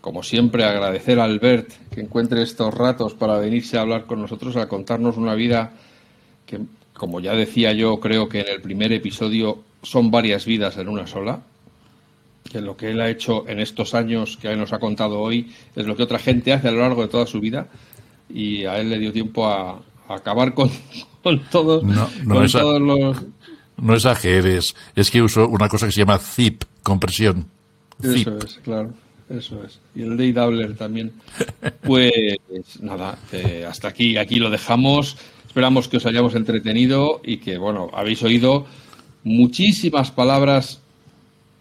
Como 0.00 0.22
siempre, 0.22 0.64
agradecer 0.64 1.20
a 1.20 1.24
Albert 1.24 1.70
que 1.90 2.00
encuentre 2.00 2.42
estos 2.42 2.74
ratos 2.74 3.14
para 3.14 3.38
venirse 3.38 3.78
a 3.78 3.82
hablar 3.82 4.06
con 4.06 4.20
nosotros, 4.20 4.56
a 4.56 4.68
contarnos 4.68 5.16
una 5.16 5.34
vida 5.34 5.72
que, 6.46 6.60
como 6.96 7.20
ya 7.20 7.34
decía 7.34 7.72
yo, 7.72 8.00
creo 8.00 8.28
que 8.28 8.40
en 8.40 8.48
el 8.48 8.60
primer 8.60 8.92
episodio 8.92 9.62
son 9.82 10.10
varias 10.10 10.44
vidas 10.46 10.76
en 10.78 10.88
una 10.88 11.06
sola. 11.06 11.40
Que 12.50 12.60
lo 12.60 12.76
que 12.76 12.90
él 12.90 13.00
ha 13.00 13.10
hecho 13.10 13.46
en 13.48 13.60
estos 13.60 13.94
años 13.94 14.38
que 14.40 14.54
nos 14.56 14.72
ha 14.72 14.78
contado 14.78 15.20
hoy 15.20 15.52
es 15.74 15.86
lo 15.86 15.96
que 15.96 16.04
otra 16.04 16.18
gente 16.18 16.52
hace 16.52 16.68
a 16.68 16.70
lo 16.70 16.80
largo 16.80 17.02
de 17.02 17.08
toda 17.08 17.26
su 17.26 17.40
vida. 17.40 17.66
Y 18.28 18.64
a 18.64 18.78
él 18.78 18.90
le 18.90 18.98
dio 18.98 19.12
tiempo 19.12 19.46
a, 19.46 19.82
acabar 20.08 20.54
con, 20.54 20.70
con 21.22 21.40
todos, 21.50 21.82
no, 21.82 22.08
no 22.24 22.48
todos 22.48 22.80
los... 22.80 23.24
No 23.78 23.94
exageres, 23.94 24.74
es 24.94 25.10
que 25.10 25.20
uso 25.20 25.46
una 25.48 25.68
cosa 25.68 25.86
que 25.86 25.92
se 25.92 26.00
llama 26.00 26.18
zip, 26.18 26.64
compresión. 26.82 27.46
Eso 28.02 28.38
es, 28.38 28.58
claro, 28.64 28.94
eso 29.28 29.62
es. 29.64 29.80
Y 29.94 30.02
el 30.02 30.16
Day 30.16 30.32
Doubler 30.32 30.74
también. 30.76 31.12
Pues 31.82 32.38
nada, 32.80 33.18
eh, 33.32 33.66
hasta 33.68 33.88
aquí, 33.88 34.16
aquí 34.16 34.36
lo 34.36 34.48
dejamos. 34.48 35.18
Esperamos 35.56 35.88
que 35.88 35.96
os 35.96 36.04
hayamos 36.04 36.34
entretenido 36.34 37.22
y 37.24 37.38
que, 37.38 37.56
bueno, 37.56 37.88
habéis 37.94 38.22
oído 38.22 38.66
muchísimas 39.24 40.10
palabras 40.10 40.82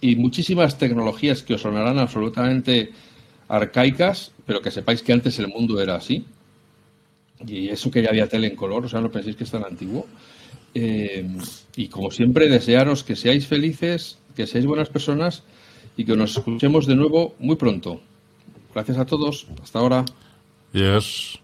y 0.01 0.17
muchísimas 0.17 0.77
tecnologías 0.77 1.43
que 1.43 1.53
os 1.53 1.61
sonarán 1.61 1.97
absolutamente 1.97 2.91
arcaicas, 3.47 4.33
pero 4.45 4.61
que 4.61 4.69
sepáis 4.69 5.01
que 5.01 5.13
antes 5.13 5.39
el 5.39 5.47
mundo 5.47 5.79
era 5.79 5.95
así 5.95 6.25
y 7.47 7.69
eso 7.69 7.89
que 7.89 8.01
ya 8.01 8.09
había 8.09 8.27
tele 8.27 8.47
en 8.47 8.57
color, 8.57 8.83
o 8.83 8.89
sea, 8.89 8.99
no 8.99 9.09
penséis 9.09 9.37
que 9.37 9.45
es 9.45 9.51
tan 9.51 9.63
antiguo. 9.63 10.07
Eh, 10.73 11.25
y 11.77 11.87
como 11.87 12.11
siempre, 12.11 12.49
desearos 12.49 13.01
que 13.01 13.15
seáis 13.15 13.47
felices, 13.47 14.17
que 14.35 14.45
seáis 14.45 14.65
buenas 14.65 14.89
personas 14.89 15.43
y 15.95 16.03
que 16.03 16.17
nos 16.17 16.35
escuchemos 16.35 16.85
de 16.85 16.97
nuevo 16.97 17.35
muy 17.39 17.55
pronto. 17.55 18.01
Gracias 18.73 18.97
a 18.97 19.05
todos. 19.05 19.47
Hasta 19.63 19.79
ahora. 19.79 20.03
Yes. 20.73 21.39